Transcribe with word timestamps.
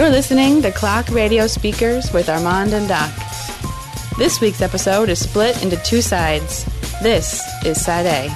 You're 0.00 0.08
listening 0.08 0.62
to 0.62 0.72
Clock 0.72 1.10
Radio 1.10 1.46
Speakers 1.46 2.10
with 2.10 2.28
Armond 2.28 2.72
and 2.72 2.88
Doc. 2.88 3.12
This 4.16 4.40
week's 4.40 4.62
episode 4.62 5.10
is 5.10 5.22
split 5.22 5.62
into 5.62 5.76
two 5.76 6.00
sides. 6.00 6.64
This 7.02 7.42
is 7.66 7.84
Side 7.84 8.06
A. 8.06 8.30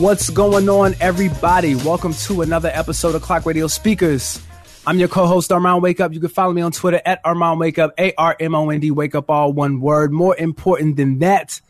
What's 0.00 0.28
going 0.28 0.68
on, 0.68 0.96
everybody? 1.00 1.76
Welcome 1.76 2.14
to 2.14 2.42
another 2.42 2.68
episode 2.74 3.14
of 3.14 3.22
Clock 3.22 3.46
Radio 3.46 3.68
Speakers. 3.68 4.42
I'm 4.88 4.98
your 4.98 5.06
co-host 5.06 5.50
Armond 5.50 5.82
Wake 5.82 6.00
Up. 6.00 6.12
You 6.12 6.18
can 6.18 6.30
follow 6.30 6.52
me 6.52 6.62
on 6.62 6.72
Twitter 6.72 7.00
at 7.06 7.22
Armond 7.22 7.60
Wake 7.60 7.78
Up, 7.78 7.94
A 7.96 8.12
R 8.18 8.36
M 8.40 8.56
O 8.56 8.68
N 8.70 8.80
D 8.80 8.90
Wake 8.90 9.14
Up, 9.14 9.30
all 9.30 9.52
one 9.52 9.80
word. 9.80 10.10
More 10.10 10.36
important 10.36 10.96
than 10.96 11.20
that, 11.20 11.60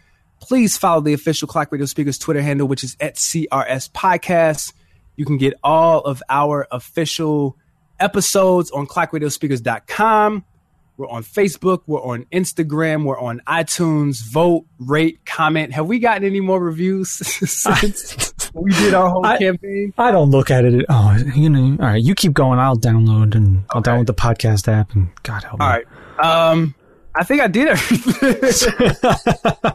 please 0.41 0.79
follow 0.79 1.03
the 1.03 1.13
official 1.13 1.49
Clock 1.49 1.71
Radio 1.71 1.85
Speakers 1.85 2.17
Twitter 2.17 2.41
handle, 2.41 2.67
which 2.67 2.83
is 2.83 2.97
at 2.99 3.17
CRS 3.17 3.91
Podcast. 3.91 4.73
You 5.17 5.27
can 5.27 5.37
get 5.37 5.53
all 5.63 6.01
of 6.01 6.23
our 6.31 6.67
official 6.71 7.59
episodes 8.05 8.71
on 8.71 8.87
clockradiospeakers.com. 8.87 10.45
We're 10.97 11.09
on 11.09 11.25
Facebook. 11.25 11.81
We're 11.89 12.03
on 12.05 12.25
Instagram. 12.33 13.05
We're 13.05 13.19
on 13.19 13.41
iTunes. 13.49 14.23
Vote, 14.31 14.65
rate, 14.79 15.25
comment. 15.27 15.73
Have 15.73 15.87
we 15.87 15.99
gotten 15.99 16.23
any 16.25 16.39
more 16.41 16.61
reviews 16.61 17.11
since 17.51 18.33
we 18.55 18.71
did 18.71 18.95
our 18.95 19.09
whole 19.11 19.27
I- 19.27 19.39
campaign? 19.39 19.93
I 19.99 20.13
don't 20.13 20.31
look 20.31 20.53
at 20.53 20.65
it. 20.65 20.85
Oh, 20.89 21.17
you 21.35 21.49
know. 21.51 21.77
All 21.85 21.91
right, 21.91 22.03
you 22.03 22.15
keep 22.15 22.33
going. 22.33 22.61
I'll 22.61 22.77
download 22.77 23.35
and 23.35 23.65
I'll 23.71 23.83
download 23.83 24.07
the 24.07 24.15
podcast 24.15 24.69
app 24.69 24.95
and 24.95 25.09
God 25.25 25.43
help 25.43 25.59
me. 25.59 25.67
All 25.67 25.73
right. 25.73 25.87
Um, 26.53 26.75
I 27.17 27.25
think 27.25 27.41
I 27.43 27.49
did 27.49 27.69
everything. 27.69 29.01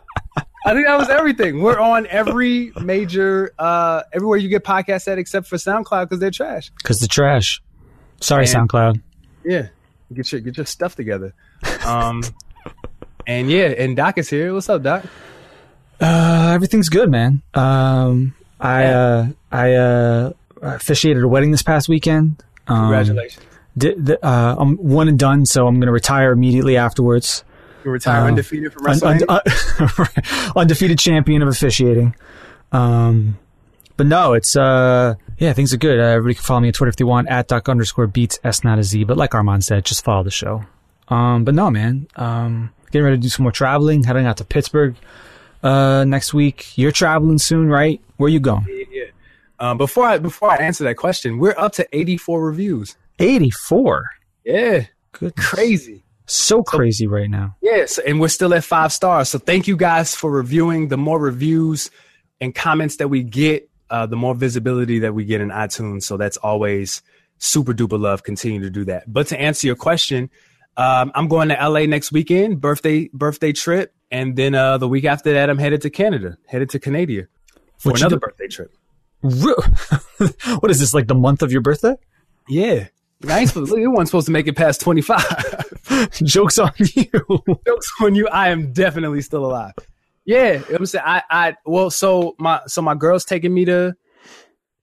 I 0.66 0.74
think 0.74 0.88
that 0.88 0.98
was 0.98 1.10
everything. 1.10 1.62
We're 1.62 1.80
on 1.80 2.06
every 2.08 2.72
major, 2.82 3.54
uh, 3.58 4.04
everywhere 4.14 4.38
you 4.38 4.50
get 4.50 4.64
podcasts 4.64 5.08
at, 5.10 5.18
except 5.18 5.48
for 5.48 5.56
SoundCloud 5.56 6.04
because 6.04 6.20
they're 6.20 6.32
trash. 6.32 6.70
Because 6.78 7.00
the 7.00 7.08
trash. 7.08 7.62
Sorry, 8.22 8.46
And- 8.46 8.70
SoundCloud. 8.70 9.02
Yeah, 9.44 9.68
get 10.14 10.32
your 10.32 10.42
get 10.42 10.58
your 10.58 10.66
stuff 10.66 10.96
together. 10.96 11.34
Um, 11.86 12.22
and 13.28 13.50
yeah, 13.50 13.68
and 13.68 13.96
Doc 13.96 14.18
is 14.18 14.30
here. 14.30 14.54
What's 14.54 14.70
up, 14.70 14.84
Doc? 14.84 15.06
Uh, 16.02 16.52
everything's 16.54 16.90
good, 16.90 17.10
man. 17.10 17.42
Um, 17.54 18.36
I 18.60 18.86
uh, 18.86 19.28
I 19.52 19.74
uh, 19.74 20.32
officiated 20.62 21.24
a 21.24 21.28
wedding 21.28 21.52
this 21.52 21.64
past 21.64 21.88
weekend. 21.90 22.44
Um, 22.68 22.78
Congratulations. 22.82 23.46
Did, 23.78 24.06
the, 24.06 24.26
uh, 24.26 24.56
I'm 24.60 24.76
one 24.78 25.08
and 25.08 25.18
done, 25.18 25.46
so 25.46 25.66
I'm 25.68 25.76
going 25.76 25.88
to 25.88 25.94
retire 25.94 26.32
immediately 26.32 26.76
afterwards. 26.76 27.44
You 27.86 27.92
retire 27.92 28.24
uh, 28.24 28.28
undefeated 28.28 28.74
from 28.74 28.86
wrestling. 28.86 29.22
un- 29.30 29.40
uh, 29.48 30.06
undefeated 30.56 31.00
champion 31.00 31.42
of 31.42 31.48
officiating. 31.48 32.14
Um, 32.74 33.38
but 33.96 34.06
no, 34.06 34.34
it's 34.34 34.56
uh, 34.58 35.16
yeah, 35.40 35.54
things 35.54 35.74
are 35.74 35.78
good. 35.78 36.00
Uh, 36.00 36.04
everybody 36.04 36.36
can 36.36 36.44
follow 36.44 36.60
me 36.60 36.68
on 36.70 36.74
Twitter 36.74 36.90
if 36.90 36.96
they 36.98 37.04
want 37.06 37.28
at 37.30 37.48
doc 37.48 37.68
underscore 37.70 38.08
beats 38.08 38.38
s 38.44 38.64
not 38.64 38.78
a 38.80 38.84
z. 38.84 39.04
But 39.04 39.18
like 39.18 39.32
Armond 39.32 39.64
said, 39.64 39.86
just 39.86 40.04
follow 40.04 40.24
the 40.24 40.32
show. 40.32 40.64
Um, 41.08 41.44
but 41.44 41.56
no, 41.56 41.72
man, 41.72 42.08
um, 42.16 42.72
getting 42.92 43.04
ready 43.06 43.18
to 43.18 43.22
do 43.22 43.30
some 43.30 43.44
more 43.44 43.52
traveling. 43.52 44.04
Heading 44.04 44.26
out 44.28 44.38
to 44.38 44.46
Pittsburgh 44.46 44.96
uh 45.64 46.06
next 46.06 46.34
week. 46.34 46.78
You're 46.78 46.92
traveling 46.92 47.38
soon, 47.40 47.68
right? 47.70 48.00
Where 48.18 48.30
you 48.30 48.40
going? 48.40 48.66
yeah. 48.92 49.06
Um, 49.60 49.78
before 49.78 50.06
I 50.06 50.18
before 50.20 50.52
I 50.52 50.58
answer 50.58 50.84
that 50.86 50.96
question, 50.96 51.38
we're 51.40 51.56
up 51.58 51.74
to 51.74 51.88
84 51.98 52.46
reviews. 52.46 52.96
Eighty 53.20 53.50
four. 53.50 54.10
Yeah, 54.46 54.86
Good, 55.12 55.36
crazy. 55.36 56.04
so 56.26 56.64
crazy 56.64 57.06
right 57.08 57.30
now. 57.30 57.58
Yes, 57.62 57.98
and 57.98 58.20
we're 58.22 58.30
still 58.30 58.54
at 58.54 58.64
five 58.64 58.94
stars. 58.94 59.28
So 59.30 59.38
thank 59.40 59.68
you 59.68 59.76
guys 59.76 60.16
for 60.16 60.32
reviewing. 60.32 60.88
The 60.88 60.98
more 60.98 61.20
reviews 61.20 61.92
and 62.40 62.56
comments 62.56 62.96
that 62.98 63.10
we 63.10 63.22
get, 63.24 63.69
uh, 63.90 64.06
the 64.06 64.16
more 64.16 64.36
visibility 64.36 65.00
that 65.00 65.14
we 65.14 65.26
get 65.26 65.42
in 65.42 65.50
iTunes. 65.50 66.04
So 66.04 66.18
that's 66.18 66.38
always 66.38 67.02
super 67.38 67.74
duper 67.74 68.00
love. 68.00 68.24
Continue 68.24 68.62
to 68.62 68.70
do 68.70 68.86
that. 68.86 69.12
But 69.12 69.28
to 69.28 69.40
answer 69.40 69.68
your 69.68 69.76
question, 69.76 70.30
um, 70.78 71.12
I'm 71.16 71.28
going 71.28 71.50
to 71.50 71.56
LA 71.56 71.86
next 71.86 72.12
weekend, 72.12 72.62
birthday 72.62 73.10
birthday 73.14 73.52
trip, 73.52 73.94
and 74.12 74.36
then 74.36 74.56
uh, 74.56 74.78
the 74.78 74.88
week 74.88 75.06
after 75.06 75.34
that, 75.34 75.50
I'm 75.50 75.58
headed 75.58 75.82
to 75.82 75.90
Canada, 75.90 76.38
headed 76.48 76.70
to 76.72 76.80
Canada 76.80 77.28
for 77.78 77.92
What 77.92 78.02
another 78.02 78.20
birthday 78.20 78.48
trip. 78.48 78.74
What 80.60 80.72
is 80.72 80.80
this 80.80 80.94
like 80.94 81.08
the 81.08 81.16
month 81.16 81.42
of 81.42 81.52
your 81.52 81.62
birthday? 81.62 81.96
Yeah. 82.48 82.88
I 83.28 83.40
ain't 83.40 83.50
supposed, 83.50 83.74
you 83.74 83.92
weren't 83.92 84.08
supposed 84.08 84.28
to 84.28 84.32
make 84.32 84.48
it 84.48 84.56
past 84.56 84.82
25. 84.82 86.12
Jokes 86.24 86.58
on 86.58 86.72
you. 86.78 87.06
jokes 87.68 87.92
on 88.02 88.16
you. 88.16 88.28
I 88.30 88.50
am 88.50 88.72
definitely 88.72 89.22
still 89.22 89.46
alive. 89.46 89.74
Yeah, 90.30 90.62
I'm 90.72 90.86
saying 90.86 91.04
I, 91.08 91.24
I 91.32 91.56
well, 91.66 91.90
so 91.90 92.36
my 92.38 92.62
so 92.68 92.84
my 92.84 92.94
girl's 92.94 93.26
taking 93.26 93.52
me 93.52 93.66
to 93.66 93.96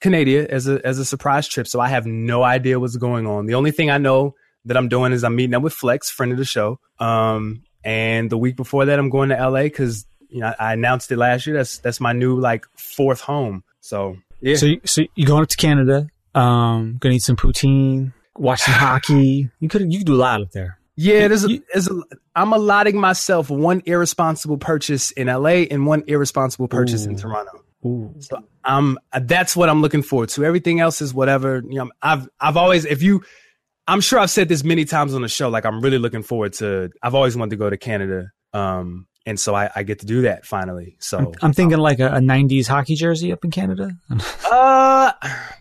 Canada 0.00 0.52
as 0.52 0.66
a 0.66 0.84
as 0.84 0.98
a 0.98 1.04
surprise 1.04 1.46
trip. 1.46 1.68
So 1.68 1.78
I 1.78 1.86
have 1.86 2.04
no 2.04 2.42
idea 2.42 2.80
what's 2.80 2.96
going 2.96 3.28
on. 3.28 3.46
The 3.46 3.54
only 3.54 3.70
thing 3.70 3.88
I 3.88 3.98
know 3.98 4.34
that 4.64 4.76
I'm 4.76 4.88
doing 4.88 5.12
is 5.12 5.22
I'm 5.22 5.36
meeting 5.36 5.54
up 5.54 5.62
with 5.62 5.72
Flex, 5.72 6.10
friend 6.10 6.32
of 6.32 6.38
the 6.38 6.44
show. 6.44 6.80
Um, 6.98 7.62
and 7.84 8.28
the 8.28 8.36
week 8.36 8.56
before 8.56 8.86
that, 8.86 8.98
I'm 8.98 9.08
going 9.08 9.28
to 9.28 9.36
LA 9.36 9.62
because 9.62 10.04
you 10.30 10.40
know 10.40 10.52
I 10.58 10.72
announced 10.72 11.12
it 11.12 11.16
last 11.16 11.46
year. 11.46 11.54
That's 11.54 11.78
that's 11.78 12.00
my 12.00 12.12
new 12.12 12.40
like 12.40 12.66
fourth 12.76 13.20
home. 13.20 13.62
So 13.78 14.16
yeah, 14.40 14.56
So, 14.56 14.66
you, 14.66 14.80
so 14.84 15.02
you're 15.14 15.28
going 15.28 15.44
up 15.44 15.48
to 15.50 15.56
Canada? 15.56 16.08
Um, 16.34 16.96
gonna 16.98 17.14
eat 17.14 17.22
some 17.22 17.36
poutine, 17.36 18.14
watch 18.34 18.62
some 18.62 18.74
hockey. 18.86 19.48
You 19.60 19.68
could 19.68 19.92
you 19.92 19.98
could 19.98 20.08
do 20.08 20.16
a 20.16 20.16
lot 20.16 20.42
up 20.42 20.50
there. 20.50 20.80
Yeah, 20.96 21.28
there's 21.28 21.44
a, 21.44 21.60
there's 21.72 21.88
a, 21.88 22.02
I'm 22.34 22.52
allotting 22.52 22.98
myself 22.98 23.50
one 23.50 23.82
irresponsible 23.84 24.56
purchase 24.56 25.10
in 25.10 25.26
LA 25.26 25.66
and 25.70 25.86
one 25.86 26.04
irresponsible 26.06 26.68
purchase 26.68 27.04
in 27.04 27.16
Toronto. 27.16 27.62
Ooh. 27.84 28.14
So 28.18 28.42
um, 28.64 28.98
that's 29.20 29.54
what 29.54 29.68
I'm 29.68 29.82
looking 29.82 30.02
forward 30.02 30.30
to. 30.30 30.44
Everything 30.44 30.80
else 30.80 31.00
is 31.02 31.12
whatever. 31.12 31.62
You 31.68 31.84
know, 31.84 31.90
I've 32.02 32.28
I've 32.40 32.56
always 32.56 32.84
if 32.84 33.02
you, 33.02 33.22
I'm 33.86 34.00
sure 34.00 34.18
I've 34.18 34.30
said 34.30 34.48
this 34.48 34.64
many 34.64 34.84
times 34.84 35.14
on 35.14 35.22
the 35.22 35.28
show. 35.28 35.48
Like 35.48 35.66
I'm 35.66 35.80
really 35.80 35.98
looking 35.98 36.22
forward 36.22 36.54
to. 36.54 36.90
I've 37.02 37.14
always 37.14 37.36
wanted 37.36 37.50
to 37.50 37.56
go 37.56 37.70
to 37.70 37.76
Canada. 37.76 38.30
Um, 38.52 39.06
and 39.26 39.38
so 39.38 39.54
I, 39.54 39.70
I 39.74 39.82
get 39.82 39.98
to 39.98 40.06
do 40.06 40.22
that 40.22 40.46
finally. 40.46 40.96
So 41.00 41.32
I'm 41.42 41.52
thinking 41.52 41.78
like 41.78 41.98
a, 41.98 42.06
a 42.06 42.20
'90s 42.20 42.68
hockey 42.68 42.94
jersey 42.94 43.32
up 43.32 43.44
in 43.44 43.50
Canada. 43.50 43.90
uh, 44.50 45.12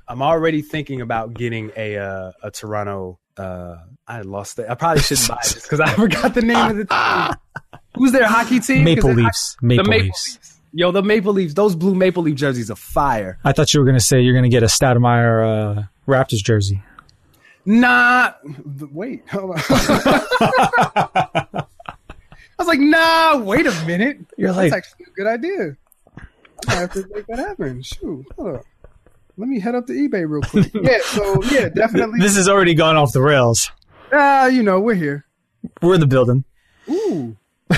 I'm 0.07 0.21
already 0.21 0.61
thinking 0.61 1.01
about 1.01 1.33
getting 1.33 1.71
a 1.75 1.97
uh, 1.97 2.31
a 2.43 2.51
Toronto. 2.51 3.19
Uh, 3.37 3.77
I 4.07 4.21
lost 4.21 4.59
it. 4.59 4.67
I 4.69 4.75
probably 4.75 5.01
shouldn't 5.03 5.27
buy 5.27 5.39
this 5.43 5.63
because 5.63 5.79
I 5.81 5.93
forgot 5.95 6.33
the 6.33 6.41
name 6.41 6.69
of 6.71 6.77
the 6.77 6.85
team. 6.85 7.79
Who's 7.97 8.11
their 8.11 8.27
hockey 8.27 8.59
team? 8.59 8.83
Maple 8.83 9.13
Leafs. 9.13 9.55
hockey- 9.55 9.65
Maple 9.67 9.83
the 9.83 9.89
Maple 9.89 10.05
Leafs. 10.05 10.35
Leafs. 10.35 10.59
Yo, 10.73 10.91
the 10.91 11.01
Maple 11.01 11.33
Leafs. 11.33 11.53
Those 11.53 11.75
blue 11.75 11.95
Maple 11.95 12.23
Leaf 12.23 12.35
jerseys 12.35 12.69
are 12.69 12.75
fire. 12.75 13.39
I 13.43 13.51
thought 13.53 13.73
you 13.73 13.79
were 13.79 13.85
gonna 13.85 13.99
say 13.99 14.19
you're 14.21 14.33
gonna 14.35 14.49
get 14.49 14.63
a 14.63 14.67
Stoudamire 14.67 15.77
uh, 15.77 15.83
Raptors 16.07 16.43
jersey. 16.43 16.81
Nah, 17.65 18.33
wait. 18.91 19.23
Hold 19.29 19.51
on. 19.51 19.57
I 21.47 21.63
was 22.59 22.67
like, 22.67 22.79
nah, 22.79 23.37
wait 23.37 23.65
a 23.67 23.71
minute. 23.85 24.19
You're 24.37 24.53
That's 24.53 24.71
like, 24.71 24.73
actually 24.73 25.05
a 25.07 25.11
good 25.11 25.27
idea. 25.27 25.77
I 26.17 26.21
might 26.67 26.75
have 26.75 26.93
to 26.93 27.07
make 27.13 27.27
that 27.27 27.39
happen. 27.39 27.81
Shoot, 27.81 28.25
hold 28.37 28.55
up. 28.57 28.65
Let 29.37 29.49
me 29.49 29.59
head 29.59 29.75
up 29.75 29.85
to 29.87 29.93
eBay 29.93 30.27
real 30.29 30.41
quick. 30.41 30.71
Yeah, 30.81 30.99
so 31.03 31.43
yeah, 31.51 31.69
definitely. 31.69 32.19
this 32.19 32.35
has 32.37 32.47
already 32.47 32.73
gone 32.73 32.95
off 32.95 33.11
the 33.11 33.21
rails. 33.21 33.69
Ah, 34.13 34.47
you 34.47 34.63
know, 34.63 34.79
we're 34.79 34.93
here. 34.95 35.25
We're 35.81 35.95
in 35.95 35.99
the 35.99 36.07
building. 36.07 36.43
Ooh. 36.89 37.35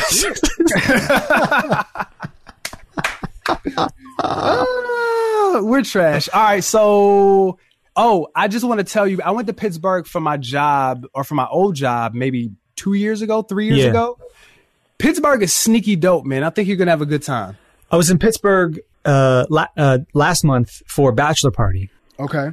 Ah, 4.19 5.59
we're 5.61 5.83
trash. 5.83 6.29
All 6.33 6.43
right, 6.43 6.63
so 6.63 7.57
oh, 7.95 8.27
I 8.35 8.47
just 8.47 8.65
want 8.65 8.79
to 8.79 8.83
tell 8.83 9.07
you, 9.07 9.19
I 9.23 9.31
went 9.31 9.47
to 9.47 9.53
Pittsburgh 9.53 10.05
for 10.05 10.19
my 10.19 10.37
job 10.37 11.05
or 11.13 11.23
for 11.23 11.35
my 11.35 11.47
old 11.47 11.75
job 11.75 12.13
maybe 12.13 12.51
two 12.75 12.93
years 12.93 13.21
ago, 13.21 13.41
three 13.41 13.65
years 13.67 13.79
Yeah. 13.79 13.89
ago. 13.89 14.17
Pittsburgh 14.97 15.43
is 15.43 15.53
sneaky 15.53 15.95
dope, 15.95 16.25
man. 16.25 16.43
I 16.43 16.49
think 16.49 16.67
you're 16.67 16.77
gonna 16.77 16.91
have 16.91 17.01
a 17.01 17.05
good 17.07 17.23
time. 17.23 17.57
I 17.91 17.97
was 17.97 18.09
in 18.09 18.17
Pittsburgh 18.19 18.79
uh, 19.07 19.45
la- 19.49 19.67
uh, 19.75 19.99
last 20.13 20.43
month 20.43 20.83
for 20.85 21.09
a 21.09 21.13
bachelor 21.13 21.49
party. 21.51 21.89
Okay. 22.19 22.49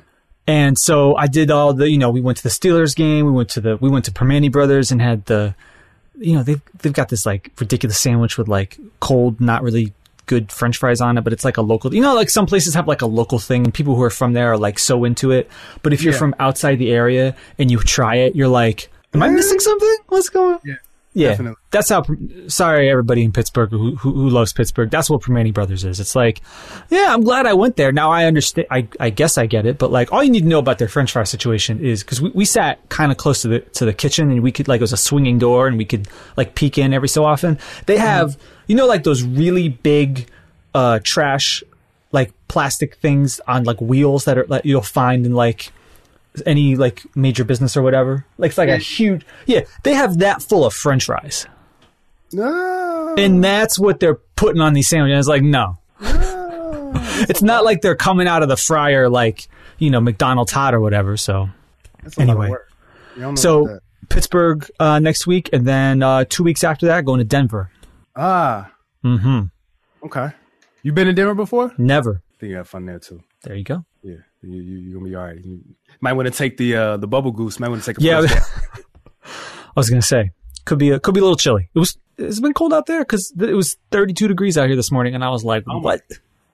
And 0.47 0.79
so 0.79 1.17
I 1.17 1.27
did 1.27 1.51
all 1.51 1.73
the, 1.75 1.91
you 1.91 1.99
know, 1.99 2.11
we 2.11 2.21
went 2.21 2.37
to 2.39 2.43
the 2.43 2.49
Steelers 2.51 2.95
game, 2.95 3.27
we 3.27 3.33
went 3.33 3.49
to 3.51 3.61
the, 3.61 3.77
we 3.79 3.89
went 3.91 4.05
to 4.07 4.11
Primanti 4.13 4.51
Brothers 4.53 4.91
and 4.93 5.01
had 5.03 5.25
the, 5.27 5.55
you 6.19 6.35
know, 6.35 6.43
they've, 6.43 6.61
they've 6.81 6.93
got 6.93 7.09
this 7.09 7.25
like 7.27 7.51
ridiculous 7.59 7.99
sandwich 7.99 8.37
with 8.39 8.47
like 8.47 8.79
cold, 9.01 9.41
not 9.41 9.63
really 9.63 9.93
good 10.27 10.53
french 10.53 10.77
fries 10.79 11.01
on 11.01 11.19
it, 11.19 11.23
but 11.25 11.33
it's 11.33 11.45
like 11.45 11.57
a 11.57 11.63
local, 11.63 11.95
you 11.95 12.01
know, 12.03 12.15
like 12.15 12.31
some 12.31 12.47
places 12.47 12.75
have 12.75 12.87
like 12.87 13.03
a 13.03 13.07
local 13.07 13.39
thing 13.39 13.65
and 13.65 13.75
people 13.75 13.95
who 13.97 14.03
are 14.03 14.11
from 14.11 14.33
there 14.35 14.53
are 14.53 14.59
like 14.59 14.79
so 14.79 15.05
into 15.05 15.33
it. 15.33 15.51
But 15.83 15.93
if 15.93 16.03
you're 16.03 16.13
Yeah. 16.13 16.19
from 16.19 16.35
outside 16.39 16.77
the 16.79 16.91
area 16.93 17.35
and 17.59 17.71
you 17.71 17.79
try 17.79 18.17
it, 18.17 18.37
you're 18.37 18.49
like, 18.49 18.91
am 19.15 19.23
I 19.23 19.29
missing 19.29 19.59
something? 19.61 19.97
What's 20.09 20.29
going 20.29 20.55
on? 20.55 20.61
Yeah. 20.65 20.75
Yeah, 21.17 21.29
Definitely. 21.29 21.57
that's 21.71 21.89
how. 21.91 22.05
Sorry, 22.49 22.91
everybody 22.91 23.23
in 23.23 23.31
Pittsburgh 23.31 23.71
who, 23.71 23.95
who 23.95 24.13
who 24.13 24.29
loves 24.29 24.53
Pittsburgh. 24.53 24.91
That's 24.91 25.09
what 25.09 25.23
Primanti 25.23 25.55
Brothers 25.55 25.85
is. 25.85 26.01
It's 26.01 26.17
like, 26.17 26.41
yeah, 26.91 27.15
I'm 27.15 27.23
glad 27.23 27.47
I 27.47 27.53
went 27.55 27.77
there. 27.77 27.93
Now 27.93 28.11
I 28.11 28.25
understand. 28.25 28.67
I 28.69 28.89
I 28.99 29.11
guess 29.11 29.39
I 29.39 29.47
get 29.47 29.65
it. 29.65 29.79
But 29.79 29.93
like, 29.93 30.13
all 30.13 30.25
you 30.25 30.31
need 30.31 30.41
to 30.43 30.49
know 30.49 30.59
about 30.59 30.79
their 30.79 30.89
French 30.89 31.13
fry 31.13 31.23
situation 31.23 31.79
is 31.85 32.03
because 32.03 32.21
we, 32.21 32.31
we 32.31 32.45
sat 32.45 32.89
kind 32.89 33.13
of 33.13 33.17
close 33.19 33.43
to 33.43 33.49
the 33.49 33.61
to 33.61 33.85
the 33.85 33.93
kitchen 33.93 34.31
and 34.33 34.43
we 34.43 34.51
could 34.51 34.67
like 34.67 34.81
it 34.81 34.83
was 34.83 34.93
a 34.93 34.97
swinging 34.97 35.39
door 35.39 35.69
and 35.69 35.79
we 35.79 35.85
could 35.85 36.09
like 36.37 36.57
peek 36.57 36.79
in 36.79 36.93
every 36.93 37.09
so 37.09 37.25
often. 37.25 37.59
They 37.87 37.97
have 37.97 38.37
you 38.67 38.75
know 38.75 38.87
like 38.89 39.05
those 39.05 39.23
really 39.23 39.69
big 39.69 40.29
uh 40.75 40.99
trash 41.05 41.63
like 42.11 42.33
plastic 42.49 42.97
things 42.97 43.41
on 43.47 43.63
like 43.63 43.81
wheels 43.81 44.25
that 44.25 44.37
are 44.37 44.47
like 44.49 44.65
you'll 44.65 44.83
find 44.83 45.25
in 45.27 45.33
like 45.35 45.71
any 46.47 46.77
like 46.77 47.03
major 47.17 47.45
business 47.45 47.77
or 47.77 47.83
whatever. 47.83 48.25
Like 48.39 48.51
it's 48.51 48.59
like 48.59 48.69
a 48.69 48.77
huge 48.79 49.25
yeah. 49.47 49.63
They 49.83 49.95
have 49.95 50.19
that 50.19 50.43
full 50.43 50.65
of 50.65 50.73
French 50.75 51.05
fries, 51.07 51.47
No. 52.33 53.15
and 53.19 53.43
that's 53.43 53.79
what 53.79 54.01
they're 54.01 54.19
putting 54.37 54.61
on 54.61 54.75
these 54.75 54.89
sandwiches. 54.89 55.13
And 55.15 55.19
it's 55.21 55.29
like 55.29 55.43
no, 55.43 55.79
it's 57.29 57.43
not 57.43 57.65
like 57.65 57.81
they're 57.83 57.97
coming 57.97 58.27
out 58.29 58.43
of 58.43 58.49
the 58.49 58.57
fryer 58.57 59.09
like 59.09 59.49
you 59.79 59.91
know 59.91 60.01
McDonald's 60.01 60.53
hot 60.53 60.75
or 60.75 60.81
whatever. 60.81 61.17
So 61.17 61.49
That's 62.03 62.17
a 62.17 62.21
lot 62.21 62.25
of 62.25 62.31
anyway. 62.31 62.51
work. 62.51 62.69
You 63.17 63.23
don't 63.23 63.35
know 63.35 63.41
so. 63.41 63.79
Pittsburgh 64.11 64.69
uh, 64.79 64.99
next 64.99 65.27
week, 65.27 65.49
and 65.53 65.67
then 65.67 66.03
uh, 66.03 66.25
two 66.29 66.45
weeks 66.45 66.63
after 66.63 66.87
that, 66.87 67.05
going 67.07 67.19
to 67.19 67.25
Denver. 67.25 67.71
ah, 68.15 68.71
Mm-hmm. 69.03 69.45
okay. 70.07 70.31
You've 70.83 70.95
been 70.95 71.07
to 71.07 71.13
Denver 71.15 71.35
before? 71.35 71.73
Never. 71.79 72.21
I 72.35 72.37
think 72.39 72.51
you 72.51 72.57
have 72.57 72.69
fun 72.69 72.85
there 72.85 72.99
too. 72.99 73.23
There 73.45 73.55
you 73.57 73.65
go. 73.65 73.85
Yeah, 74.03 74.17
you 74.47 74.61
you 74.63 74.79
you 74.79 74.95
gonna 74.95 75.09
be 75.09 75.15
all 75.15 75.25
right. 75.25 75.45
You 75.45 75.61
might 76.01 76.13
want 76.15 76.27
to 76.27 76.35
take 76.35 76.57
the 76.57 76.77
uh 76.77 76.97
the 76.97 77.07
bubble 77.07 77.33
goose. 77.33 77.59
Might 77.61 77.69
want 77.69 77.83
to 77.83 77.87
take 77.93 77.99
a 77.99 78.03
Yeah. 78.03 78.21
I 79.25 79.81
was 79.81 79.91
gonna 79.91 80.03
say 80.03 80.31
could 80.65 80.79
be 80.79 80.91
a, 80.91 81.01
could 81.01 81.15
be 81.15 81.21
a 81.21 81.23
little 81.23 81.37
chilly. 81.37 81.69
It 81.75 81.79
was. 81.79 81.97
It's 82.17 82.39
been 82.39 82.55
cold 82.55 82.73
out 82.73 82.87
there 82.87 83.01
because 83.01 83.33
it 83.37 83.55
was 83.55 83.77
32 83.91 84.29
degrees 84.29 84.57
out 84.57 84.69
here 84.69 84.77
this 84.77 84.93
morning, 84.93 85.17
and 85.17 85.25
I 85.25 85.31
was 85.31 85.45
like, 85.45 85.65
Oh 85.69 85.79
"What?" 85.79 86.01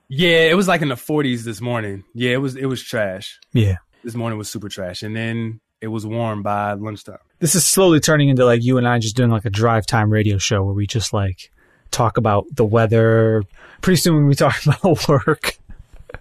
Yeah, 0.09 0.45
it 0.45 0.57
was 0.57 0.67
like 0.67 0.81
in 0.83 0.89
the 0.89 0.95
40s 0.95 1.45
this 1.45 1.61
morning. 1.61 2.03
Yeah, 2.15 2.31
it 2.33 2.39
was 2.39 2.57
it 2.57 2.67
was 2.67 2.83
trash. 2.83 3.39
Yeah. 3.53 3.77
This 4.03 4.15
morning 4.15 4.39
was 4.39 4.49
super 4.49 4.71
trash, 4.71 5.03
and 5.03 5.15
then 5.15 5.61
it 5.83 5.89
was 5.89 6.07
warm 6.07 6.43
by 6.43 6.73
lunchtime. 6.73 7.19
This 7.39 7.55
is 7.55 7.67
slowly 7.67 8.01
turning 8.01 8.31
into 8.31 8.45
like 8.45 8.65
you 8.65 8.79
and 8.79 8.89
I 8.89 8.99
just 8.99 9.17
doing 9.17 9.31
like 9.31 9.45
a 9.45 9.51
drive 9.51 9.87
time 9.87 10.11
radio 10.11 10.39
show 10.39 10.65
where 10.65 10.75
we 10.75 10.87
just 10.87 11.13
like 11.13 11.51
talk 11.91 12.17
about 12.17 12.47
the 12.55 12.65
weather. 12.65 13.45
Pretty 13.83 13.97
soon 13.99 14.27
we 14.27 14.35
talk 14.35 14.57
about 14.67 15.07
work. 15.09 15.59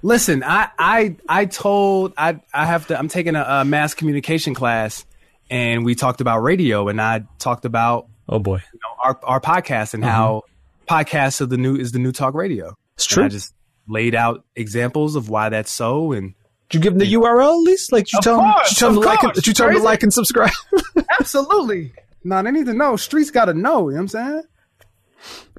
Listen, 0.02 0.44
I 0.44 0.70
I 0.78 1.16
I 1.28 1.46
told 1.46 2.14
I 2.18 2.40
I 2.54 2.66
have 2.66 2.88
to. 2.88 2.98
I'm 2.98 3.08
taking 3.08 3.36
a, 3.36 3.44
a 3.44 3.66
mass 3.66 3.94
communication 3.94 4.54
class, 4.54 5.06
and 5.50 5.86
we 5.86 5.96
talked 5.96 6.22
about 6.22 6.40
radio, 6.40 6.88
and 6.88 7.02
I 7.02 7.24
talked 7.38 7.66
about 7.66 8.08
Oh 8.32 8.40
boy, 8.40 8.62
you 8.74 8.80
know, 8.84 9.04
our 9.04 9.20
our 9.24 9.42
podcast 9.42 9.96
and 9.96 10.06
how 10.06 10.44
mm-hmm. 10.88 10.96
podcasts 10.96 11.42
are 11.42 11.48
the 11.48 11.58
new 11.58 11.76
is 11.76 11.92
the 11.92 12.00
new 12.00 12.12
talk 12.12 12.36
radio. 12.36 12.78
it's 12.96 13.08
And 13.08 13.14
true. 13.14 13.26
I 13.26 13.28
just 13.28 13.56
laid 13.88 14.14
out 14.14 14.46
examples 14.56 15.16
of 15.16 15.30
why 15.30 15.50
that's 15.50 15.72
so, 15.72 16.12
and 16.12 16.36
Did 16.70 16.78
you 16.78 16.80
give 16.82 16.94
them 16.94 17.00
the 17.00 17.12
URL 17.12 17.54
at 17.54 17.64
least? 17.64 17.92
Like, 17.92 18.14
you 18.14 18.20
Of 18.20 18.24
tell 18.24 18.38
them, 18.38 18.54
you 18.70 18.76
tell 18.76 18.94
them 18.94 19.02
to 19.02 19.08
like, 19.08 19.48
you 19.48 19.54
tell 19.54 19.68
them 19.68 19.78
to 19.78 19.84
like 19.84 20.04
and 20.04 20.14
subscribe? 20.14 20.52
absolutely. 21.20 21.92
No, 22.24 22.44
they 22.44 22.52
need 22.52 22.68
to 22.68 22.74
know. 22.74 22.96
Streets 22.98 23.32
got 23.32 23.46
to 23.46 23.56
know. 23.56 23.90
You 23.90 23.96
know 23.96 24.02
what 24.02 24.02
I'm 24.02 24.08
saying? 24.10 24.44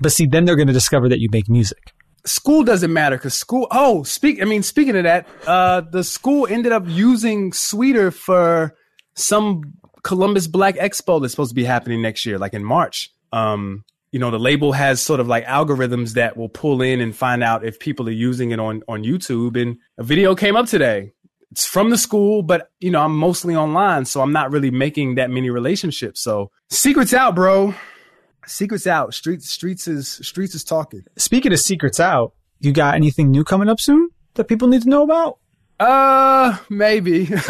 but 0.00 0.12
see, 0.12 0.26
then 0.26 0.44
they're 0.44 0.56
going 0.56 0.68
to 0.68 0.72
discover 0.72 1.08
that 1.08 1.18
you 1.18 1.28
make 1.32 1.48
music. 1.48 1.92
School 2.26 2.62
doesn't 2.64 2.92
matter 2.92 3.16
because 3.16 3.34
school 3.34 3.66
oh 3.70 4.02
speak 4.02 4.42
i 4.42 4.44
mean 4.44 4.62
speaking 4.62 4.96
of 4.96 5.04
that 5.04 5.26
uh 5.46 5.80
the 5.80 6.04
school 6.04 6.46
ended 6.46 6.72
up 6.72 6.84
using 6.86 7.52
sweeter 7.52 8.10
for 8.10 8.74
some 9.14 9.62
columbus 10.02 10.46
black 10.46 10.76
expo 10.76 11.20
that's 11.20 11.32
supposed 11.32 11.50
to 11.50 11.54
be 11.54 11.64
happening 11.64 12.02
next 12.02 12.24
year 12.26 12.38
like 12.38 12.54
in 12.54 12.64
march. 12.64 13.10
Um 13.32 13.84
you 14.12 14.18
know 14.18 14.30
the 14.30 14.38
label 14.38 14.72
has 14.72 15.00
sort 15.00 15.20
of 15.20 15.28
like 15.28 15.44
algorithms 15.46 16.14
that 16.14 16.36
will 16.36 16.48
pull 16.48 16.82
in 16.82 17.00
and 17.00 17.14
find 17.14 17.44
out 17.44 17.64
if 17.64 17.78
people 17.78 18.08
are 18.08 18.12
using 18.12 18.50
it 18.50 18.58
on 18.58 18.82
on 18.88 19.04
youtube 19.04 19.60
and 19.60 19.76
a 19.98 20.02
video 20.02 20.34
came 20.34 20.56
up 20.56 20.66
today. 20.66 21.12
It's 21.52 21.66
from 21.66 21.90
the 21.90 21.98
school 21.98 22.42
but 22.42 22.70
you 22.80 22.90
know 22.90 23.02
i'm 23.02 23.16
mostly 23.16 23.54
online 23.54 24.04
so 24.04 24.20
i'm 24.20 24.32
not 24.32 24.50
really 24.50 24.70
making 24.70 25.16
that 25.16 25.30
many 25.30 25.50
relationships. 25.50 26.20
So 26.22 26.50
secrets 26.70 27.14
out 27.14 27.34
bro 27.34 27.74
secrets 28.50 28.86
out 28.86 29.14
streets 29.14 29.48
streets 29.48 29.88
is 29.88 30.08
streets 30.08 30.54
is 30.54 30.64
talking 30.64 31.04
Speaking 31.16 31.52
of 31.52 31.60
secrets 31.60 32.00
out, 32.00 32.34
you 32.60 32.72
got 32.72 32.94
anything 32.94 33.30
new 33.30 33.44
coming 33.44 33.68
up 33.68 33.80
soon 33.80 34.10
that 34.34 34.44
people 34.44 34.68
need 34.68 34.82
to 34.82 34.88
know 34.88 35.02
about? 35.02 35.38
Uh, 35.78 36.58
maybe. 36.68 37.28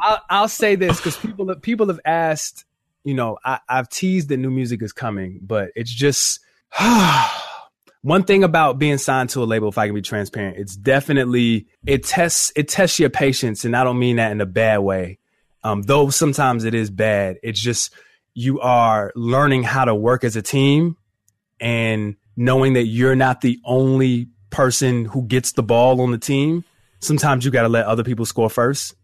I'll, 0.00 0.20
I'll 0.30 0.48
say 0.48 0.74
this 0.76 0.96
because 0.96 1.16
people 1.16 1.54
people 1.56 1.88
have 1.88 2.00
asked. 2.04 2.64
You 3.04 3.14
know, 3.14 3.38
I, 3.44 3.58
I've 3.68 3.88
teased 3.88 4.28
that 4.28 4.36
new 4.36 4.50
music 4.50 4.80
is 4.80 4.92
coming, 4.92 5.40
but 5.42 5.70
it's 5.74 5.92
just 5.92 6.40
one 8.02 8.22
thing 8.22 8.44
about 8.44 8.78
being 8.78 8.98
signed 8.98 9.30
to 9.30 9.42
a 9.42 9.44
label. 9.44 9.68
If 9.68 9.78
I 9.78 9.86
can 9.86 9.94
be 9.94 10.02
transparent, 10.02 10.56
it's 10.58 10.76
definitely 10.76 11.66
it 11.84 12.04
tests 12.04 12.52
it 12.56 12.68
tests 12.68 12.98
your 12.98 13.10
patience, 13.10 13.64
and 13.64 13.76
I 13.76 13.84
don't 13.84 13.98
mean 13.98 14.16
that 14.16 14.32
in 14.32 14.40
a 14.40 14.46
bad 14.46 14.78
way. 14.78 15.18
Um, 15.64 15.82
though 15.82 16.10
sometimes 16.10 16.64
it 16.64 16.74
is 16.74 16.90
bad. 16.90 17.36
It's 17.42 17.60
just 17.60 17.92
you 18.34 18.60
are 18.60 19.12
learning 19.14 19.62
how 19.62 19.84
to 19.84 19.94
work 19.94 20.24
as 20.24 20.36
a 20.36 20.42
team 20.42 20.96
and 21.60 22.16
knowing 22.36 22.74
that 22.74 22.86
you're 22.86 23.16
not 23.16 23.40
the 23.40 23.60
only 23.64 24.28
person 24.50 25.04
who 25.04 25.22
gets 25.22 25.52
the 25.52 25.62
ball 25.62 26.00
on 26.00 26.10
the 26.10 26.18
team. 26.18 26.64
Sometimes 27.00 27.44
you 27.44 27.50
got 27.50 27.62
to 27.62 27.68
let 27.68 27.86
other 27.86 28.04
people 28.04 28.24
score 28.26 28.50
first. 28.50 28.94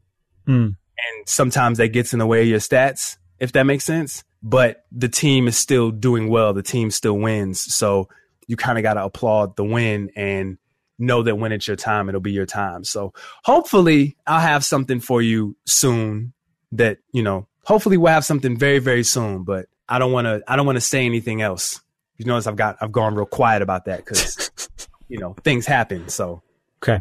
Mm. 0.46 0.66
And 0.66 1.28
sometimes 1.28 1.78
that 1.78 1.88
gets 1.88 2.12
in 2.12 2.18
the 2.18 2.26
way 2.26 2.42
of 2.42 2.48
your 2.48 2.58
stats, 2.58 3.16
if 3.38 3.52
that 3.52 3.64
makes 3.64 3.84
sense. 3.84 4.24
But 4.42 4.84
the 4.92 5.08
team 5.08 5.48
is 5.48 5.56
still 5.56 5.90
doing 5.90 6.28
well. 6.28 6.52
The 6.52 6.62
team 6.62 6.90
still 6.90 7.18
wins. 7.18 7.60
So 7.74 8.08
you 8.46 8.56
kind 8.56 8.78
of 8.78 8.82
got 8.82 8.94
to 8.94 9.04
applaud 9.04 9.56
the 9.56 9.64
win 9.64 10.10
and 10.14 10.58
know 10.98 11.22
that 11.22 11.36
when 11.36 11.52
it's 11.52 11.66
your 11.66 11.76
time, 11.76 12.08
it'll 12.08 12.20
be 12.20 12.32
your 12.32 12.46
time. 12.46 12.84
So 12.84 13.12
hopefully 13.44 14.16
I'll 14.26 14.40
have 14.40 14.64
something 14.64 15.00
for 15.00 15.20
you 15.22 15.56
soon 15.66 16.34
that, 16.72 16.98
you 17.12 17.22
know, 17.22 17.47
hopefully 17.64 17.96
we'll 17.96 18.12
have 18.12 18.24
something 18.24 18.56
very, 18.56 18.78
very 18.78 19.04
soon, 19.04 19.44
but 19.44 19.66
I 19.88 19.98
don't 19.98 20.12
want 20.12 20.26
to, 20.26 20.42
I 20.46 20.56
don't 20.56 20.66
want 20.66 20.76
to 20.76 20.80
say 20.80 21.04
anything 21.04 21.42
else. 21.42 21.80
You 22.16 22.24
notice 22.24 22.46
I've 22.46 22.56
got, 22.56 22.76
I've 22.80 22.92
gone 22.92 23.14
real 23.14 23.26
quiet 23.26 23.62
about 23.62 23.84
that 23.84 23.98
because, 23.98 24.50
you 25.08 25.18
know, 25.18 25.34
things 25.44 25.66
happen. 25.66 26.08
So, 26.08 26.42
Okay. 26.82 27.00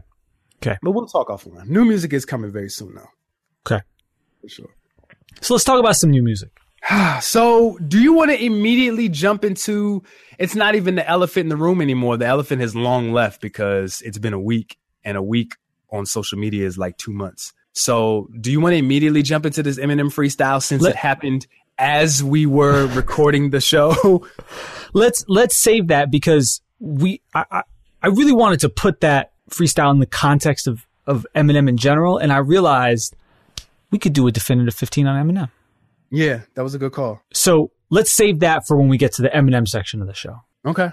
Okay. 0.61 0.77
But 0.81 0.91
we'll 0.91 1.07
talk 1.07 1.29
offline. 1.29 1.67
New 1.67 1.85
music 1.85 2.13
is 2.13 2.25
coming 2.25 2.51
very 2.51 2.69
soon 2.69 2.95
though. 2.95 3.09
Okay. 3.65 3.83
For 4.41 4.49
sure. 4.49 4.69
So 5.41 5.53
let's 5.53 5.63
talk 5.63 5.79
about 5.79 5.95
some 5.95 6.11
new 6.11 6.23
music. 6.23 6.49
So, 7.21 7.77
do 7.79 7.99
you 7.99 8.13
want 8.13 8.31
to 8.31 8.41
immediately 8.41 9.09
jump 9.09 9.43
into? 9.43 10.03
It's 10.37 10.55
not 10.55 10.75
even 10.75 10.95
the 10.95 11.07
elephant 11.07 11.45
in 11.45 11.49
the 11.49 11.57
room 11.57 11.81
anymore. 11.81 12.15
The 12.15 12.27
elephant 12.27 12.61
has 12.61 12.75
long 12.75 13.11
left 13.11 13.41
because 13.41 14.01
it's 14.01 14.19
been 14.19 14.33
a 14.33 14.39
week, 14.39 14.77
and 15.03 15.17
a 15.17 15.21
week 15.21 15.55
on 15.91 16.05
social 16.05 16.37
media 16.37 16.65
is 16.65 16.77
like 16.77 16.97
two 16.97 17.11
months. 17.11 17.53
So, 17.77 18.27
do 18.41 18.51
you 18.51 18.59
want 18.59 18.73
to 18.73 18.77
immediately 18.77 19.21
jump 19.21 19.45
into 19.45 19.61
this 19.61 19.77
Eminem 19.77 20.11
freestyle 20.11 20.63
since 20.63 20.81
Let- 20.81 20.91
it 20.91 20.95
happened 20.95 21.45
as 21.77 22.23
we 22.23 22.47
were 22.47 22.87
recording 22.87 23.51
the 23.51 23.61
show? 23.61 24.25
Let's 24.93 25.23
let's 25.27 25.55
save 25.55 25.87
that 25.87 26.09
because 26.09 26.61
we 26.79 27.21
I, 27.35 27.45
I 27.51 27.61
I 28.01 28.07
really 28.07 28.31
wanted 28.31 28.61
to 28.61 28.69
put 28.69 29.01
that 29.01 29.33
freestyle 29.49 29.91
in 29.91 29.99
the 29.99 30.07
context 30.07 30.65
of 30.65 30.87
of 31.05 31.27
Eminem 31.35 31.69
in 31.69 31.77
general, 31.77 32.17
and 32.17 32.33
I 32.33 32.37
realized 32.37 33.15
we 33.91 33.99
could 33.99 34.13
do 34.13 34.27
a 34.27 34.31
definitive 34.31 34.73
15 34.73 35.05
on 35.05 35.27
Eminem. 35.27 35.49
yeah, 36.09 36.41
that 36.55 36.63
was 36.63 36.73
a 36.73 36.79
good 36.79 36.93
call. 36.93 37.21
So 37.31 37.71
let's 37.89 38.11
save 38.11 38.39
that 38.39 38.65
for 38.65 38.77
when 38.77 38.87
we 38.89 38.97
get 38.97 39.13
to 39.13 39.21
the 39.21 39.29
Eminem 39.29 39.67
section 39.67 40.01
of 40.01 40.07
the 40.07 40.13
show. 40.13 40.41
Okay, 40.65 40.89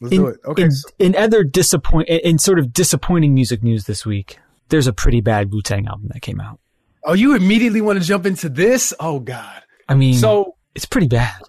let's 0.00 0.14
in, 0.14 0.20
do 0.20 0.26
it. 0.28 0.40
Okay, 0.46 0.62
in, 0.62 0.70
in 0.98 1.16
other 1.16 1.44
disappoint 1.44 2.08
in, 2.08 2.20
in 2.20 2.38
sort 2.38 2.58
of 2.58 2.72
disappointing 2.72 3.34
music 3.34 3.62
news 3.62 3.84
this 3.84 4.06
week, 4.06 4.38
there's 4.72 4.88
a 4.88 4.92
pretty 4.92 5.20
bad 5.20 5.52
Wu 5.52 5.62
Tang 5.62 5.86
album 5.86 6.08
that 6.12 6.20
came 6.22 6.40
out. 6.40 6.58
oh, 7.04 7.12
you 7.12 7.36
immediately 7.36 7.80
want 7.80 8.00
to 8.00 8.04
jump 8.04 8.26
into 8.26 8.48
this? 8.48 8.92
Oh 8.98 9.20
God. 9.20 9.62
I 9.88 9.94
mean, 9.94 10.14
So 10.14 10.56
it's 10.74 10.86
pretty 10.86 11.06
bad. 11.08 11.40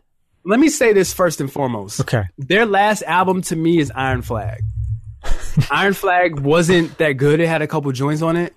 let 0.46 0.60
me 0.60 0.70
say 0.70 0.94
this 0.94 1.12
first 1.14 1.42
and 1.42 1.52
foremost. 1.52 2.00
Okay. 2.02 2.24
their 2.38 2.66
last 2.68 3.02
album 3.04 3.42
to 3.44 3.56
me 3.56 3.80
is 3.80 3.92
Iron 3.96 4.22
Flag. 4.22 4.62
Iron 5.72 5.94
Flag 5.94 6.40
wasn't 6.40 6.98
that 6.98 7.14
good. 7.14 7.40
It 7.40 7.48
had 7.48 7.62
a 7.62 7.68
couple 7.68 7.92
joints 7.94 8.22
on 8.22 8.36
it, 8.36 8.54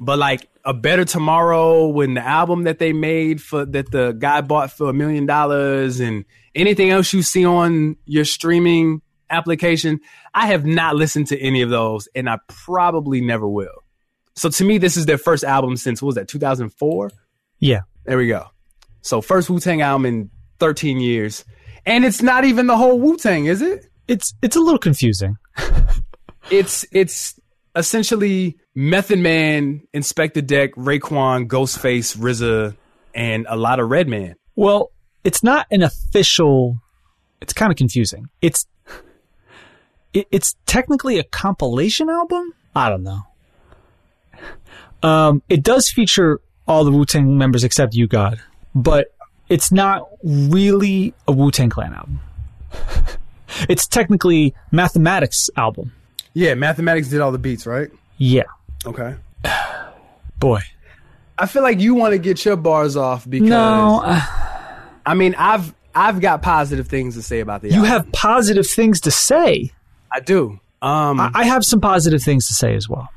but 0.00 0.18
like 0.18 0.48
a 0.64 0.72
Better 0.72 1.04
Tomorrow, 1.04 1.88
when 1.88 2.14
the 2.14 2.22
album 2.26 2.64
that 2.64 2.78
they 2.78 2.92
made 2.92 3.42
for 3.42 3.64
that 3.66 3.90
the 3.90 4.12
guy 4.12 4.40
bought 4.40 4.70
for 4.70 4.88
a 4.88 4.92
million 4.92 5.26
dollars, 5.26 6.00
and 6.00 6.24
anything 6.54 6.90
else 6.90 7.12
you 7.12 7.22
see 7.22 7.44
on 7.44 7.96
your 8.06 8.24
streaming 8.24 9.02
application, 9.30 10.00
I 10.34 10.46
have 10.46 10.64
not 10.64 10.96
listened 10.96 11.26
to 11.28 11.38
any 11.38 11.60
of 11.62 11.70
those, 11.70 12.08
and 12.14 12.28
I 12.28 12.38
probably 12.48 13.20
never 13.20 13.46
will. 13.48 13.82
So 14.38 14.48
to 14.48 14.64
me, 14.64 14.78
this 14.78 14.96
is 14.96 15.06
their 15.06 15.18
first 15.18 15.42
album 15.42 15.76
since 15.76 16.00
what 16.00 16.06
was 16.06 16.14
that 16.14 16.28
2004? 16.28 17.10
Yeah. 17.58 17.80
There 18.04 18.16
we 18.16 18.28
go. 18.28 18.46
So 19.02 19.20
first 19.20 19.50
Wu 19.50 19.58
Tang 19.58 19.82
album 19.82 20.06
in 20.06 20.30
13 20.60 21.00
years, 21.00 21.44
and 21.84 22.04
it's 22.04 22.22
not 22.22 22.44
even 22.44 22.66
the 22.66 22.76
whole 22.76 22.98
Wu 23.00 23.16
Tang, 23.16 23.46
is 23.46 23.62
it? 23.62 23.86
It's 24.06 24.34
it's 24.42 24.56
a 24.56 24.60
little 24.60 24.78
confusing. 24.78 25.36
It's 26.50 26.86
it's 26.92 27.38
essentially 27.76 28.56
Method 28.74 29.18
Man, 29.18 29.82
Inspectah 29.94 30.46
Deck, 30.46 30.72
Raekwon, 30.76 31.46
Ghostface, 31.46 32.16
RZA, 32.16 32.74
and 33.14 33.46
a 33.50 33.56
lot 33.56 33.80
of 33.80 33.90
Redman. 33.90 34.36
Well, 34.56 34.90
it's 35.24 35.42
not 35.42 35.66
an 35.70 35.82
official. 35.82 36.78
It's 37.42 37.52
kind 37.52 37.70
of 37.70 37.76
confusing. 37.76 38.30
It's 38.40 38.66
it, 40.14 40.26
it's 40.30 40.56
technically 40.64 41.18
a 41.18 41.24
compilation 41.24 42.08
album. 42.08 42.54
I 42.74 42.88
don't 42.88 43.02
know. 43.02 43.20
Um, 45.02 45.42
it 45.48 45.62
does 45.62 45.90
feature 45.90 46.40
all 46.66 46.84
the 46.84 46.90
Wu 46.90 47.04
Tang 47.04 47.38
members 47.38 47.64
except 47.64 47.94
U-God, 47.94 48.40
but 48.74 49.14
it's 49.48 49.70
not 49.72 50.08
really 50.22 51.14
a 51.26 51.32
Wu 51.32 51.50
Tang 51.50 51.70
Clan 51.70 51.94
album. 51.94 52.20
it's 53.68 53.86
technically 53.86 54.54
Mathematics 54.70 55.48
album. 55.56 55.92
Yeah, 56.34 56.54
Mathematics 56.54 57.08
did 57.08 57.20
all 57.20 57.32
the 57.32 57.38
beats, 57.38 57.66
right? 57.66 57.90
Yeah. 58.18 58.44
Okay. 58.84 59.14
Boy. 60.38 60.60
I 61.38 61.46
feel 61.46 61.62
like 61.62 61.80
you 61.80 61.94
want 61.94 62.12
to 62.12 62.18
get 62.18 62.44
your 62.44 62.56
bars 62.56 62.96
off 62.96 63.28
because 63.28 63.48
No, 63.48 64.02
uh, 64.04 64.20
I 65.06 65.14
mean 65.14 65.34
I've 65.38 65.72
I've 65.94 66.20
got 66.20 66.42
positive 66.42 66.88
things 66.88 67.14
to 67.14 67.22
say 67.22 67.40
about 67.40 67.62
the 67.62 67.68
you 67.68 67.76
album. 67.76 67.88
have 67.90 68.12
positive 68.12 68.66
things 68.66 69.00
to 69.02 69.10
say. 69.10 69.70
I 70.12 70.20
do. 70.20 70.58
Um 70.82 71.20
I, 71.20 71.30
I 71.34 71.44
have 71.44 71.64
some 71.64 71.80
positive 71.80 72.22
things 72.22 72.48
to 72.48 72.54
say 72.54 72.74
as 72.74 72.88
well. 72.88 73.08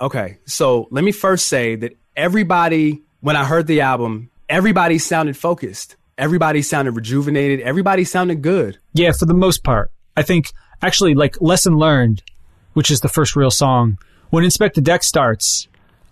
Okay, 0.00 0.38
so 0.46 0.88
let 0.90 1.04
me 1.04 1.12
first 1.12 1.46
say 1.46 1.76
that 1.76 1.96
everybody, 2.16 3.02
when 3.20 3.36
I 3.36 3.44
heard 3.44 3.66
the 3.66 3.80
album, 3.82 4.30
everybody 4.48 4.98
sounded 4.98 5.36
focused. 5.36 5.96
Everybody 6.16 6.62
sounded 6.62 6.92
rejuvenated. 6.92 7.60
Everybody 7.60 8.04
sounded 8.04 8.42
good. 8.42 8.78
Yeah, 8.92 9.12
for 9.12 9.26
the 9.26 9.34
most 9.34 9.64
part. 9.64 9.90
I 10.16 10.22
think 10.22 10.52
actually 10.82 11.14
like 11.14 11.40
Lesson 11.40 11.76
Learned, 11.76 12.22
which 12.74 12.90
is 12.90 13.00
the 13.00 13.08
first 13.08 13.34
real 13.34 13.50
song, 13.50 13.98
when 14.30 14.44
Inspectah 14.44 14.82
Deck 14.82 15.02
starts, 15.02 15.68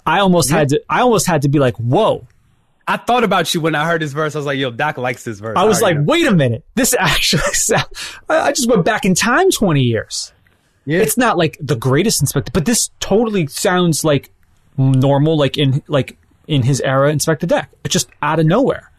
I 0.07 0.21
almost 0.21 0.51
had 0.51 0.71
to 0.71 0.83
I 0.89 1.01
almost 1.01 1.27
had 1.27 1.43
to 1.43 1.49
be 1.49 1.59
like, 1.59 1.77
whoa. 1.77 2.27
I 2.87 2.97
thought 2.97 3.23
about 3.23 3.55
you 3.55 3.61
when 3.61 3.77
I 3.77 3.87
heard 3.87 4.03
this 4.03 4.13
verse. 4.13 4.35
I 4.35 4.39
was 4.39 4.47
like, 4.47 4.59
yo, 4.59 4.73
Doc 4.73 4.99
likes 4.99 5.23
this 5.23 5.39
verse. 5.39 5.57
I 5.57 5.65
was 5.65 5.81
like, 5.81 5.97
know. 5.97 6.03
wait 6.03 6.27
a 6.27 6.35
minute. 6.35 6.65
This 6.75 6.95
actually 6.99 7.43
sound, 7.53 7.87
I 8.29 8.41
I 8.41 8.53
just 8.53 8.69
went 8.69 8.85
back 8.85 9.05
in 9.05 9.15
time 9.15 9.51
20 9.51 9.81
years. 9.81 10.33
Yeah. 10.85 11.01
It's 11.01 11.17
not 11.17 11.39
like 11.39 11.57
the 11.61 11.77
greatest 11.77 12.23
Inspectah, 12.23 12.53
but 12.53 12.65
this 12.65 12.91
totally 13.01 13.47
sounds 13.47 14.05
like 14.05 14.31
normal, 14.77 15.37
like 15.37 15.59
in 15.59 15.83
like 15.89 16.17
in 16.47 16.63
his 16.63 16.81
era 16.81 17.13
Inspectah 17.13 17.49
Deck. 17.49 17.71
It's 17.85 17.93
just 17.93 18.09
out 18.21 18.41
of 18.41 18.47
nowhere. 18.47 18.91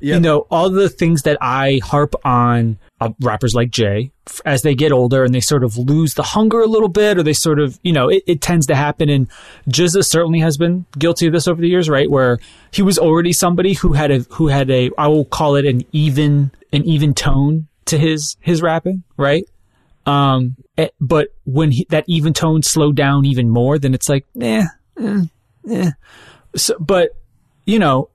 Yeah. 0.00 0.14
You 0.14 0.20
know, 0.20 0.46
all 0.50 0.70
the 0.70 0.88
things 0.88 1.22
that 1.22 1.36
I 1.42 1.80
harp 1.84 2.14
on 2.24 2.78
uh, 3.00 3.10
rappers 3.20 3.54
like 3.54 3.70
Jay 3.70 4.10
as 4.46 4.62
they 4.62 4.74
get 4.74 4.92
older 4.92 5.24
and 5.24 5.34
they 5.34 5.40
sort 5.40 5.62
of 5.62 5.76
lose 5.76 6.14
the 6.14 6.22
hunger 6.22 6.60
a 6.60 6.66
little 6.66 6.88
bit, 6.88 7.18
or 7.18 7.22
they 7.22 7.34
sort 7.34 7.58
of, 7.58 7.78
you 7.82 7.92
know, 7.92 8.08
it, 8.08 8.22
it 8.26 8.40
tends 8.40 8.66
to 8.68 8.74
happen. 8.74 9.10
And 9.10 9.28
GZA 9.68 10.04
certainly 10.04 10.40
has 10.40 10.56
been 10.56 10.86
guilty 10.98 11.26
of 11.26 11.34
this 11.34 11.46
over 11.46 11.60
the 11.60 11.68
years, 11.68 11.90
right? 11.90 12.10
Where 12.10 12.38
he 12.70 12.80
was 12.82 12.98
already 12.98 13.32
somebody 13.32 13.74
who 13.74 13.92
had 13.92 14.10
a 14.10 14.20
who 14.30 14.48
had 14.48 14.70
a 14.70 14.90
I 14.96 15.08
will 15.08 15.26
call 15.26 15.56
it 15.56 15.66
an 15.66 15.82
even 15.92 16.50
an 16.72 16.84
even 16.84 17.12
tone 17.12 17.68
to 17.86 17.98
his 17.98 18.36
his 18.40 18.62
rapping, 18.62 19.02
right? 19.18 19.44
Um, 20.06 20.56
eh, 20.76 20.88
but 21.00 21.28
when 21.44 21.70
he, 21.70 21.86
that 21.90 22.04
even 22.08 22.32
tone 22.32 22.62
slowed 22.62 22.96
down 22.96 23.24
even 23.24 23.48
more, 23.48 23.78
then 23.78 23.94
it's 23.94 24.08
like, 24.08 24.26
eh, 24.40 24.64
eh, 24.98 25.22
eh. 25.70 25.90
So, 26.56 26.76
but 26.80 27.10
you 27.66 27.78
know, 27.78 28.10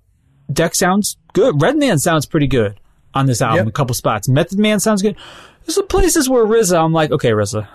Deck 0.51 0.75
sounds 0.75 1.17
good. 1.33 1.61
Redman 1.61 1.99
sounds 1.99 2.25
pretty 2.25 2.47
good 2.47 2.79
on 3.13 3.25
this 3.25 3.41
album. 3.41 3.65
Yep. 3.65 3.67
A 3.67 3.71
couple 3.71 3.93
spots. 3.95 4.27
Method 4.27 4.59
Man 4.59 4.79
sounds 4.79 5.01
good. 5.01 5.15
There's 5.65 5.75
some 5.75 5.87
places 5.87 6.29
where 6.29 6.45
RZA, 6.45 6.83
I'm 6.83 6.93
like, 6.93 7.11
okay, 7.11 7.31
RZA. 7.31 7.67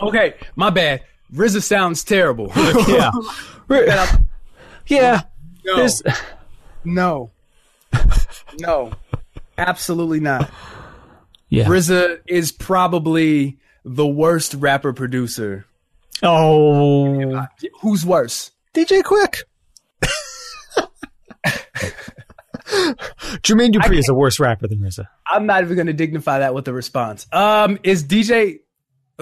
okay, 0.02 0.34
my 0.56 0.70
bad. 0.70 1.02
RZA 1.34 1.62
sounds 1.62 2.04
terrible. 2.04 2.50
yeah, 2.88 3.10
yeah. 4.86 5.22
No. 5.64 5.76
There's, 5.76 6.02
no, 6.84 7.30
no, 8.58 8.92
absolutely 9.58 10.20
not. 10.20 10.50
Yeah. 11.48 11.64
RZA 11.64 12.20
is 12.26 12.52
probably 12.52 13.58
the 13.84 14.06
worst 14.06 14.54
rapper 14.54 14.92
producer. 14.92 15.66
Oh, 16.22 17.46
Who's 17.80 18.04
worse? 18.04 18.50
DJ 18.74 19.02
Quik. 19.02 19.42
Jermaine 23.42 23.72
Dupri 23.72 23.98
is 23.98 24.08
a 24.08 24.14
worse 24.14 24.38
rapper 24.38 24.68
than 24.68 24.80
RZA. 24.80 25.06
I'm 25.26 25.46
not 25.46 25.62
even 25.62 25.76
going 25.76 25.86
to 25.86 25.92
dignify 25.92 26.40
that 26.40 26.54
with 26.54 26.68
a 26.68 26.72
response. 26.72 27.26
Um, 27.32 27.78
is 27.82 28.04
DJ? 28.04 28.60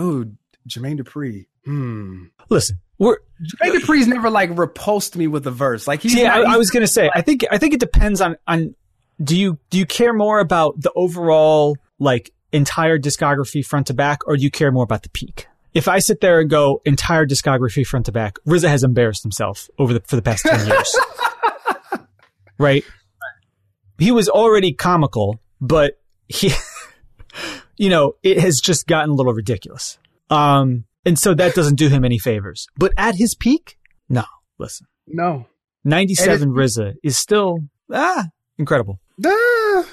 Ooh, 0.00 0.32
Jermaine 0.68 1.00
Dupri. 1.00 1.46
Hmm. 1.64 2.24
Listen, 2.48 2.78
we're 2.98 3.18
Jermaine 3.42 3.80
Dupri's 3.80 4.06
never 4.06 4.30
like 4.30 4.56
repulsed 4.56 5.16
me 5.16 5.26
with 5.26 5.46
a 5.46 5.50
verse. 5.50 5.86
Like 5.86 6.00
he's 6.00 6.14
yeah. 6.14 6.28
not- 6.28 6.46
I, 6.46 6.54
I 6.54 6.56
was 6.56 6.70
gonna 6.70 6.86
say. 6.86 7.10
I 7.12 7.22
think 7.22 7.44
I 7.50 7.58
think 7.58 7.74
it 7.74 7.80
depends 7.80 8.20
on 8.20 8.36
on. 8.46 8.74
Do 9.22 9.36
you 9.36 9.58
do 9.70 9.78
you 9.78 9.86
care 9.86 10.12
more 10.12 10.38
about 10.40 10.80
the 10.80 10.92
overall 10.94 11.76
like 11.98 12.32
entire 12.52 12.98
discography 12.98 13.64
front 13.64 13.88
to 13.88 13.94
back, 13.94 14.26
or 14.26 14.36
do 14.36 14.42
you 14.42 14.50
care 14.50 14.72
more 14.72 14.84
about 14.84 15.02
the 15.02 15.10
peak? 15.10 15.46
If 15.74 15.88
I 15.88 15.98
sit 15.98 16.20
there 16.20 16.40
and 16.40 16.48
go 16.48 16.80
entire 16.84 17.26
discography 17.26 17.86
front 17.86 18.06
to 18.06 18.12
back, 18.12 18.38
RZA 18.46 18.68
has 18.68 18.82
embarrassed 18.82 19.22
himself 19.22 19.68
over 19.78 19.92
the 19.92 20.00
for 20.00 20.16
the 20.16 20.22
past 20.22 20.44
ten 20.44 20.66
years, 20.66 20.96
right? 22.58 22.84
He 23.98 24.10
was 24.10 24.28
already 24.28 24.72
comical, 24.72 25.40
but 25.60 25.98
he, 26.28 26.50
you 27.76 27.90
know, 27.90 28.14
it 28.22 28.38
has 28.38 28.60
just 28.60 28.86
gotten 28.86 29.10
a 29.10 29.14
little 29.14 29.34
ridiculous. 29.34 29.98
Um, 30.30 30.84
and 31.04 31.18
so 31.18 31.34
that 31.34 31.54
doesn't 31.54 31.76
do 31.76 31.88
him 31.88 32.04
any 32.04 32.18
favors. 32.18 32.66
But 32.76 32.92
at 32.96 33.14
his 33.14 33.34
peak, 33.34 33.78
no. 34.08 34.24
Listen, 34.58 34.86
no. 35.06 35.46
97 35.84 36.50
RZA 36.50 36.94
is 37.02 37.16
still 37.18 37.58
ah 37.92 38.26
incredible. 38.58 38.98
Duh. 39.20 39.84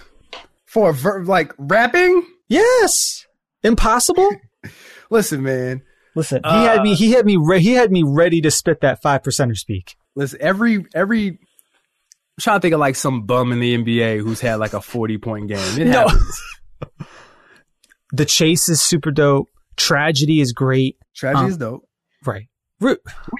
For 0.73 0.91
ver- 0.93 1.23
like 1.23 1.53
rapping. 1.57 2.25
Yes, 2.49 3.25
impossible. 3.63 4.29
Listen, 5.09 5.43
man. 5.43 5.83
Listen, 6.15 6.41
he 6.43 6.49
had 6.63 6.81
me. 6.81 6.95
He 6.95 7.11
had 7.11 7.25
me. 7.25 7.37
Re- 7.39 7.61
he 7.61 7.73
had 7.73 7.91
me 7.91 8.03
ready 8.05 8.41
to 8.41 8.51
spit 8.51 8.81
that 8.81 9.01
five 9.01 9.21
percenter 9.21 9.55
speak. 9.57 9.95
Listen. 10.15 10.39
Every 10.41 10.85
every. 10.95 11.27
I'm 11.29 11.37
trying 12.41 12.57
to 12.57 12.61
think 12.61 12.73
of 12.73 12.79
like 12.79 12.95
some 12.95 13.25
bum 13.27 13.51
in 13.51 13.59
the 13.59 13.77
NBA 13.77 14.19
who's 14.21 14.41
had 14.41 14.55
like 14.55 14.73
a 14.73 14.81
40 14.81 15.17
point 15.19 15.47
game. 15.49 15.79
It 15.79 15.85
No. 15.87 16.07
happens. 16.07 16.41
The 18.11 18.25
chase 18.25 18.69
is 18.69 18.79
super 18.79 19.09
dope. 19.09 19.47
Tragedy 19.75 20.39
is 20.39 20.51
great. 20.53 20.97
Tragedy 21.15 21.45
Um, 21.45 21.49
is 21.49 21.57
dope. 21.57 21.81
Right. 22.25 22.47
We 22.79 22.95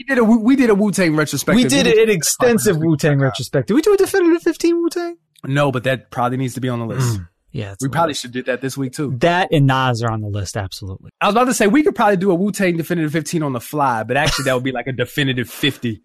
did 0.07 0.17
a 0.17 0.23
we 0.23 0.55
did 0.55 0.69
a 0.71 0.75
Wu 0.75 0.89
Tang 0.91 1.15
retrospective. 1.15 1.63
We 1.63 1.69
did 1.69 1.85
an 1.85 2.09
extensive 2.09 2.77
Wu 2.77 2.95
Tang 2.97 3.19
retrospective. 3.19 3.67
Did 3.67 3.73
we 3.75 3.81
do 3.81 3.93
a 3.93 3.97
definitive 3.97 4.41
15 4.41 4.75
Wu 4.77 4.89
Tang? 4.89 5.15
No, 5.45 5.71
but 5.71 5.83
that 5.83 6.11
probably 6.11 6.37
needs 6.37 6.53
to 6.55 6.61
be 6.61 6.69
on 6.69 6.79
the 6.79 6.85
list. 6.85 7.19
Mm. 7.19 7.27
Yeah, 7.51 7.75
We 7.81 7.89
probably 7.89 8.15
should 8.15 8.31
do 8.31 8.41
that 8.43 8.61
this 8.61 8.75
week 8.75 8.93
too. 8.93 9.15
that 9.19 9.49
and 9.51 9.67
Nas 9.67 10.01
are 10.01 10.11
on 10.11 10.21
the 10.21 10.27
list. 10.27 10.57
Absolutely. 10.57 11.11
I 11.21 11.27
was 11.27 11.35
about 11.35 11.45
to 11.45 11.53
say 11.53 11.67
we 11.67 11.83
could 11.83 11.93
probably 11.95 12.17
do 12.17 12.31
a 12.31 12.35
Wu 12.35 12.51
Tang 12.51 12.77
definitive 12.77 13.11
15 13.11 13.43
on 13.43 13.53
the 13.53 13.59
fly, 13.59 14.01
but 14.03 14.17
actually 14.17 14.45
that 14.45 14.55
would 14.55 14.63
be 14.63 14.71
like 14.71 14.87
a 14.87 14.91
definitive 14.91 15.47
50. 15.49 16.01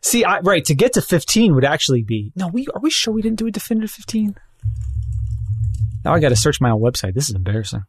See, 0.00 0.24
I, 0.24 0.38
right 0.40 0.64
to 0.66 0.76
get 0.76 0.92
to 0.92 1.02
15 1.02 1.56
would 1.56 1.64
actually 1.64 2.04
be 2.04 2.30
no. 2.36 2.46
We 2.46 2.68
are 2.72 2.80
we 2.80 2.88
sure 2.88 3.12
we 3.12 3.20
didn't 3.20 3.40
do 3.40 3.48
a 3.48 3.50
definitive 3.50 3.90
15? 3.90 4.36
Now 6.04 6.14
I 6.14 6.20
got 6.20 6.28
to 6.28 6.36
search 6.36 6.60
my 6.60 6.70
own 6.70 6.80
website. 6.80 7.14
This 7.14 7.28
is 7.28 7.34
embarrassing. 7.34 7.82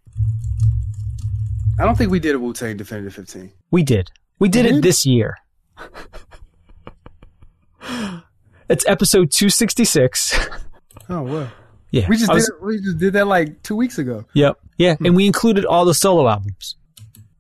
I 1.80 1.86
don't 1.86 1.96
think 1.98 2.10
we 2.12 2.20
did 2.20 2.34
a 2.34 2.40
Wu 2.40 2.52
Tang 2.54 2.78
definitive 2.78 3.14
15. 3.14 3.52
We 3.70 3.84
did. 3.84 4.10
We 4.40 4.50
did 4.50 4.66
it 4.66 4.82
this 4.82 5.06
year. 5.06 5.38
it's 8.70 8.86
episode 8.88 9.30
266. 9.32 10.40
Oh, 11.14 11.22
well. 11.24 11.52
Yeah. 11.92 12.08
We 12.10 12.18
just 12.18 12.32
I 12.32 12.36
did 12.40 12.46
we 12.62 12.80
just 12.80 12.98
did 12.98 13.14
that 13.14 13.28
like 13.28 13.62
two 13.64 13.76
weeks 13.76 13.98
ago. 14.00 14.26
Yep. 14.34 14.58
Yeah. 14.78 14.96
And 15.06 15.16
we 15.16 15.26
included 15.28 15.64
all 15.66 15.86
the 15.86 15.94
solo 15.94 16.28
albums. 16.28 16.76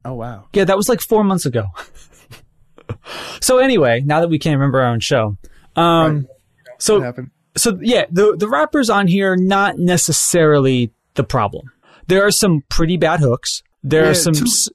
Oh 0.06 0.14
wow. 0.14 0.48
Yeah, 0.54 0.66
that 0.66 0.78
was 0.78 0.88
like 0.90 1.02
four 1.02 1.24
months 1.24 1.46
ago. 1.48 1.66
so 3.42 3.58
anyway, 3.58 4.02
now 4.06 4.22
that 4.22 4.28
we 4.30 4.40
can't 4.40 4.56
remember 4.58 4.82
our 4.82 4.92
own 4.92 5.00
show. 5.00 5.38
Um, 5.76 6.28
so, 6.78 7.14
so 7.58 7.78
yeah, 7.82 8.06
the, 8.12 8.36
the 8.38 8.48
rappers 8.48 8.90
on 8.90 9.08
here, 9.08 9.36
not 9.36 9.78
necessarily 9.78 10.92
the 11.16 11.24
problem. 11.24 11.72
There 12.08 12.26
are 12.26 12.32
some 12.32 12.64
pretty 12.70 12.98
bad 12.98 13.20
hooks. 13.22 13.64
There 13.84 14.04
Yeah, 14.04 14.10
are 14.12 14.14
some, 14.16 14.34
too- 14.34 14.46
s- 14.46 14.70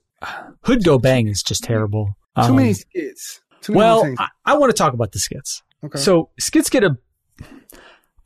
Hood 0.63 0.83
Go 0.83 0.97
Bang 0.99 1.27
is 1.27 1.41
just 1.43 1.63
terrible. 1.63 2.17
Too 2.35 2.41
Um, 2.41 2.55
many 2.57 2.73
skits. 2.73 3.39
Too 3.61 3.73
many 3.73 3.79
Well, 3.79 4.15
I, 4.17 4.27
I 4.45 4.57
want 4.57 4.71
to 4.71 4.77
talk 4.77 4.93
about 4.93 5.11
the 5.13 5.19
skits. 5.19 5.61
okay. 5.85 5.99
So 5.99 6.29
skits 6.39 6.69
get 6.69 6.83
a, 6.83 6.97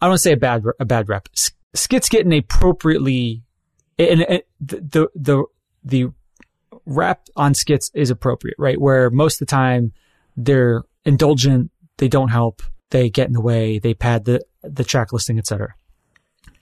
I 0.04 0.08
don't 0.08 0.12
want 0.12 0.20
to 0.20 0.24
say 0.24 0.34
a 0.34 0.38
bad 0.38 0.64
a 0.82 0.84
bad 0.84 1.08
rep. 1.08 1.30
Skits 1.74 2.10
get 2.10 2.26
an 2.26 2.34
appropriately, 2.34 3.42
and, 3.98 4.22
and 4.24 4.42
the, 4.60 5.08
the 5.16 5.46
the 5.82 6.08
rap 6.86 7.22
on 7.38 7.54
skits 7.54 7.90
is 7.94 8.10
appropriate, 8.10 8.58
right? 8.60 8.80
Where 8.82 9.10
most 9.10 9.36
of 9.36 9.48
the 9.48 9.52
time 9.52 9.94
they're 10.36 10.84
indulgent, 11.06 11.72
they 12.00 12.10
don't 12.10 12.28
help, 12.28 12.62
they 12.90 13.10
get 13.10 13.28
in 13.28 13.34
the 13.34 13.40
way, 13.40 13.80
they 13.80 13.94
pad 13.94 14.26
the 14.26 14.42
the 14.62 14.84
track 14.84 15.14
listing, 15.14 15.40
etc. 15.40 15.74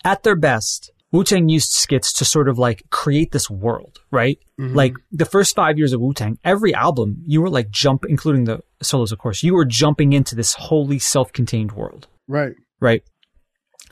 At 0.05 0.21
their 0.21 0.35
best, 0.35 0.91
Wu 1.11 1.23
Tang 1.23 1.49
used 1.49 1.71
skits 1.71 2.13
to 2.13 2.25
sort 2.25 2.47
of 2.47 2.59
like 2.59 2.83
create 2.91 3.31
this 3.31 3.49
world, 3.49 4.01
right? 4.11 4.37
Mm-hmm. 4.59 4.75
Like 4.75 4.93
the 5.11 5.25
first 5.25 5.55
five 5.55 5.79
years 5.79 5.93
of 5.93 5.99
Wu 5.99 6.13
Tang, 6.13 6.37
every 6.43 6.75
album 6.75 7.23
you 7.25 7.41
were 7.41 7.49
like 7.49 7.71
jump, 7.71 8.05
including 8.07 8.43
the 8.43 8.59
solos, 8.83 9.11
of 9.11 9.17
course, 9.17 9.41
you 9.41 9.55
were 9.55 9.65
jumping 9.65 10.13
into 10.13 10.35
this 10.35 10.53
wholly 10.53 10.99
self-contained 10.99 11.71
world, 11.71 12.07
right. 12.27 12.53
right? 12.79 13.01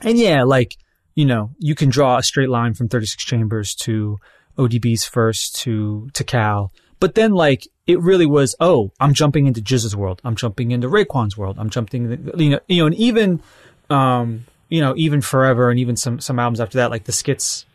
And 0.02 0.18
yeah, 0.18 0.44
like 0.44 0.76
you 1.14 1.24
know, 1.24 1.50
you 1.58 1.74
can 1.74 1.90
draw 1.90 2.16
a 2.16 2.22
straight 2.22 2.48
line 2.48 2.74
from 2.74 2.88
36 2.88 3.24
Chambers 3.24 3.74
to 3.74 4.18
ODB's 4.58 5.04
first 5.04 5.56
to 5.56 6.08
to 6.14 6.24
Cal, 6.24 6.72
but 6.98 7.14
then 7.14 7.32
like 7.32 7.66
it 7.86 8.00
really 8.00 8.26
was, 8.26 8.54
oh, 8.60 8.92
I'm 9.00 9.14
jumping 9.14 9.46
into 9.46 9.60
GZA's 9.60 9.96
world, 9.96 10.20
I'm 10.24 10.36
jumping 10.36 10.70
into 10.70 10.88
Raekwon's 10.88 11.36
world, 11.36 11.56
I'm 11.58 11.70
jumping, 11.70 12.12
into, 12.12 12.38
you 12.42 12.50
know, 12.50 12.60
you 12.68 12.82
know, 12.82 12.86
and 12.86 12.94
even, 12.94 13.42
um, 13.88 14.46
you 14.68 14.80
know, 14.80 14.94
even 14.96 15.20
Forever 15.20 15.70
and 15.70 15.80
even 15.80 15.96
some 15.96 16.20
some 16.20 16.38
albums 16.38 16.60
after 16.60 16.78
that, 16.78 16.90
like 16.90 17.04
the 17.04 17.12
skits, 17.12 17.66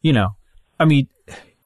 you 0.00 0.12
know, 0.12 0.36
I 0.78 0.84
mean, 0.84 1.08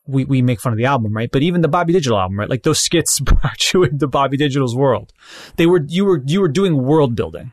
we, 0.07 0.25
we 0.25 0.41
make 0.41 0.61
fun 0.61 0.73
of 0.73 0.79
the 0.79 0.87
album, 0.87 1.13
right? 1.13 1.31
But 1.31 1.43
even 1.43 1.61
the 1.61 1.69
Bobby 1.69 1.93
Digital 1.93 2.19
album, 2.19 2.39
right? 2.39 2.49
Like 2.49 2.63
those 2.63 2.81
skits 2.81 3.21
brought 3.21 3.73
you 3.75 3.85
into 3.85 4.07
Bobby 4.07 4.39
Digital's 4.39 4.75
world. 4.75 5.13
They 5.57 5.67
were, 5.67 5.85
you 5.87 6.07
were, 6.07 6.23
you 6.27 6.41
were 6.41 6.49
doing 6.49 6.83
world 6.83 7.15
building, 7.15 7.53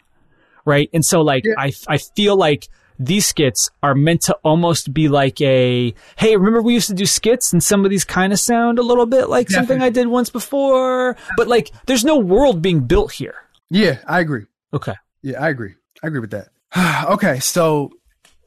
right? 0.65 0.89
And 0.93 1.05
so 1.05 1.21
like, 1.21 1.45
I, 1.57 1.71
I 1.87 1.97
feel 1.97 2.35
like 2.35 2.67
these 2.97 3.27
skits 3.27 3.69
are 3.83 3.93
meant 3.93 4.21
to 4.21 4.35
almost 4.43 4.93
be 4.93 5.07
like 5.09 5.39
a, 5.41 5.93
hey, 6.17 6.35
remember 6.35 6.61
we 6.61 6.73
used 6.73 6.87
to 6.87 6.93
do 6.93 7.05
skits 7.05 7.51
and 7.53 7.61
some 7.63 7.83
of 7.85 7.91
these 7.91 8.03
kind 8.05 8.31
of 8.33 8.39
sound 8.39 8.79
a 8.79 8.81
little 8.83 9.05
bit 9.05 9.29
like 9.29 9.49
something 9.49 9.81
I 9.81 9.89
did 9.89 10.07
once 10.07 10.29
before, 10.29 11.17
but 11.37 11.47
like 11.47 11.71
there's 11.87 12.05
no 12.05 12.17
world 12.17 12.61
being 12.61 12.81
built 12.81 13.11
here. 13.11 13.35
Yeah, 13.69 13.97
I 14.07 14.19
agree. 14.21 14.45
Okay. 14.73 14.93
Yeah, 15.21 15.41
I 15.43 15.49
agree. 15.49 15.75
I 16.03 16.07
agree 16.07 16.19
with 16.21 16.31
that. 16.31 16.49
okay, 17.09 17.39
so 17.39 17.91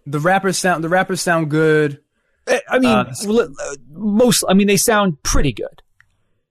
the 0.07 0.21
rappers 0.21 0.57
sound 0.57 0.83
the 0.83 0.89
rappers 0.89 1.21
sound 1.21 1.51
good. 1.51 2.01
I 2.47 2.63
I 2.71 2.79
mean, 2.79 2.91
Uh, 2.91 3.13
uh, 3.29 3.47
most. 3.91 4.45
I 4.49 4.55
mean, 4.55 4.67
they 4.67 4.77
sound 4.79 5.23
pretty 5.23 5.53
good, 5.53 5.83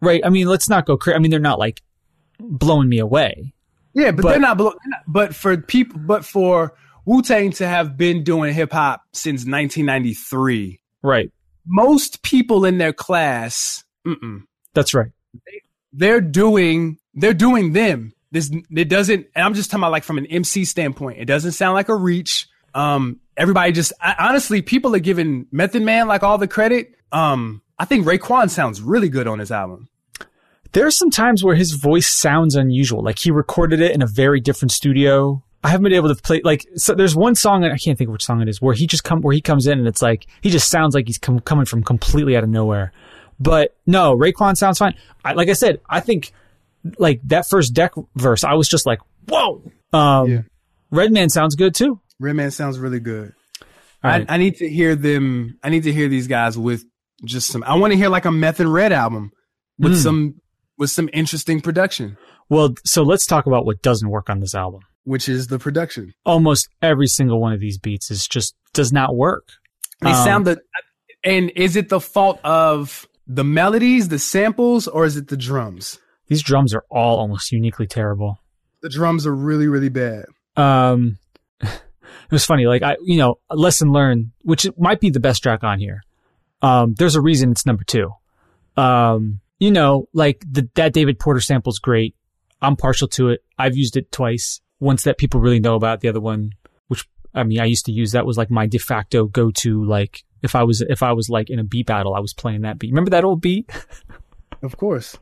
right? 0.01 0.21
I 0.23 0.29
mean, 0.29 0.47
let's 0.47 0.69
not 0.69 0.85
go 0.85 0.97
crazy. 0.97 1.15
I 1.15 1.19
mean, 1.19 1.31
they're 1.31 1.39
not 1.39 1.57
like 1.57 1.81
blowing 2.39 2.89
me 2.89 2.99
away. 2.99 3.53
Yeah, 3.97 4.11
but, 4.11 4.21
But- 4.23 4.29
they're 4.31 4.39
not. 4.39 4.57
they're 4.57 4.65
not- 4.65 5.01
But 5.07 5.35
for 5.35 5.57
people, 5.57 5.99
but 5.99 6.23
for 6.23 6.73
Wu 7.05 7.21
Tang 7.21 7.51
to 7.53 7.67
have 7.67 7.97
been 7.97 8.23
doing 8.23 8.53
hip 8.53 8.71
hop 8.71 9.01
since 9.13 9.45
1993, 9.45 10.79
Right. 11.01 11.31
most 11.65 12.21
people 12.21 12.63
in 12.65 12.77
their 12.77 12.93
class, 12.93 13.83
mm-mm, 14.05 14.43
That's 14.73 14.93
right. 14.93 15.09
they're 15.93 16.21
doing 16.21 16.97
they're 17.15 17.33
doing 17.33 17.73
them. 17.73 18.13
This 18.31 18.51
it 18.69 18.89
doesn't. 18.89 19.25
And 19.35 19.43
I'm 19.45 19.53
just 19.55 19.71
talking 19.71 19.81
about 19.83 19.91
like 19.91 20.03
from 20.03 20.17
an 20.19 20.27
MC 20.27 20.65
standpoint. 20.65 21.17
It 21.19 21.25
doesn't 21.25 21.53
sound 21.53 21.73
like 21.73 21.89
a 21.89 21.95
reach. 21.95 22.47
Um, 22.75 23.19
everybody 23.35 23.71
just 23.71 23.93
I, 24.01 24.15
honestly, 24.19 24.61
people 24.61 24.93
are 24.95 24.99
giving 24.99 25.47
Method 25.51 25.81
Man 25.81 26.07
like 26.07 26.21
all 26.23 26.37
the 26.37 26.47
credit. 26.47 26.93
Um, 27.11 27.61
I 27.79 27.85
think 27.85 28.05
Raekwon 28.05 28.49
sounds 28.51 28.81
really 28.81 29.09
good 29.09 29.27
on 29.27 29.39
his 29.39 29.51
album. 29.51 29.87
There 30.73 30.85
are 30.85 30.91
some 30.91 31.09
times 31.09 31.43
where 31.43 31.55
his 31.55 31.71
voice 31.73 32.07
sounds 32.07 32.55
unusual. 32.55 33.03
Like 33.03 33.19
he 33.19 33.31
recorded 33.31 33.81
it 33.81 33.91
in 33.93 34.01
a 34.01 34.07
very 34.07 34.39
different 34.39 34.71
studio. 34.71 35.43
I 35.63 35.69
haven't 35.69 35.83
been 35.85 35.93
able 35.93 36.13
to 36.13 36.21
play 36.21 36.41
like 36.43 36.65
so. 36.75 36.93
There's 36.93 37.15
one 37.15 37.35
song 37.35 37.63
I 37.65 37.77
can't 37.77 37.97
think 37.97 38.09
of 38.09 38.11
which 38.13 38.23
song 38.25 38.41
it 38.41 38.47
is 38.49 38.61
where 38.61 38.73
he 38.75 38.85
just 38.87 39.03
come 39.03 39.21
where 39.21 39.33
he 39.33 39.41
comes 39.41 39.65
in 39.67 39.79
and 39.79 39.87
it's 39.87 40.01
like 40.01 40.27
he 40.41 40.49
just 40.49 40.69
sounds 40.69 40.93
like 40.93 41.07
he's 41.07 41.17
com- 41.17 41.39
coming 41.39 41.65
from 41.65 41.83
completely 41.83 42.37
out 42.37 42.43
of 42.43 42.49
nowhere. 42.49 42.91
But 43.39 43.75
no, 43.85 44.15
Raekwon 44.15 44.55
sounds 44.55 44.77
fine. 44.77 44.95
I, 45.25 45.33
like 45.33 45.49
I 45.49 45.53
said, 45.53 45.79
I 45.89 45.99
think 45.99 46.31
like 46.97 47.21
that 47.25 47.47
first 47.49 47.73
deck 47.73 47.93
verse, 48.15 48.43
I 48.43 48.53
was 48.53 48.67
just 48.69 48.85
like, 48.85 48.99
whoa. 49.27 49.63
Um, 49.93 50.29
Yeah. 50.29 50.41
Redman 50.91 51.29
sounds 51.29 51.55
good 51.55 51.75
too. 51.75 51.99
Redman 52.19 52.51
sounds 52.51 52.79
really 52.79 52.99
good. 52.99 53.33
All 54.03 54.11
I. 54.11 54.25
I 54.29 54.37
need 54.37 54.57
to 54.57 54.69
hear 54.69 54.95
them. 54.95 55.57
I 55.63 55.69
need 55.69 55.83
to 55.83 55.91
hear 55.93 56.07
these 56.07 56.27
guys 56.27 56.57
with 56.57 56.83
just 57.25 57.49
some. 57.49 57.63
I 57.63 57.75
want 57.75 57.91
to 57.93 57.97
hear 57.97 58.09
like 58.09 58.25
a 58.25 58.31
Meth 58.31 58.59
and 58.59 58.71
Red 58.71 58.91
album 58.91 59.31
with 59.79 59.93
Mm. 59.93 60.03
some 60.03 60.35
with 60.77 60.89
some 60.89 61.09
interesting 61.13 61.61
production, 61.61 62.17
Well, 62.49 62.75
so 62.85 63.03
let's 63.03 63.25
talk 63.25 63.45
about 63.45 63.65
what 63.65 63.81
doesn't 63.81 64.09
work 64.09 64.29
on 64.29 64.39
this 64.39 64.55
album. 64.55 64.81
which 65.03 65.27
is 65.29 65.47
the 65.47 65.57
production. 65.59 66.13
Almost 66.25 66.67
every 66.81 67.07
single 67.07 67.39
one 67.39 67.53
of 67.53 67.59
these 67.61 67.77
beats 67.77 68.11
is 68.11 68.27
just 68.27 68.55
does 68.73 68.91
not 68.91 69.15
work. 69.15 69.47
They 70.01 70.09
Um, 70.11 70.23
sound 70.25 70.47
the. 70.47 70.61
And 71.23 71.49
is 71.55 71.75
it 71.75 71.89
the 71.89 71.99
fault 71.99 72.39
of 72.43 73.07
the 73.25 73.43
melodies, 73.43 74.09
the 74.09 74.19
samples, 74.19 74.87
or 74.87 75.05
is 75.05 75.15
it 75.17 75.27
the 75.29 75.37
drums? 75.37 75.97
These 76.27 76.41
drums 76.43 76.73
are 76.75 76.83
all 76.91 77.19
almost 77.19 77.51
uniquely 77.51 77.87
terrible. 77.87 78.39
The 78.81 78.89
drums 78.89 79.25
are 79.25 79.33
really, 79.35 79.67
really 79.67 79.89
bad. 79.89 80.25
Um, 80.57 81.17
it 81.61 81.71
was 82.31 82.45
funny. 82.45 82.65
Like 82.67 82.83
I, 82.83 82.97
you 83.03 83.17
know, 83.17 83.39
lesson 83.49 83.91
learned, 83.93 84.31
which 84.43 84.67
might 84.77 84.99
be 84.99 85.09
the 85.09 85.19
best 85.21 85.41
track 85.41 85.63
on 85.63 85.79
here. 85.79 86.03
Um, 86.61 86.93
there's 86.97 87.15
a 87.15 87.21
reason 87.21 87.51
it's 87.51 87.65
number 87.65 87.83
two. 87.85 88.11
Um, 88.75 89.39
you 89.59 89.71
know, 89.71 90.07
like 90.13 90.43
the, 90.49 90.69
that 90.75 90.93
David 90.93 91.19
Porter 91.19 91.41
sample 91.41 91.71
is 91.71 91.79
great. 91.79 92.15
I'm 92.61 92.75
partial 92.75 93.07
to 93.09 93.29
it. 93.29 93.43
I've 93.57 93.75
used 93.75 93.97
it 93.97 94.11
twice. 94.11 94.61
Once 94.79 95.03
that 95.03 95.17
people 95.17 95.39
really 95.39 95.59
know 95.59 95.75
about 95.75 96.01
the 96.01 96.07
other 96.07 96.19
one, 96.19 96.51
which 96.87 97.07
I 97.33 97.43
mean, 97.43 97.59
I 97.59 97.65
used 97.65 97.85
to 97.85 97.91
use 97.91 98.11
that 98.11 98.25
was 98.25 98.37
like 98.37 98.51
my 98.51 98.67
de 98.67 98.77
facto 98.77 99.25
go 99.25 99.51
to. 99.51 99.83
Like 99.83 100.23
if 100.43 100.55
I 100.55 100.63
was, 100.63 100.81
if 100.81 101.01
I 101.01 101.13
was 101.13 101.29
like 101.29 101.49
in 101.49 101.59
a 101.59 101.63
beat 101.63 101.87
battle, 101.87 102.13
I 102.13 102.19
was 102.19 102.33
playing 102.33 102.61
that 102.61 102.77
beat. 102.77 102.91
Remember 102.91 103.11
that 103.11 103.23
old 103.23 103.41
beat? 103.41 103.69
Of 104.61 104.77
course. 104.77 105.17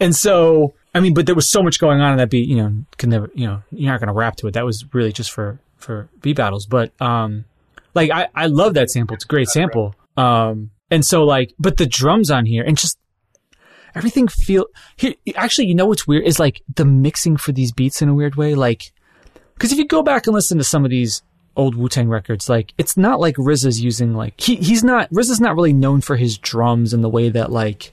And 0.00 0.14
so, 0.14 0.74
I 0.94 1.00
mean, 1.00 1.14
but 1.14 1.26
there 1.26 1.34
was 1.34 1.50
so 1.50 1.62
much 1.62 1.78
going 1.78 2.00
on 2.00 2.12
in 2.12 2.18
that 2.18 2.30
beat, 2.30 2.48
you 2.48 2.56
know, 2.56 2.84
can 2.96 3.10
never, 3.10 3.30
you 3.34 3.46
know, 3.46 3.62
you're 3.70 3.92
not 3.92 4.00
going 4.00 4.08
to 4.08 4.14
rap 4.14 4.36
to 4.36 4.46
it. 4.46 4.52
That 4.52 4.64
was 4.64 4.84
really 4.94 5.12
just 5.12 5.30
for, 5.32 5.60
for 5.76 6.08
beat 6.22 6.36
battles. 6.36 6.66
But, 6.66 6.92
um, 7.00 7.44
like, 7.94 8.10
I, 8.10 8.28
I 8.34 8.46
love 8.46 8.74
that 8.74 8.90
sample. 8.90 9.14
It's 9.14 9.24
a 9.24 9.28
great 9.28 9.48
sample. 9.48 9.94
Um, 10.16 10.70
and 10.90 11.04
so 11.04 11.24
like, 11.24 11.52
but 11.58 11.76
the 11.76 11.86
drums 11.86 12.30
on 12.30 12.46
here 12.46 12.64
and 12.64 12.76
just 12.76 12.98
everything 13.94 14.28
feel 14.28 14.66
here. 14.96 15.14
Actually, 15.34 15.66
you 15.66 15.74
know 15.74 15.86
what's 15.86 16.06
weird 16.06 16.24
is 16.24 16.38
like 16.38 16.62
the 16.74 16.84
mixing 16.84 17.36
for 17.36 17.52
these 17.52 17.72
beats 17.72 18.02
in 18.02 18.08
a 18.08 18.14
weird 18.14 18.36
way. 18.36 18.54
Like, 18.54 18.92
cause 19.58 19.72
if 19.72 19.78
you 19.78 19.86
go 19.86 20.02
back 20.02 20.26
and 20.26 20.34
listen 20.34 20.58
to 20.58 20.64
some 20.64 20.84
of 20.84 20.90
these 20.90 21.22
old 21.56 21.74
Wu 21.74 21.88
Tang 21.88 22.08
records, 22.08 22.48
like, 22.48 22.72
it's 22.78 22.96
not 22.96 23.20
like 23.20 23.36
RZA's 23.36 23.80
using 23.80 24.14
like, 24.14 24.40
he, 24.40 24.56
he's 24.56 24.82
not, 24.82 25.10
RZA's 25.10 25.40
not 25.40 25.54
really 25.54 25.72
known 25.72 26.00
for 26.00 26.16
his 26.16 26.38
drums 26.38 26.92
in 26.92 27.00
the 27.00 27.08
way 27.08 27.28
that 27.28 27.52
like, 27.52 27.92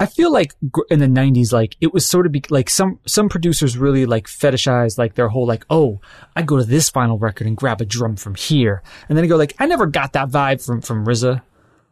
I 0.00 0.06
feel 0.06 0.32
like 0.32 0.54
in 0.90 0.98
the 0.98 1.06
'90s, 1.06 1.52
like 1.52 1.76
it 1.80 1.92
was 1.92 2.06
sort 2.06 2.26
of 2.26 2.32
be, 2.32 2.42
like 2.50 2.70
some 2.70 3.00
some 3.06 3.28
producers 3.28 3.76
really 3.76 4.06
like 4.06 4.26
fetishized 4.26 4.98
like 4.98 5.14
their 5.14 5.28
whole 5.28 5.46
like, 5.46 5.66
oh, 5.68 6.00
I 6.36 6.42
go 6.42 6.56
to 6.56 6.64
this 6.64 6.90
vinyl 6.90 7.20
record 7.20 7.46
and 7.46 7.56
grab 7.56 7.80
a 7.80 7.84
drum 7.84 8.16
from 8.16 8.34
here, 8.34 8.82
and 9.08 9.16
then 9.16 9.24
I 9.24 9.28
go 9.28 9.36
like, 9.36 9.54
I 9.58 9.66
never 9.66 9.86
got 9.86 10.12
that 10.12 10.28
vibe 10.28 10.64
from 10.64 10.80
from 10.80 11.04
RZA, 11.04 11.42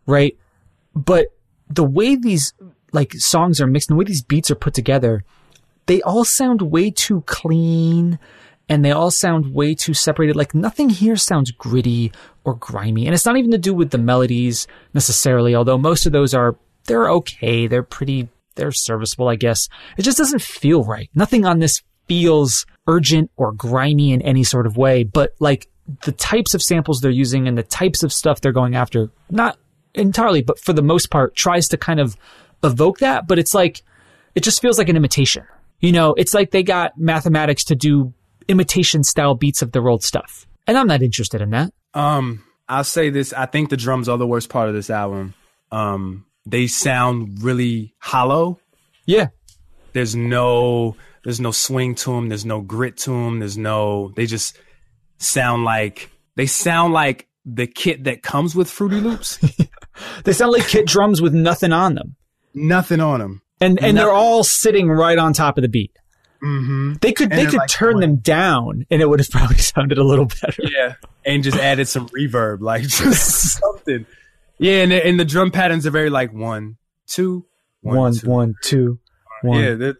right? 0.06 0.38
But 0.94 1.26
the 1.68 1.84
way 1.84 2.16
these 2.16 2.54
like 2.92 3.12
songs 3.14 3.60
are 3.60 3.66
mixed 3.66 3.90
and 3.90 3.96
the 3.96 3.98
way 3.98 4.04
these 4.04 4.22
beats 4.22 4.50
are 4.50 4.56
put 4.56 4.74
together, 4.74 5.24
they 5.86 6.02
all 6.02 6.24
sound 6.24 6.62
way 6.62 6.90
too 6.90 7.22
clean 7.22 8.18
and 8.68 8.84
they 8.84 8.90
all 8.90 9.10
sound 9.10 9.54
way 9.54 9.74
too 9.74 9.94
separated. 9.94 10.36
Like 10.36 10.54
nothing 10.54 10.88
here 10.88 11.16
sounds 11.16 11.50
gritty 11.52 12.12
or 12.44 12.54
grimy. 12.54 13.06
And 13.06 13.14
it's 13.14 13.26
not 13.26 13.36
even 13.36 13.50
to 13.52 13.58
do 13.58 13.74
with 13.74 13.90
the 13.90 13.98
melodies 13.98 14.66
necessarily, 14.94 15.54
although 15.54 15.78
most 15.78 16.06
of 16.06 16.12
those 16.12 16.34
are, 16.34 16.56
they're 16.86 17.10
okay. 17.10 17.66
They're 17.66 17.82
pretty, 17.82 18.28
they're 18.54 18.72
serviceable, 18.72 19.28
I 19.28 19.36
guess. 19.36 19.68
It 19.96 20.02
just 20.02 20.18
doesn't 20.18 20.42
feel 20.42 20.84
right. 20.84 21.10
Nothing 21.14 21.44
on 21.44 21.58
this 21.58 21.82
feels 22.08 22.66
urgent 22.86 23.30
or 23.36 23.52
grimy 23.52 24.12
in 24.12 24.22
any 24.22 24.44
sort 24.44 24.66
of 24.66 24.76
way, 24.76 25.04
but 25.04 25.34
like 25.40 25.68
the 26.04 26.12
types 26.12 26.54
of 26.54 26.62
samples 26.62 27.00
they're 27.00 27.10
using 27.10 27.46
and 27.46 27.58
the 27.58 27.62
types 27.62 28.02
of 28.02 28.12
stuff 28.12 28.40
they're 28.40 28.52
going 28.52 28.74
after, 28.74 29.10
not 29.30 29.58
entirely, 29.96 30.42
but 30.42 30.58
for 30.58 30.72
the 30.72 30.82
most 30.82 31.10
part, 31.10 31.34
tries 31.34 31.68
to 31.68 31.76
kind 31.76 32.00
of 32.00 32.16
evoke 32.62 32.98
that. 32.98 33.26
But 33.26 33.38
it's 33.38 33.54
like, 33.54 33.82
it 34.34 34.42
just 34.42 34.60
feels 34.60 34.78
like 34.78 34.88
an 34.88 34.96
imitation. 34.96 35.44
You 35.80 35.92
know, 35.92 36.14
it's 36.14 36.34
like 36.34 36.50
they 36.50 36.62
got 36.62 36.98
mathematics 36.98 37.64
to 37.64 37.74
do 37.74 38.14
imitation 38.48 39.02
style 39.02 39.34
beats 39.34 39.62
of 39.62 39.72
their 39.72 39.88
old 39.88 40.02
stuff. 40.02 40.46
And 40.66 40.76
I'm 40.78 40.86
not 40.86 41.02
interested 41.02 41.40
in 41.40 41.50
that. 41.50 41.72
Um, 41.94 42.44
I'll 42.68 42.84
say 42.84 43.10
this. 43.10 43.32
I 43.32 43.46
think 43.46 43.70
the 43.70 43.76
drums 43.76 44.08
are 44.08 44.18
the 44.18 44.26
worst 44.26 44.48
part 44.48 44.68
of 44.68 44.74
this 44.74 44.90
album. 44.90 45.34
Um, 45.70 46.26
they 46.44 46.66
sound 46.66 47.42
really 47.42 47.94
hollow. 47.98 48.58
Yeah. 49.06 49.28
There's 49.92 50.16
no, 50.16 50.96
there's 51.24 51.40
no 51.40 51.50
swing 51.52 51.94
to 51.96 52.12
them. 52.12 52.28
There's 52.28 52.44
no 52.44 52.60
grit 52.60 52.96
to 52.98 53.10
them. 53.10 53.38
There's 53.40 53.58
no, 53.58 54.12
they 54.16 54.26
just 54.26 54.58
sound 55.18 55.64
like, 55.64 56.10
they 56.34 56.46
sound 56.46 56.92
like 56.92 57.28
the 57.44 57.66
kit 57.66 58.04
that 58.04 58.22
comes 58.22 58.54
with 58.54 58.70
Fruity 58.70 59.00
Loops. 59.00 59.38
They 60.24 60.32
sound 60.32 60.52
like 60.52 60.66
kit 60.66 60.86
drums 60.86 61.20
with 61.22 61.34
nothing 61.34 61.72
on 61.72 61.94
them. 61.94 62.16
Nothing 62.54 63.00
on 63.00 63.20
them. 63.20 63.42
And 63.60 63.82
and 63.82 63.96
they're 63.96 64.10
all 64.12 64.44
sitting 64.44 64.88
right 64.88 65.16
on 65.18 65.32
top 65.32 65.56
of 65.58 65.62
the 65.62 65.68
beat. 65.68 65.96
Mm-hmm. 66.42 66.94
They 67.00 67.12
could 67.12 67.30
And 67.32 67.38
they 67.40 67.46
could 67.46 67.58
like 67.60 67.68
turn 67.68 67.94
going- 67.94 68.00
them 68.02 68.16
down 68.16 68.86
and 68.90 69.00
it 69.00 69.08
would 69.08 69.20
have 69.20 69.30
probably 69.30 69.56
sounded 69.58 69.98
a 69.98 70.04
little 70.04 70.26
better. 70.26 70.62
Yeah. 70.62 70.94
And 71.24 71.42
just 71.42 71.56
added 71.56 71.88
some 71.88 72.08
reverb, 72.10 72.60
like 72.60 72.82
just 72.88 73.58
something. 73.58 74.04
Yeah. 74.58 74.82
And 74.82 74.92
the, 74.92 75.06
and 75.06 75.18
the 75.20 75.24
drum 75.24 75.50
patterns 75.50 75.86
are 75.86 75.90
very 75.90 76.10
like 76.10 76.32
one, 76.32 76.76
two, 77.06 77.46
One, 77.80 78.14
two. 78.14 78.28
one, 78.28 78.54
two, 78.62 78.98
one. 79.42 79.62
Yeah. 79.62 79.74
They're, 79.74 79.96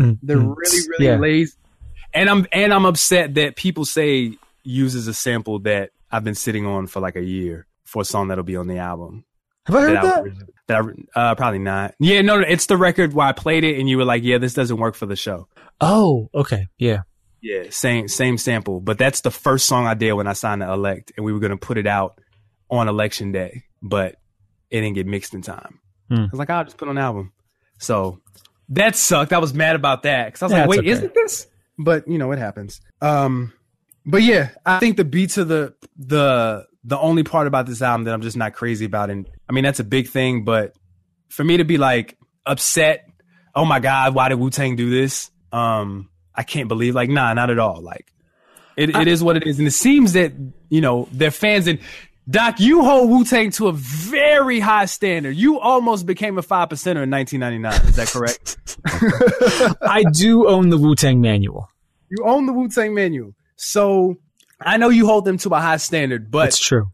Mm, 0.00 0.16
they're 0.22 0.36
mm, 0.36 0.54
really, 0.56 0.88
really 0.90 1.06
yeah. 1.06 1.16
lazy. 1.16 1.52
And 2.14 2.30
I'm, 2.30 2.46
and 2.52 2.72
I'm 2.72 2.84
upset 2.86 3.34
that 3.34 3.56
people 3.56 3.84
say 3.84 4.36
uses 4.62 5.08
a 5.08 5.12
sample 5.12 5.58
that 5.60 5.90
I've 6.12 6.22
been 6.22 6.36
sitting 6.36 6.66
on 6.66 6.86
for 6.86 7.00
like 7.00 7.16
a 7.16 7.22
year 7.24 7.66
for 7.88 8.02
a 8.02 8.04
song 8.04 8.28
that'll 8.28 8.44
be 8.44 8.56
on 8.56 8.66
the 8.68 8.78
album. 8.78 9.24
Have 9.66 9.76
I 9.76 9.80
heard 9.80 9.96
I 9.96 10.02
that? 10.02 10.22
would- 10.22 10.52
that 10.68 10.82
I, 11.16 11.20
uh, 11.30 11.34
probably 11.34 11.58
not. 11.60 11.94
Yeah, 11.98 12.20
no, 12.20 12.38
no, 12.40 12.46
it's 12.46 12.66
the 12.66 12.76
record 12.76 13.14
where 13.14 13.26
I 13.26 13.32
played 13.32 13.64
it 13.64 13.78
and 13.80 13.88
you 13.88 13.96
were 13.96 14.04
like, 14.04 14.22
yeah, 14.22 14.36
this 14.36 14.52
doesn't 14.52 14.76
work 14.76 14.94
for 14.94 15.06
the 15.06 15.16
show. 15.16 15.48
Oh, 15.80 16.28
okay. 16.34 16.66
Yeah. 16.76 17.02
Yeah, 17.40 17.64
same 17.70 18.06
same 18.08 18.36
sample, 18.36 18.80
but 18.80 18.98
that's 18.98 19.20
the 19.22 19.30
first 19.30 19.66
song 19.66 19.86
I 19.86 19.94
did 19.94 20.12
when 20.12 20.26
I 20.26 20.32
signed 20.34 20.60
to 20.60 20.70
Elect, 20.72 21.12
and 21.16 21.24
we 21.24 21.32
were 21.32 21.38
gonna 21.38 21.56
put 21.56 21.78
it 21.78 21.86
out 21.86 22.20
on 22.68 22.88
election 22.88 23.30
day, 23.32 23.62
but 23.80 24.16
it 24.70 24.80
didn't 24.80 24.94
get 24.96 25.06
mixed 25.06 25.32
in 25.34 25.40
time. 25.42 25.78
Hmm. 26.10 26.14
I 26.24 26.28
was 26.32 26.38
like, 26.38 26.50
I'll 26.50 26.64
just 26.64 26.76
put 26.76 26.88
it 26.88 26.90
on 26.90 26.94
the 26.96 27.00
album. 27.00 27.32
So 27.78 28.20
that 28.70 28.96
sucked. 28.96 29.32
I 29.32 29.38
was 29.38 29.54
mad 29.54 29.76
about 29.76 30.02
that 30.02 30.26
because 30.26 30.42
I 30.42 30.46
was 30.46 30.52
Yeah, 30.52 30.60
like, 30.62 30.68
wait, 30.70 30.78
okay. 30.80 30.88
isn't 30.88 31.14
this? 31.14 31.46
But 31.78 32.08
you 32.08 32.18
know, 32.18 32.32
it 32.32 32.38
happens. 32.40 32.80
Um, 33.00 33.52
but 34.04 34.22
yeah, 34.22 34.50
I 34.66 34.80
think 34.80 34.96
the 34.96 35.04
beats 35.04 35.38
of 35.38 35.46
the 35.48 35.74
the 35.96 36.66
the 36.88 36.98
only 36.98 37.22
part 37.22 37.46
about 37.46 37.66
this 37.66 37.82
album 37.82 38.04
that 38.04 38.14
I'm 38.14 38.22
just 38.22 38.36
not 38.36 38.54
crazy 38.54 38.86
about. 38.86 39.10
And 39.10 39.28
I 39.48 39.52
mean, 39.52 39.62
that's 39.62 39.78
a 39.78 39.84
big 39.84 40.08
thing, 40.08 40.44
but 40.44 40.74
for 41.28 41.44
me 41.44 41.58
to 41.58 41.64
be 41.64 41.76
like 41.76 42.16
upset, 42.46 43.06
oh 43.54 43.66
my 43.66 43.78
God, 43.78 44.14
why 44.14 44.30
did 44.30 44.36
Wu 44.36 44.48
Tang 44.48 44.74
do 44.74 44.88
this? 44.88 45.30
Um, 45.52 46.08
I 46.34 46.44
can't 46.44 46.66
believe, 46.66 46.94
like, 46.94 47.10
nah, 47.10 47.34
not 47.34 47.50
at 47.50 47.58
all. 47.58 47.82
Like, 47.82 48.10
it, 48.74 48.96
it 48.96 49.06
is 49.06 49.22
what 49.22 49.36
it 49.36 49.46
is. 49.46 49.58
And 49.58 49.68
it 49.68 49.72
seems 49.72 50.14
that, 50.14 50.32
you 50.70 50.80
know, 50.80 51.08
their 51.12 51.30
fans 51.30 51.66
and 51.66 51.78
Doc, 52.30 52.58
you 52.58 52.82
hold 52.82 53.10
Wu 53.10 53.24
Tang 53.24 53.50
to 53.52 53.68
a 53.68 53.72
very 53.72 54.58
high 54.58 54.86
standard. 54.86 55.36
You 55.36 55.60
almost 55.60 56.06
became 56.06 56.38
a 56.38 56.42
five 56.42 56.70
percenter 56.70 57.02
in 57.02 57.10
1999. 57.10 57.86
Is 57.86 57.96
that 57.96 58.08
correct? 58.08 58.56
I 59.82 60.04
do 60.04 60.48
own 60.48 60.70
the 60.70 60.78
Wu 60.78 60.94
Tang 60.94 61.20
manual. 61.20 61.68
You 62.08 62.24
own 62.24 62.46
the 62.46 62.54
Wu 62.54 62.68
Tang 62.68 62.94
manual. 62.94 63.34
So 63.56 64.16
I 64.60 64.76
know 64.76 64.88
you 64.88 65.06
hold 65.06 65.24
them 65.24 65.38
to 65.38 65.50
a 65.50 65.60
high 65.60 65.76
standard, 65.76 66.30
but 66.30 66.48
It's 66.48 66.58
true. 66.58 66.90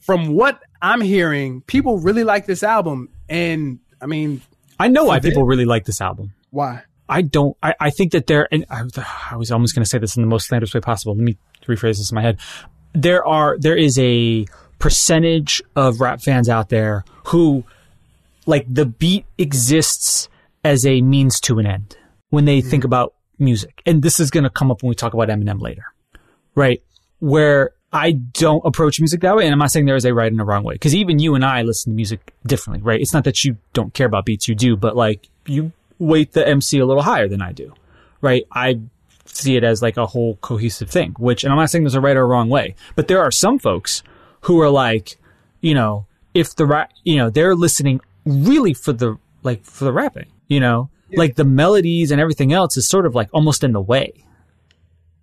from 0.00 0.28
what 0.28 0.62
I'm 0.80 1.00
hearing, 1.00 1.62
people 1.62 1.98
really 1.98 2.24
like 2.24 2.46
this 2.46 2.62
album. 2.62 3.08
And 3.28 3.80
I 4.00 4.06
mean, 4.06 4.42
I 4.78 4.88
know 4.88 5.04
why 5.04 5.20
people 5.20 5.44
really 5.44 5.64
like 5.64 5.84
this 5.84 6.00
album. 6.00 6.32
why? 6.50 6.82
I 7.08 7.22
don't. 7.22 7.56
I, 7.60 7.74
I 7.80 7.90
think 7.90 8.12
that 8.12 8.28
there, 8.28 8.48
and 8.52 8.64
I, 8.70 8.84
I 9.32 9.36
was 9.36 9.50
almost 9.50 9.74
going 9.74 9.82
to 9.82 9.88
say 9.88 9.98
this 9.98 10.16
in 10.16 10.22
the 10.22 10.28
most 10.28 10.46
slanderous 10.46 10.72
way 10.72 10.80
possible. 10.80 11.14
Let 11.16 11.24
me 11.24 11.36
rephrase 11.66 11.98
this 11.98 12.10
in 12.12 12.14
my 12.14 12.22
head. 12.22 12.38
There 12.94 13.26
are 13.26 13.58
there 13.58 13.76
is 13.76 13.98
a 13.98 14.46
percentage 14.78 15.60
of 15.74 16.00
rap 16.00 16.22
fans 16.22 16.48
out 16.48 16.68
there 16.68 17.04
who 17.26 17.64
like 18.46 18.64
the 18.72 18.86
beat 18.86 19.26
exists 19.38 20.28
as 20.64 20.86
a 20.86 21.00
means 21.02 21.40
to 21.40 21.58
an 21.58 21.66
end 21.66 21.96
when 22.30 22.44
they 22.44 22.60
hmm. 22.60 22.68
think 22.68 22.84
about 22.84 23.14
music, 23.40 23.82
and 23.84 24.02
this 24.02 24.20
is 24.20 24.30
going 24.30 24.44
to 24.44 24.50
come 24.50 24.70
up 24.70 24.82
when 24.82 24.88
we 24.88 24.94
talk 24.94 25.12
about 25.12 25.28
Eminem 25.28 25.60
later, 25.60 25.84
right? 26.54 26.80
Where 27.20 27.72
I 27.92 28.12
don't 28.12 28.64
approach 28.64 29.00
music 29.00 29.20
that 29.22 29.36
way, 29.36 29.44
and 29.44 29.52
I'm 29.52 29.58
not 29.58 29.70
saying 29.70 29.86
there 29.86 29.96
is 29.96 30.04
a 30.04 30.14
right 30.14 30.30
and 30.30 30.40
a 30.40 30.44
wrong 30.44 30.62
way, 30.62 30.74
because 30.74 30.94
even 30.94 31.18
you 31.18 31.34
and 31.34 31.44
I 31.44 31.62
listen 31.62 31.92
to 31.92 31.96
music 31.96 32.32
differently, 32.46 32.82
right? 32.82 33.00
It's 33.00 33.12
not 33.12 33.24
that 33.24 33.44
you 33.44 33.56
don't 33.72 33.92
care 33.94 34.06
about 34.06 34.24
beats, 34.24 34.48
you 34.48 34.54
do, 34.54 34.76
but 34.76 34.96
like 34.96 35.28
you 35.46 35.72
weight 35.98 36.32
the 36.32 36.46
MC 36.46 36.78
a 36.78 36.86
little 36.86 37.02
higher 37.02 37.28
than 37.28 37.42
I 37.42 37.52
do, 37.52 37.74
right? 38.20 38.44
I 38.52 38.80
see 39.26 39.56
it 39.56 39.64
as 39.64 39.82
like 39.82 39.96
a 39.96 40.06
whole 40.06 40.36
cohesive 40.36 40.88
thing, 40.88 41.14
which, 41.18 41.44
and 41.44 41.52
I'm 41.52 41.58
not 41.58 41.70
saying 41.70 41.84
there's 41.84 41.94
a 41.94 42.00
right 42.00 42.16
or 42.16 42.22
a 42.22 42.26
wrong 42.26 42.48
way, 42.48 42.74
but 42.94 43.08
there 43.08 43.20
are 43.20 43.30
some 43.30 43.58
folks 43.58 44.02
who 44.42 44.60
are 44.60 44.70
like, 44.70 45.18
you 45.60 45.74
know, 45.74 46.06
if 46.32 46.54
the 46.54 46.66
rap, 46.66 46.92
you 47.04 47.16
know, 47.16 47.28
they're 47.28 47.56
listening 47.56 48.00
really 48.24 48.72
for 48.72 48.92
the, 48.92 49.18
like, 49.42 49.64
for 49.64 49.84
the 49.84 49.92
rapping, 49.92 50.30
you 50.48 50.60
know, 50.60 50.90
like 51.12 51.34
the 51.34 51.44
melodies 51.44 52.12
and 52.12 52.20
everything 52.20 52.52
else 52.52 52.76
is 52.76 52.88
sort 52.88 53.04
of 53.04 53.14
like 53.16 53.28
almost 53.32 53.64
in 53.64 53.72
the 53.72 53.80
way. 53.80 54.24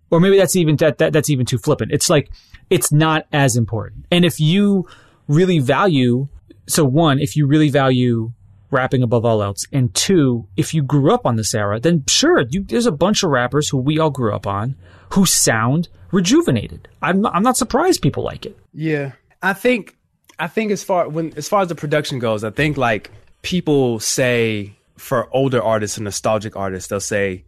Or 0.09 0.19
maybe 0.19 0.37
that's 0.37 0.55
even, 0.55 0.75
that, 0.77 0.97
that, 0.99 1.13
that's 1.13 1.29
even 1.29 1.45
too 1.45 1.57
flippant. 1.57 1.91
It's 1.91 2.09
like, 2.09 2.31
it's 2.69 2.91
not 2.91 3.25
as 3.33 3.55
important. 3.55 4.05
And 4.11 4.25
if 4.25 4.39
you 4.39 4.87
really 5.27 5.59
value, 5.59 6.27
so 6.67 6.85
one, 6.85 7.19
if 7.19 7.35
you 7.35 7.47
really 7.47 7.69
value 7.69 8.31
rapping 8.69 9.03
above 9.03 9.25
all 9.25 9.41
else, 9.41 9.65
and 9.71 9.93
two, 9.95 10.47
if 10.57 10.73
you 10.73 10.83
grew 10.83 11.13
up 11.13 11.25
on 11.25 11.35
this 11.35 11.53
era, 11.53 11.79
then 11.79 12.03
sure, 12.07 12.43
you, 12.49 12.63
there's 12.63 12.85
a 12.85 12.91
bunch 12.91 13.23
of 13.23 13.29
rappers 13.29 13.69
who 13.69 13.77
we 13.77 13.99
all 13.99 14.09
grew 14.09 14.33
up 14.33 14.47
on 14.47 14.75
who 15.11 15.25
sound 15.25 15.87
rejuvenated. 16.11 16.87
I'm 17.01 17.21
not, 17.21 17.35
I'm 17.35 17.43
not 17.43 17.57
surprised 17.57 18.01
people 18.01 18.23
like 18.23 18.45
it. 18.45 18.57
Yeah, 18.73 19.13
I 19.41 19.53
think 19.53 19.95
I 20.39 20.47
think 20.47 20.71
as 20.71 20.83
far 20.83 21.07
when 21.09 21.33
as 21.37 21.47
far 21.47 21.61
as 21.61 21.69
the 21.69 21.75
production 21.75 22.19
goes, 22.19 22.43
I 22.43 22.49
think 22.49 22.77
like 22.77 23.11
people 23.41 23.99
say 23.99 24.73
for 24.97 25.29
older 25.33 25.61
artists 25.61 25.97
and 25.97 26.05
nostalgic 26.05 26.55
artists, 26.55 26.89
they'll 26.89 26.99
say, 26.99 27.43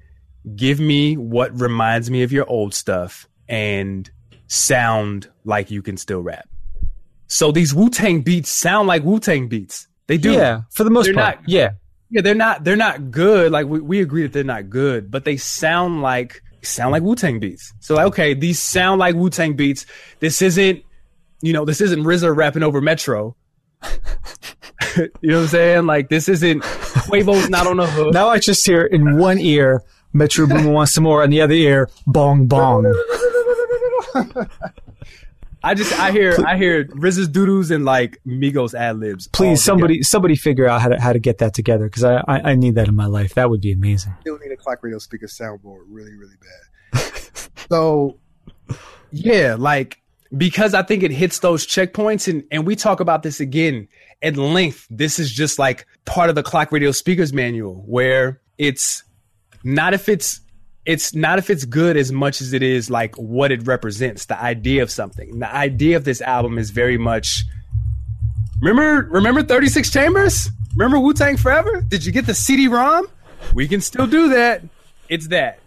"Give 0.56 0.80
me 0.80 1.16
what 1.18 1.60
reminds 1.60 2.10
me 2.10 2.24
of 2.24 2.32
your 2.32 2.50
old 2.50 2.74
stuff 2.74 3.28
and 3.48 4.10
sound 4.48 5.30
like 5.46 5.72
you 5.72 5.82
can 5.82 5.98
still 5.98 6.22
rap." 6.22 6.48
So 7.28 7.52
these 7.52 7.74
Wu 7.74 7.90
Tang 7.90 8.22
beats 8.22 8.50
sound 8.50 8.88
like 8.88 9.04
Wu 9.04 9.20
Tang 9.20 9.48
beats. 9.48 9.88
They 10.08 10.18
do. 10.18 10.32
Yeah, 10.32 10.62
for 10.72 10.84
the 10.84 10.90
most 10.90 11.06
They're 11.06 11.14
part. 11.14 11.42
not- 11.42 11.50
yeah. 11.50 11.72
Yeah, 12.12 12.22
they're 12.22 12.34
not 12.34 12.64
they're 12.64 12.76
not 12.76 13.12
good. 13.12 13.52
Like 13.52 13.68
we, 13.68 13.80
we 13.82 14.02
agree 14.02 14.24
that 14.24 14.34
they're 14.34 14.44
not 14.44 14.68
good, 14.72 15.12
but 15.12 15.26
they 15.26 15.38
sound 15.38 16.02
like 16.02 16.42
sound 16.64 16.92
like 16.92 17.04
Wu 17.04 17.14
Tang 17.16 17.40
beats. 17.40 17.72
So 17.82 17.94
like, 17.94 18.08
okay, 18.08 18.34
these 18.34 18.60
sound 18.60 18.98
like 18.98 19.14
Wu 19.14 19.30
Tang 19.30 19.54
beats. 19.56 19.86
This 20.20 20.42
isn't 20.42 20.82
you 21.44 21.54
know, 21.54 21.66
this 21.66 21.82
isn't 21.82 22.04
RZA 22.04 22.36
rapping 22.36 22.64
over 22.64 22.82
Metro. 22.82 23.36
you 24.98 25.10
know 25.30 25.36
what 25.38 25.42
I'm 25.44 25.48
saying? 25.48 25.86
Like 25.86 26.10
this 26.10 26.28
isn't 26.28 26.64
Quavo's 26.64 27.50
not 27.50 27.68
on 27.68 27.78
the 27.78 27.86
hook. 27.88 28.12
Now 28.14 28.30
I 28.30 28.40
just 28.40 28.66
hear 28.66 28.82
in 28.86 29.18
one 29.18 29.38
ear, 29.38 29.84
Metro 30.14 30.48
Boomin 30.48 30.74
wants 30.74 30.94
some 30.94 31.04
more, 31.04 31.24
and 31.24 31.32
the 31.32 31.42
other 31.42 31.54
ear, 31.54 31.90
bong 32.08 32.48
bong. 32.48 32.94
I 35.62 35.74
just 35.74 35.98
I 36.00 36.12
hear 36.12 36.38
I 36.46 36.58
hear 36.58 36.86
RZA's 36.86 37.28
doodles 37.28 37.70
and 37.70 37.84
like 37.84 38.20
Migos 38.26 38.74
ad 38.74 38.98
libs. 39.00 39.28
Please, 39.28 39.62
somebody, 39.62 40.04
somebody 40.04 40.36
figure 40.36 40.68
out 40.68 40.82
how 40.82 40.90
to 40.90 41.00
how 41.00 41.12
to 41.12 41.20
get 41.20 41.40
that 41.40 41.54
together 41.54 41.86
because 41.86 42.04
I, 42.04 42.24
I 42.28 42.52
I 42.52 42.56
need 42.56 42.76
that 42.76 42.88
in 42.88 42.96
my 42.96 43.08
life. 43.08 43.34
That 43.34 43.50
would 43.50 43.62
be 43.62 43.74
amazing. 43.74 44.14
still 44.22 44.38
need 44.40 44.52
a 44.52 44.58
clock 44.58 44.80
radio 44.82 45.00
speaker 45.00 45.28
soundboard 45.28 45.84
really, 45.90 46.14
really 46.16 46.36
bad. 46.94 47.12
so 47.70 48.18
Yeah, 49.12 49.56
like 49.58 50.02
because 50.38 50.74
I 50.74 50.84
think 50.84 51.04
it 51.04 51.12
hits 51.12 51.40
those 51.40 51.66
checkpoints 51.66 52.28
and 52.28 52.44
and 52.52 52.66
we 52.66 52.76
talk 52.76 53.00
about 53.00 53.24
this 53.24 53.40
again 53.40 53.88
at 54.22 54.38
length. 54.38 54.88
This 54.90 55.20
is 55.20 55.32
just 55.32 55.60
like 55.60 55.86
part 56.06 56.30
of 56.30 56.36
the 56.36 56.44
clock 56.44 56.72
radio 56.72 56.92
speakers 56.92 57.34
manual 57.34 57.84
where 57.86 58.40
it's 58.58 59.04
not 59.64 59.94
if 59.94 60.10
it's 60.10 60.42
it's 60.86 61.14
not 61.14 61.40
if 61.40 61.50
it's 61.50 61.66
good 61.66 61.98
as 61.98 62.12
much 62.12 62.42
as 62.42 62.54
it 62.54 62.64
is 62.64 62.90
like 62.90 63.16
what 63.16 63.52
it 63.52 63.66
represents, 63.68 64.26
the 64.26 64.42
idea 64.42 64.82
of 64.82 64.90
something. 64.90 65.40
The 65.40 65.54
idea 65.54 65.98
of 65.98 66.04
this 66.04 66.22
album 66.22 66.58
is 66.58 66.72
very 66.72 66.98
much 66.98 67.44
Remember 68.62 69.08
remember 69.10 69.42
36 69.42 69.90
Chambers? 69.90 70.50
Remember 70.76 71.00
Wu-Tang 71.00 71.38
Forever? 71.38 71.82
Did 71.82 72.06
you 72.06 72.12
get 72.12 72.26
the 72.26 72.34
CD-ROM? 72.34 73.08
We 73.54 73.68
can 73.68 73.80
still 73.80 74.06
do 74.06 74.30
that. 74.30 74.64
It's 75.08 75.28
that 75.30 75.60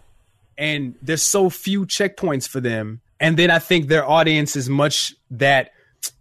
and 0.59 0.95
there's 1.03 1.23
so 1.23 1.51
few 1.51 1.87
checkpoints 1.87 2.49
for 2.49 2.61
them. 2.61 3.01
And 3.21 3.37
then 3.37 3.51
I 3.51 3.59
think 3.59 3.89
their 3.89 4.09
audience 4.09 4.57
is 4.57 4.69
much 4.69 5.15
that 5.31 5.71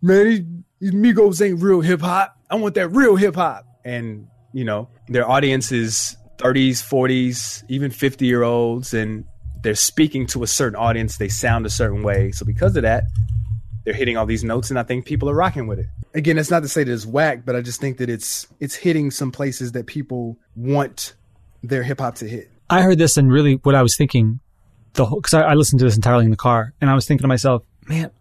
man, 0.01 0.63
these 0.79 0.91
Migos 0.91 1.45
ain't 1.45 1.61
real 1.61 1.81
hip 1.81 2.01
hop. 2.01 2.35
I 2.49 2.55
want 2.55 2.75
that 2.75 2.89
real 2.89 3.15
hip 3.15 3.35
hop. 3.35 3.65
And 3.83 4.27
you 4.53 4.63
know, 4.63 4.89
their 5.07 5.29
audience 5.29 5.71
is 5.71 6.17
30s, 6.41 6.73
40s, 6.77 7.63
even 7.69 7.91
50 7.91 8.25
year 8.25 8.43
olds, 8.43 8.93
and 8.93 9.25
they're 9.61 9.75
speaking 9.75 10.25
to 10.27 10.43
a 10.43 10.47
certain 10.47 10.75
audience. 10.75 11.17
They 11.17 11.29
sound 11.29 11.65
a 11.65 11.69
certain 11.69 12.03
way. 12.03 12.31
So 12.31 12.45
because 12.45 12.75
of 12.75 12.83
that, 12.83 13.03
they're 13.83 13.93
hitting 13.93 14.17
all 14.17 14.25
these 14.25 14.43
notes, 14.43 14.69
and 14.69 14.77
I 14.77 14.83
think 14.83 15.05
people 15.05 15.29
are 15.29 15.33
rocking 15.33 15.67
with 15.67 15.79
it. 15.79 15.87
again, 16.13 16.35
that's 16.35 16.51
not 16.51 16.61
to 16.61 16.67
say 16.67 16.83
that 16.83 16.91
it's 16.91 17.05
whack, 17.05 17.43
but 17.45 17.55
I 17.55 17.61
just 17.61 17.81
think 17.81 17.97
that 17.97 18.09
it's 18.09 18.47
it's 18.59 18.75
hitting 18.75 19.11
some 19.11 19.31
places 19.31 19.71
that 19.71 19.87
people 19.87 20.37
want 20.55 21.15
their 21.63 21.83
hip 21.83 21.99
hop 21.99 22.15
to 22.15 22.27
hit. 22.27 22.49
I 22.69 22.81
heard 22.81 22.97
this 22.97 23.17
and 23.17 23.31
really 23.31 23.55
what 23.55 23.75
I 23.75 23.81
was 23.81 23.95
thinking 23.95 24.39
the 24.93 25.05
whole 25.05 25.19
because 25.19 25.33
I, 25.33 25.41
I 25.41 25.53
listened 25.55 25.79
to 25.79 25.85
this 25.85 25.95
entirely 25.95 26.25
in 26.25 26.31
the 26.31 26.37
car 26.37 26.73
and 26.79 26.89
I 26.89 26.95
was 26.95 27.07
thinking 27.07 27.23
to 27.23 27.27
myself, 27.27 27.63
man, 27.87 28.11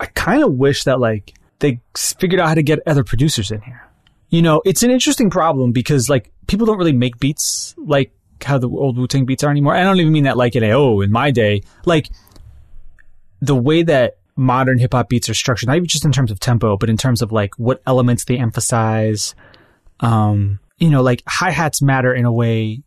I 0.00 0.06
kind 0.06 0.42
of 0.42 0.54
wish 0.54 0.84
that 0.84 0.98
like 0.98 1.34
they 1.58 1.80
figured 1.96 2.40
out 2.40 2.48
how 2.48 2.54
to 2.54 2.62
get 2.62 2.80
other 2.86 3.04
producers 3.04 3.50
in 3.50 3.60
here. 3.60 3.86
You 4.32 4.40
know, 4.40 4.62
it's 4.64 4.82
an 4.82 4.90
interesting 4.90 5.28
problem 5.28 5.72
because 5.72 6.08
like 6.08 6.32
people 6.46 6.66
don't 6.66 6.78
really 6.78 6.94
make 6.94 7.18
beats 7.18 7.74
like 7.76 8.12
how 8.42 8.56
the 8.56 8.68
old 8.68 8.96
Wu 8.96 9.06
Tang 9.06 9.26
beats 9.26 9.44
are 9.44 9.50
anymore. 9.50 9.74
I 9.74 9.84
don't 9.84 10.00
even 10.00 10.10
mean 10.10 10.24
that 10.24 10.38
like 10.38 10.56
in 10.56 10.64
a 10.64 10.70
oh 10.70 11.02
in 11.02 11.12
my 11.12 11.30
day 11.30 11.62
like 11.84 12.08
the 13.42 13.54
way 13.54 13.82
that 13.82 14.16
modern 14.34 14.78
hip 14.78 14.94
hop 14.94 15.10
beats 15.10 15.28
are 15.28 15.34
structured, 15.34 15.66
not 15.66 15.76
even 15.76 15.86
just 15.86 16.06
in 16.06 16.12
terms 16.12 16.30
of 16.30 16.40
tempo, 16.40 16.78
but 16.78 16.88
in 16.88 16.96
terms 16.96 17.20
of 17.20 17.30
like 17.30 17.54
what 17.58 17.82
elements 17.86 18.24
they 18.24 18.38
emphasize. 18.38 19.34
Um, 20.00 20.60
you 20.78 20.88
know, 20.88 21.02
like 21.02 21.22
hi 21.28 21.50
hats 21.50 21.82
matter 21.82 22.14
in 22.14 22.24
a 22.24 22.32
way 22.32 22.82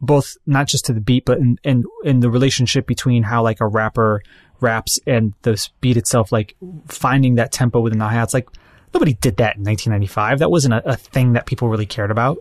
both 0.00 0.36
not 0.46 0.68
just 0.68 0.84
to 0.84 0.92
the 0.92 1.00
beat, 1.00 1.24
but 1.24 1.38
in, 1.38 1.58
in, 1.64 1.84
in 2.04 2.20
the 2.20 2.30
relationship 2.30 2.86
between 2.86 3.24
how 3.24 3.42
like 3.42 3.60
a 3.60 3.66
rapper 3.66 4.22
raps 4.60 5.00
and 5.08 5.34
the 5.42 5.68
beat 5.80 5.96
itself, 5.96 6.30
like 6.30 6.54
finding 6.86 7.34
that 7.34 7.50
tempo 7.50 7.80
within 7.80 7.98
the 7.98 8.04
hi-hats. 8.04 8.32
Like 8.32 8.48
nobody 8.94 9.14
did 9.14 9.36
that 9.38 9.56
in 9.56 9.64
1995. 9.64 10.38
That 10.38 10.50
wasn't 10.50 10.74
a, 10.74 10.90
a 10.90 10.96
thing 10.96 11.34
that 11.34 11.46
people 11.46 11.68
really 11.68 11.86
cared 11.86 12.10
about. 12.10 12.38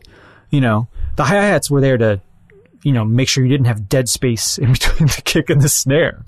You 0.52 0.62
know, 0.62 0.88
the 1.16 1.24
hi-hats 1.24 1.70
were 1.70 1.82
there 1.82 1.98
to, 1.98 2.22
you 2.84 2.92
know, 2.94 3.04
make 3.04 3.28
sure 3.28 3.44
you 3.44 3.50
didn't 3.50 3.66
have 3.68 3.89
dead 3.89 4.08
space 4.08 4.58
in 4.58 4.72
between 4.74 5.08
the 5.08 5.22
kick 5.26 5.50
and 5.50 5.62
the 5.62 5.70
snare. 5.70 6.24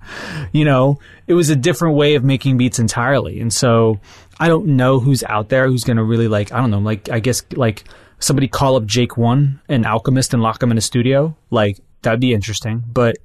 You 0.51 0.65
know, 0.65 0.99
it 1.27 1.33
was 1.33 1.49
a 1.49 1.55
different 1.55 1.95
way 1.95 2.15
of 2.15 2.23
making 2.23 2.57
beats 2.57 2.79
entirely. 2.79 3.39
And 3.39 3.53
so 3.53 3.99
I 4.39 4.47
don't 4.47 4.67
know 4.67 4.99
who's 4.99 5.23
out 5.23 5.49
there 5.49 5.67
who's 5.67 5.83
going 5.83 5.97
to 5.97 6.03
really 6.03 6.27
like, 6.27 6.51
I 6.51 6.59
don't 6.59 6.71
know, 6.71 6.79
like, 6.79 7.09
I 7.09 7.19
guess 7.19 7.43
like 7.53 7.83
somebody 8.19 8.47
call 8.47 8.75
up 8.75 8.85
Jake 8.85 9.17
One, 9.17 9.61
an 9.69 9.85
alchemist, 9.85 10.33
and 10.33 10.41
lock 10.41 10.61
him 10.61 10.71
in 10.71 10.77
a 10.77 10.81
studio. 10.81 11.37
Like, 11.51 11.79
that'd 12.01 12.19
be 12.19 12.33
interesting. 12.33 12.83
But 12.87 13.17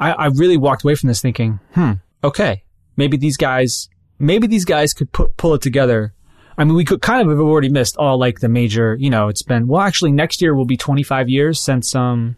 I, 0.00 0.12
I 0.12 0.26
really 0.26 0.56
walked 0.56 0.84
away 0.84 0.94
from 0.94 1.08
this 1.08 1.20
thinking, 1.20 1.60
hmm, 1.74 1.92
okay, 2.24 2.64
maybe 2.96 3.16
these 3.16 3.36
guys, 3.36 3.88
maybe 4.18 4.46
these 4.46 4.64
guys 4.64 4.92
could 4.92 5.12
put, 5.12 5.36
pull 5.36 5.54
it 5.54 5.62
together. 5.62 6.14
I 6.58 6.64
mean, 6.64 6.74
we 6.74 6.84
could 6.84 7.00
kind 7.00 7.22
of 7.22 7.28
have 7.28 7.38
already 7.38 7.68
missed 7.68 7.96
all 7.96 8.18
like 8.18 8.40
the 8.40 8.48
major, 8.48 8.96
you 8.98 9.10
know, 9.10 9.28
it's 9.28 9.42
been, 9.42 9.68
well, 9.68 9.80
actually 9.80 10.10
next 10.10 10.42
year 10.42 10.54
will 10.54 10.64
be 10.64 10.76
25 10.76 11.28
years 11.28 11.60
since, 11.60 11.94
um, 11.94 12.36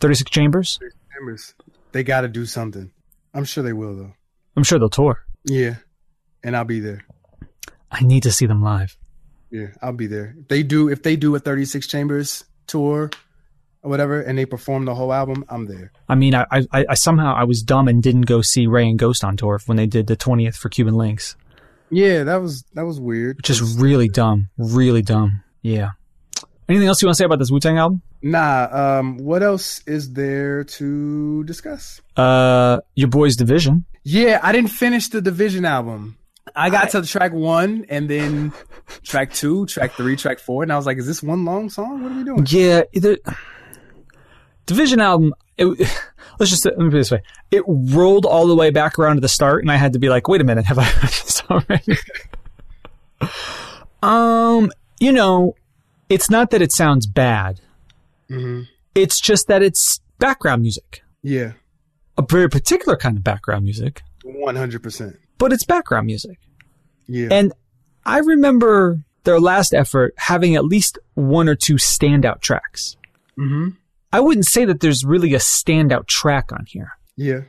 36 0.00 0.30
Chambers. 0.30 0.80
Chambers, 1.14 1.54
they 1.92 2.02
got 2.02 2.22
to 2.22 2.28
do 2.28 2.44
something. 2.44 2.90
I'm 3.32 3.44
sure 3.44 3.62
they 3.62 3.72
will 3.72 3.94
though. 3.94 4.12
I'm 4.56 4.64
sure 4.64 4.78
they'll 4.78 4.88
tour. 4.88 5.22
Yeah, 5.44 5.76
and 6.42 6.56
I'll 6.56 6.64
be 6.64 6.80
there. 6.80 7.04
I 7.90 8.02
need 8.02 8.24
to 8.24 8.32
see 8.32 8.46
them 8.46 8.62
live. 8.62 8.96
Yeah, 9.50 9.68
I'll 9.80 9.92
be 9.92 10.06
there. 10.08 10.34
If 10.40 10.48
they 10.48 10.62
do 10.62 10.88
if 10.88 11.02
they 11.02 11.14
do 11.16 11.34
a 11.36 11.38
36 11.38 11.86
Chambers 11.86 12.44
tour 12.66 13.10
or 13.82 13.90
whatever, 13.90 14.20
and 14.20 14.36
they 14.36 14.44
perform 14.44 14.86
the 14.86 14.94
whole 14.94 15.12
album, 15.12 15.44
I'm 15.48 15.66
there. 15.66 15.92
I 16.08 16.16
mean, 16.16 16.34
I, 16.34 16.46
I, 16.50 16.86
I 16.88 16.94
somehow 16.94 17.34
I 17.34 17.44
was 17.44 17.62
dumb 17.62 17.86
and 17.86 18.02
didn't 18.02 18.22
go 18.22 18.42
see 18.42 18.66
Ray 18.66 18.88
and 18.88 18.98
Ghost 18.98 19.22
on 19.22 19.36
tour 19.36 19.60
when 19.66 19.76
they 19.76 19.86
did 19.86 20.08
the 20.08 20.16
20th 20.16 20.56
for 20.56 20.68
Cuban 20.68 20.94
Linx, 20.94 21.36
Yeah, 21.90 22.24
that 22.24 22.36
was 22.36 22.64
that 22.74 22.84
was 22.84 23.00
weird. 23.00 23.42
Just 23.42 23.78
really 23.78 24.08
dumb, 24.08 24.48
really 24.58 25.02
dumb. 25.02 25.42
Yeah. 25.62 25.90
Anything 26.68 26.88
else 26.88 27.00
you 27.00 27.06
want 27.06 27.16
to 27.16 27.18
say 27.18 27.24
about 27.24 27.38
this 27.38 27.50
Wu 27.50 27.60
Tang 27.60 27.78
album? 27.78 28.02
Nah, 28.22 28.68
um, 28.98 29.18
what 29.18 29.42
else 29.42 29.80
is 29.86 30.12
there 30.14 30.64
to 30.64 31.44
discuss? 31.44 32.00
Uh, 32.16 32.80
your 32.96 33.08
boy's 33.08 33.36
dvsn. 33.36 33.84
Yeah, 34.02 34.40
I 34.42 34.52
didn't 34.52 34.70
finish 34.70 35.08
the 35.08 35.20
dvsn 35.20 35.66
album. 35.66 36.18
I 36.54 36.70
got 36.70 36.90
to 36.90 37.02
track 37.02 37.32
one 37.32 37.86
and 37.88 38.08
then 38.08 38.52
track 39.02 39.32
two, 39.32 39.66
track 39.66 39.92
three, 39.92 40.16
track 40.16 40.38
four, 40.38 40.62
and 40.62 40.72
I 40.72 40.76
was 40.76 40.86
like, 40.86 40.98
"Is 40.98 41.06
this 41.06 41.22
one 41.22 41.44
long 41.44 41.70
song? 41.70 42.02
What 42.02 42.12
are 42.12 42.16
we 42.16 42.24
doing?" 42.24 42.46
Yeah, 42.48 42.82
the 42.94 43.20
dvsn 44.66 45.00
album. 45.00 45.34
It, 45.56 45.88
let's 46.38 46.50
just 46.50 46.64
let 46.64 46.78
me 46.78 46.84
put 46.86 46.94
it 46.94 46.98
this 46.98 47.10
way: 47.10 47.22
it 47.50 47.62
rolled 47.66 48.26
all 48.26 48.46
the 48.46 48.54
way 48.56 48.70
back 48.70 48.98
around 48.98 49.16
to 49.16 49.20
the 49.20 49.28
start, 49.28 49.62
and 49.62 49.70
I 49.70 49.76
had 49.76 49.92
to 49.94 49.98
be 49.98 50.08
like, 50.08 50.28
"Wait 50.28 50.40
a 50.40 50.44
minute, 50.44 50.66
have 50.66 50.78
I 50.78 50.84
heard 50.84 51.10
this 51.10 51.42
already?" 51.50 51.96
um, 54.02 54.70
you 55.00 55.12
know, 55.12 55.54
it's 56.08 56.30
not 56.30 56.50
that 56.50 56.62
it 56.62 56.72
sounds 56.72 57.06
bad. 57.06 57.60
It's 58.94 59.20
just 59.20 59.46
that 59.48 59.62
it's 59.62 60.00
background 60.18 60.62
music, 60.62 61.02
Yeah, 61.22 61.52
a 62.18 62.22
very 62.28 62.48
particular 62.48 62.96
kind 62.96 63.16
of 63.16 63.22
background 63.22 63.64
music, 63.64 64.02
one 64.24 64.56
hundred 64.56 64.82
percent. 64.82 65.16
but 65.38 65.52
it's 65.52 65.64
background 65.64 66.06
music. 66.06 66.38
Yeah, 67.06 67.28
And 67.30 67.52
I 68.04 68.18
remember 68.18 69.00
their 69.22 69.38
last 69.38 69.72
effort 69.74 70.14
having 70.16 70.56
at 70.56 70.64
least 70.64 70.98
one 71.14 71.48
or 71.48 71.54
two 71.54 71.74
standout 71.74 72.40
tracks. 72.40 72.96
mm-hmm. 73.38 73.70
I 74.12 74.20
wouldn't 74.20 74.46
say 74.46 74.64
that 74.64 74.80
there's 74.80 75.04
really 75.04 75.34
a 75.34 75.38
standout 75.38 76.06
track 76.06 76.52
on 76.52 76.64
here. 76.66 76.92
yeah, 77.16 77.40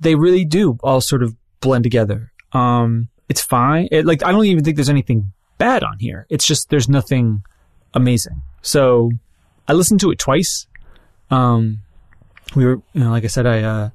They 0.00 0.14
really 0.14 0.44
do 0.44 0.78
all 0.82 1.00
sort 1.00 1.22
of 1.22 1.34
blend 1.60 1.84
together. 1.84 2.32
Um, 2.52 3.08
it's 3.28 3.40
fine. 3.42 3.88
It, 3.90 4.04
like 4.04 4.24
I 4.24 4.32
don't 4.32 4.44
even 4.44 4.64
think 4.64 4.76
there's 4.76 4.90
anything 4.90 5.32
bad 5.58 5.82
on 5.82 5.98
here. 5.98 6.26
It's 6.28 6.46
just 6.46 6.70
there's 6.70 6.88
nothing 6.88 7.42
amazing. 7.94 8.42
So 8.62 9.10
I 9.68 9.72
listened 9.74 10.00
to 10.00 10.10
it 10.10 10.18
twice. 10.18 10.66
Um, 11.30 11.78
we 12.54 12.66
were, 12.66 12.82
you 12.92 13.04
know, 13.04 13.10
like 13.10 13.24
I 13.24 13.28
said, 13.28 13.46
I 13.46 13.62
uh, 13.62 13.90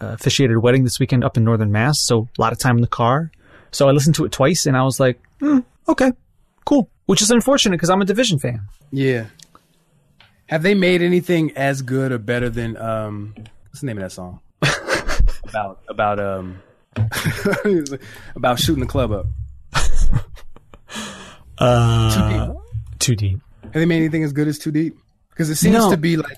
officiated 0.00 0.56
a 0.56 0.60
wedding 0.60 0.84
this 0.84 0.98
weekend 1.00 1.24
up 1.24 1.36
in 1.36 1.44
Northern 1.44 1.72
Mass, 1.72 2.00
so 2.00 2.28
a 2.36 2.40
lot 2.40 2.52
of 2.52 2.58
time 2.58 2.76
in 2.76 2.82
the 2.82 2.88
car. 2.88 3.30
So 3.70 3.88
I 3.88 3.92
listened 3.92 4.16
to 4.16 4.24
it 4.24 4.32
twice, 4.32 4.66
and 4.66 4.76
I 4.76 4.82
was 4.82 4.98
like, 5.00 5.20
hmm, 5.40 5.60
okay, 5.88 6.12
cool. 6.64 6.90
Which 7.06 7.22
is 7.22 7.30
unfortunate 7.30 7.76
because 7.76 7.90
I'm 7.90 8.02
a 8.02 8.04
dvsn 8.04 8.40
fan. 8.40 8.62
yeah. 8.90 9.26
Have 10.48 10.62
they 10.62 10.74
made 10.74 11.02
anything 11.02 11.52
as 11.56 11.82
good 11.82 12.10
or 12.12 12.18
better 12.18 12.48
than 12.50 12.76
um? 12.76 13.34
What's 13.66 13.80
the 13.80 13.86
name 13.86 13.98
of 13.98 14.02
that 14.02 14.12
song? 14.12 14.40
about 15.48 15.80
about 15.88 16.18
um 16.18 16.60
about 18.36 18.58
shooting 18.58 18.80
the 18.80 18.86
club 18.88 19.12
up. 19.12 19.26
Uh, 21.60 22.54
too 23.00 23.16
deep. 23.16 23.40
Have 23.64 23.72
they 23.72 23.84
made 23.84 23.96
anything 23.96 24.22
as 24.22 24.32
good 24.32 24.46
as 24.46 24.60
Too 24.60 24.70
Deep? 24.70 24.96
Because 25.30 25.50
it 25.50 25.56
seems 25.56 25.74
No. 25.74 25.90
to 25.90 25.96
be 25.96 26.16
like 26.16 26.36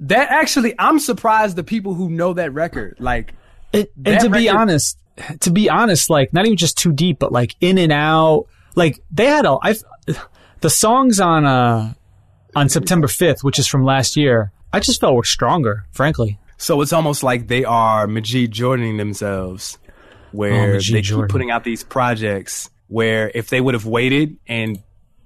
that. 0.00 0.28
Actually, 0.30 0.74
I'm 0.76 0.98
surprised 0.98 1.54
the 1.54 1.62
people 1.62 1.94
who 1.94 2.10
know 2.10 2.32
that 2.32 2.52
record. 2.52 2.96
Like, 2.98 3.34
It, 3.72 3.92
and 3.94 4.16
That 4.16 4.20
to 4.22 4.30
be 4.30 4.48
honest, 4.48 4.98
to 5.40 5.50
be 5.52 5.70
honest, 5.70 6.10
like 6.10 6.32
not 6.32 6.46
even 6.46 6.56
just 6.56 6.76
too 6.78 6.92
deep, 6.92 7.20
but 7.20 7.30
like 7.30 7.54
in 7.60 7.78
and 7.78 7.92
out. 7.92 8.46
Like 8.74 8.98
they 9.12 9.26
had 9.26 9.46
a, 9.46 9.56
I've, 9.62 9.82
the 10.62 10.68
songs 10.70 11.20
on 11.20 11.44
uh 11.44 11.94
on 12.56 12.68
September 12.68 13.06
fifth, 13.06 13.44
which 13.44 13.58
is 13.58 13.66
from 13.68 13.84
last 13.84 14.16
year. 14.16 14.50
I 14.72 14.80
just 14.80 15.00
felt 15.00 15.14
were 15.14 15.24
stronger, 15.24 15.84
frankly. 15.92 16.38
so 16.58 16.80
it's 16.80 16.92
almost 16.92 17.22
like 17.22 17.46
they 17.46 17.64
are 17.64 18.06
Majid 18.08 18.50
Jordaning 18.52 18.96
themselves, 18.98 19.78
where 20.32 20.70
Oh, 20.74 20.80
they 20.80 21.00
Jordan. 21.02 21.26
keep 21.28 21.30
putting 21.32 21.50
out 21.50 21.62
these 21.64 21.84
projects. 21.84 22.68
Where 22.88 23.30
if 23.34 23.48
they 23.50 23.60
would 23.60 23.74
have 23.74 23.84
waited 23.86 24.36
and 24.46 24.78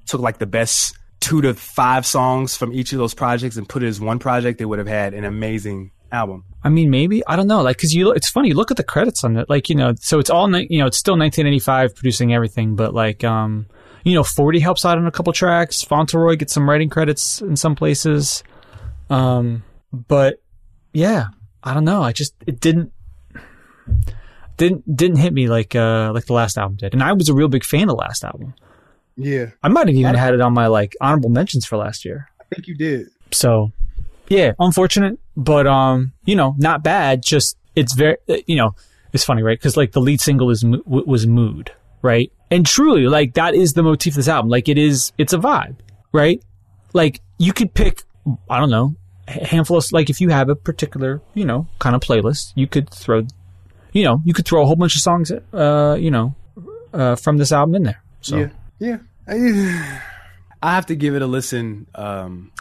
took 0.07 0.21
like 0.21 0.39
the 0.39 0.47
best 0.47 0.97
two 1.21 1.43
to 1.43 1.53
five 1.55 2.07
songs 2.07 2.57
from 2.57 2.73
each 2.73 2.93
of 2.93 2.99
those 2.99 3.13
projects 3.13 3.57
and 3.59 3.69
put 3.69 3.83
it 3.83 3.87
as 3.89 4.01
one 4.01 4.19
project, 4.19 4.59
they 4.59 4.65
would 4.65 4.79
have 4.79 4.89
had 4.89 5.13
an 5.13 5.25
amazing 5.25 5.91
album. 6.11 6.45
I 6.65 6.71
mean, 6.71 6.89
maybe 6.91 7.23
I 7.27 7.37
don't 7.37 7.47
know. 7.49 7.61
Like, 7.63 7.77
cause 7.79 7.93
you, 7.93 8.07
look- 8.07 8.17
it's 8.17 8.31
funny. 8.31 8.49
You 8.49 8.55
look 8.55 8.71
at 8.71 8.79
the 8.79 8.83
credits 8.83 9.25
on 9.25 9.37
it, 9.37 9.51
like 9.51 9.69
you 9.69 9.75
know. 9.75 9.95
So 10.01 10.19
it's 10.19 10.31
all, 10.31 10.49
you 10.57 10.79
know, 10.79 10.87
it's 10.87 10.97
still 10.97 11.19
1985 11.19 11.95
producing 11.95 12.33
everything, 12.33 12.77
but 12.77 12.95
like, 12.95 13.25
um, 13.25 13.67
you 14.05 14.15
know, 14.15 14.23
40 14.25 14.61
helps 14.61 14.85
out 14.85 14.99
on 14.99 15.07
a 15.07 15.11
couple 15.11 15.33
tracks. 15.33 15.83
Fauntleroy 15.83 16.37
gets 16.37 16.53
some 16.53 16.69
writing 16.69 16.89
credits 16.89 17.41
in 17.41 17.57
some 17.57 17.75
places. 17.75 18.43
Um, 19.09 19.65
but 19.93 20.41
yeah, 20.93 21.27
I 21.63 21.75
don't 21.75 21.85
know. 21.85 22.03
I 22.03 22.13
just 22.13 22.35
it 22.47 22.61
didn't 22.61 22.93
didn't 24.57 24.97
didn't 24.97 25.17
hit 25.17 25.33
me 25.33 25.49
like 25.49 25.75
uh 25.75 26.13
like 26.13 26.27
the 26.27 26.33
last 26.33 26.59
album 26.59 26.77
did, 26.77 26.93
and 26.93 27.03
I 27.03 27.13
was 27.13 27.29
a 27.29 27.35
real 27.35 27.49
big 27.49 27.65
fan 27.65 27.83
of 27.83 27.89
the 27.89 27.95
last 27.95 28.25
album. 28.25 28.55
Yeah, 29.17 29.51
I 29.63 29.69
might 29.69 29.89
have 29.89 29.97
even 29.97 30.15
had 30.15 30.35
it 30.35 30.41
on 30.41 30.55
my 30.55 30.69
like 30.69 30.97
honorable 31.01 31.31
mentions 31.31 31.67
for 31.67 31.77
last 31.77 32.05
year. 32.05 32.29
I 32.41 32.45
think 32.55 32.67
you 32.67 32.75
did. 32.75 33.09
So, 33.33 33.73
yeah, 34.29 34.53
unfortunate, 34.59 35.19
but 35.37 35.67
um, 35.67 36.13
you 36.25 36.37
know, 36.37 36.55
not 36.59 36.83
bad. 36.83 37.23
Just 37.23 37.57
it's 37.75 37.95
very, 37.95 38.17
you 38.47 38.57
know, 38.57 38.75
it's 39.13 39.25
funny, 39.25 39.43
right? 39.43 39.59
Because 39.59 39.77
like 39.77 39.93
the 39.93 40.01
lead 40.01 40.21
single 40.21 40.51
is 40.51 40.65
was 40.65 41.27
mood, 41.27 41.73
right? 42.03 42.33
And 42.51 42.67
truly, 42.67 43.07
like 43.07 43.35
that 43.35 43.55
is 43.55 43.73
the 43.73 43.83
motif 43.83 44.13
of 44.13 44.17
this 44.17 44.29
album. 44.29 44.51
Like 44.51 44.69
it 44.69 44.79
is, 44.79 45.13
it's 45.19 45.33
a 45.33 45.39
vibe, 45.39 45.77
right? 46.13 46.43
Like 46.93 47.21
you 47.39 47.53
could 47.53 47.73
pick, 47.75 48.03
I 48.49 48.59
don't 48.59 48.71
know, 48.71 48.97
a 49.29 49.47
handful 49.47 49.77
of 49.77 49.85
like 49.93 50.11
if 50.11 50.21
you 50.21 50.31
have 50.31 50.49
a 50.49 50.57
particular, 50.57 51.23
you 51.35 51.45
know, 51.45 51.69
kind 51.79 51.95
of 51.95 52.03
playlist, 52.03 52.53
you 52.55 52.67
could 52.67 52.91
throw, 52.91 53.27
you 53.93 54.05
know, 54.05 54.21
you 54.25 54.35
could 54.35 54.47
throw 54.47 54.63
a 54.63 54.67
whole 54.67 54.77
bunch 54.77 54.97
of 54.97 55.01
songs, 55.01 55.31
uh, 55.31 55.97
you 55.99 56.11
know, 56.11 56.35
uh, 56.93 57.17
from 57.17 57.37
this 57.37 57.53
album 57.53 57.77
in 57.77 57.83
there. 57.85 58.03
So 58.21 58.37
Yeah, 58.37 58.49
yeah. 58.79 58.99
I, 59.29 60.01
I 60.63 60.75
have 60.75 60.87
to 60.87 60.97
give 60.97 61.15
it 61.15 61.23
a 61.23 61.27
listen. 61.27 61.87
Um, 61.95 62.53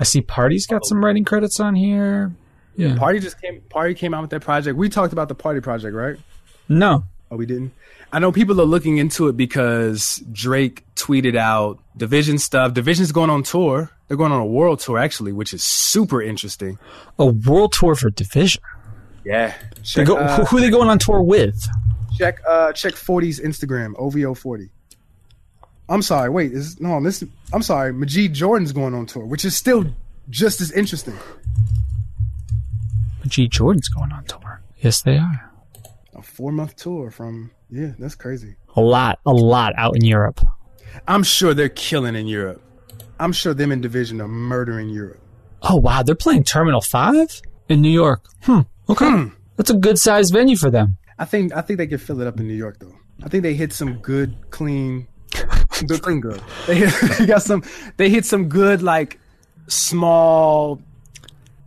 I 0.00 0.04
see 0.04 0.22
Party's 0.22 0.66
got 0.66 0.86
some 0.86 1.04
writing 1.04 1.24
credits 1.24 1.60
on 1.60 1.74
here. 1.74 2.32
Yeah. 2.76 2.96
Party 2.96 3.20
just 3.20 3.40
came. 3.40 3.60
Party 3.68 3.94
came 3.94 4.14
out 4.14 4.22
with 4.22 4.30
that 4.30 4.40
project. 4.40 4.76
We 4.76 4.88
talked 4.88 5.12
about 5.12 5.28
the 5.28 5.34
Party 5.34 5.60
project, 5.60 5.94
right? 5.94 6.16
No. 6.68 7.04
Oh, 7.30 7.36
we 7.36 7.46
didn't. 7.46 7.72
I 8.12 8.18
know 8.18 8.32
people 8.32 8.60
are 8.60 8.64
looking 8.64 8.98
into 8.98 9.28
it 9.28 9.36
because 9.36 10.22
Drake 10.32 10.84
tweeted 10.96 11.36
out 11.36 11.78
dvsn 11.96 12.40
stuff. 12.40 12.74
dvsn's 12.74 13.12
going 13.12 13.30
on 13.30 13.44
tour. 13.44 13.90
They're 14.08 14.16
going 14.16 14.32
on 14.32 14.40
a 14.40 14.46
world 14.46 14.80
tour 14.80 14.98
actually, 14.98 15.32
which 15.32 15.54
is 15.54 15.62
super 15.62 16.20
interesting. 16.20 16.78
A 17.18 17.26
world 17.26 17.72
tour 17.72 17.94
for 17.94 18.10
dvsn. 18.10 18.58
Yeah. 19.24 19.54
Check, 19.84 20.06
go, 20.06 20.16
uh, 20.16 20.44
who, 20.46 20.58
are 20.58 20.60
they 20.60 20.70
going 20.70 20.88
on 20.88 20.98
tour 20.98 21.22
with? 21.22 21.68
check 22.20 22.40
uh 22.46 22.72
check 22.72 22.94
40's 22.94 23.40
Instagram, 23.40 23.94
OVO40. 23.94 24.68
I'm 25.88 26.02
sorry, 26.02 26.28
wait, 26.28 26.52
is 26.52 26.80
no 26.80 27.00
this 27.02 27.24
I'm 27.52 27.62
sorry, 27.62 27.92
Majid 27.92 28.34
Jordan's 28.34 28.72
going 28.72 28.94
on 28.94 29.06
tour, 29.06 29.24
which 29.24 29.44
is 29.44 29.56
still 29.56 29.86
just 30.28 30.60
as 30.60 30.70
interesting. 30.72 31.16
G. 33.26 33.48
Jordan's 33.48 33.88
going 33.88 34.12
on 34.12 34.24
tour. 34.24 34.60
Yes, 34.78 35.02
they 35.02 35.18
are. 35.18 35.49
A 36.20 36.22
four 36.22 36.52
month 36.52 36.76
tour 36.76 37.10
from 37.10 37.50
yeah, 37.70 37.92
that's 37.98 38.14
crazy. 38.14 38.56
A 38.76 38.80
lot, 38.82 39.20
a 39.24 39.32
lot 39.32 39.72
out 39.78 39.96
in 39.96 40.04
Europe. 40.04 40.44
I'm 41.08 41.22
sure 41.22 41.54
they're 41.54 41.70
killing 41.70 42.14
in 42.14 42.26
Europe. 42.26 42.62
I'm 43.18 43.32
sure 43.32 43.54
them 43.54 43.72
in 43.72 43.80
dvsn 43.80 44.20
are 44.22 44.28
murdering 44.28 44.90
Europe. 44.90 45.22
Oh 45.62 45.76
wow, 45.76 46.02
they're 46.02 46.14
playing 46.14 46.44
Terminal 46.44 46.82
Five 46.82 47.40
in 47.70 47.80
New 47.80 47.90
York. 47.90 48.26
Hmm. 48.42 48.60
Okay, 48.90 49.30
that's 49.56 49.70
a 49.70 49.74
good 49.74 49.98
sized 49.98 50.34
venue 50.34 50.56
for 50.56 50.70
them. 50.70 50.98
I 51.18 51.24
think 51.24 51.54
I 51.56 51.62
think 51.62 51.78
they 51.78 51.86
could 51.86 52.02
fill 52.02 52.20
it 52.20 52.26
up 52.26 52.38
in 52.38 52.46
New 52.46 52.54
York 52.54 52.78
though. 52.80 52.94
I 53.22 53.30
think 53.30 53.42
they 53.42 53.54
hit 53.54 53.72
some 53.72 53.94
good, 53.94 54.36
clean, 54.50 55.08
good, 55.86 56.02
clean, 56.02 56.20
good. 56.20 56.42
They, 56.66 56.74
hit, 56.74 56.94
they 57.18 57.24
got 57.24 57.42
some. 57.42 57.62
They 57.96 58.10
hit 58.10 58.26
some 58.26 58.50
good, 58.50 58.82
like 58.82 59.18
small, 59.68 60.82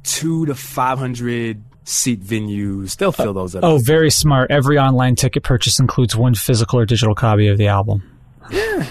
two 0.03 0.45
to 0.45 0.53
five 0.53 0.99
hundred 0.99 1.63
seat 1.85 2.21
venues. 2.21 2.97
They'll 2.97 3.11
fill 3.11 3.33
those 3.33 3.55
up. 3.55 3.63
Oh, 3.63 3.77
very 3.77 4.09
smart. 4.09 4.51
Every 4.51 4.77
online 4.77 5.15
ticket 5.15 5.43
purchase 5.43 5.79
includes 5.79 6.15
one 6.15 6.35
physical 6.35 6.79
or 6.79 6.85
digital 6.85 7.15
copy 7.15 7.47
of 7.47 7.57
the 7.57 7.67
album. 7.67 8.03
Yeah. 8.51 8.87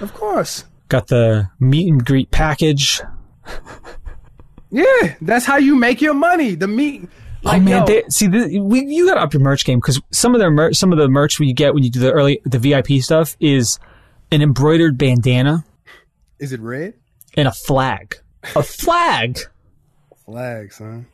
of 0.00 0.12
course. 0.14 0.64
Got 0.88 1.08
the 1.08 1.50
meet 1.58 1.88
and 1.88 2.04
greet 2.04 2.30
package. 2.30 3.00
Yeah, 4.70 5.14
that's 5.20 5.46
how 5.46 5.56
you 5.56 5.76
make 5.76 6.00
your 6.00 6.14
money. 6.14 6.54
The 6.54 6.68
meet. 6.68 7.02
Oh, 7.04 7.08
like, 7.42 7.60
oh 7.60 7.64
man, 7.64 7.80
yo, 7.80 7.86
they, 7.86 8.02
see, 8.08 8.26
the, 8.26 8.58
we, 8.58 8.84
you 8.84 9.06
got 9.06 9.14
to 9.14 9.20
up 9.20 9.32
your 9.32 9.42
merch 9.42 9.64
game 9.64 9.78
because 9.78 10.00
some 10.10 10.34
of 10.34 10.40
their 10.40 10.50
mer- 10.50 10.72
some 10.72 10.92
of 10.92 10.98
the 10.98 11.08
merch 11.08 11.38
we 11.38 11.52
get 11.52 11.74
when 11.74 11.84
you 11.84 11.90
do 11.90 12.00
the 12.00 12.10
early 12.10 12.40
the 12.44 12.58
VIP 12.58 13.00
stuff 13.00 13.36
is 13.38 13.78
an 14.32 14.42
embroidered 14.42 14.98
bandana 14.98 15.64
is 16.38 16.52
it 16.52 16.60
red? 16.60 16.94
and 17.36 17.46
a 17.46 17.52
flag. 17.52 18.16
A 18.54 18.62
flag. 18.62 19.38
Flag, 20.26 20.72
son. 20.72 21.06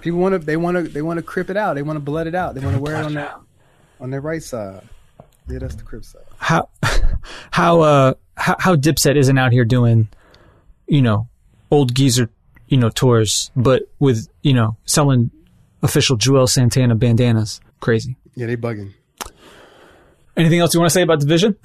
People 0.00 0.18
want 0.18 0.32
to. 0.32 0.38
They 0.38 0.56
want 0.56 0.76
to. 0.78 0.82
They 0.82 1.02
want 1.02 1.18
to 1.18 1.22
crip 1.22 1.50
it 1.50 1.58
out. 1.58 1.74
They 1.74 1.82
want 1.82 1.98
to 1.98 2.00
blood 2.00 2.26
it 2.26 2.34
out. 2.34 2.54
They 2.54 2.62
want 2.62 2.74
to 2.74 2.80
wear 2.80 2.96
it 2.96 3.04
on 3.04 3.14
their 3.14 3.34
on 4.00 4.10
their 4.10 4.22
right 4.22 4.42
side. 4.42 4.88
Yeah, 5.46 5.58
that's 5.58 5.74
the 5.74 5.82
crib 5.82 6.06
side. 6.06 6.22
How 6.38 6.70
how 7.50 7.80
uh 7.82 8.14
how, 8.38 8.56
how 8.58 8.76
Dipset 8.76 9.16
isn't 9.16 9.36
out 9.36 9.52
here 9.52 9.66
doing, 9.66 10.08
you 10.86 11.02
know, 11.02 11.28
old 11.70 11.94
geezer, 11.94 12.30
you 12.66 12.78
know, 12.78 12.88
tours, 12.88 13.50
but 13.54 13.82
with 13.98 14.26
you 14.42 14.54
know 14.54 14.76
selling 14.86 15.30
official 15.82 16.16
Juelz 16.16 16.50
Santana 16.50 16.94
bandanas. 16.94 17.60
Crazy. 17.80 18.16
Yeah, 18.34 18.46
they 18.46 18.56
bugging. 18.56 18.94
Anything 20.34 20.60
else 20.60 20.72
you 20.72 20.80
want 20.80 20.90
to 20.90 20.94
say 20.94 21.02
about 21.02 21.20
dvsn? 21.20 21.56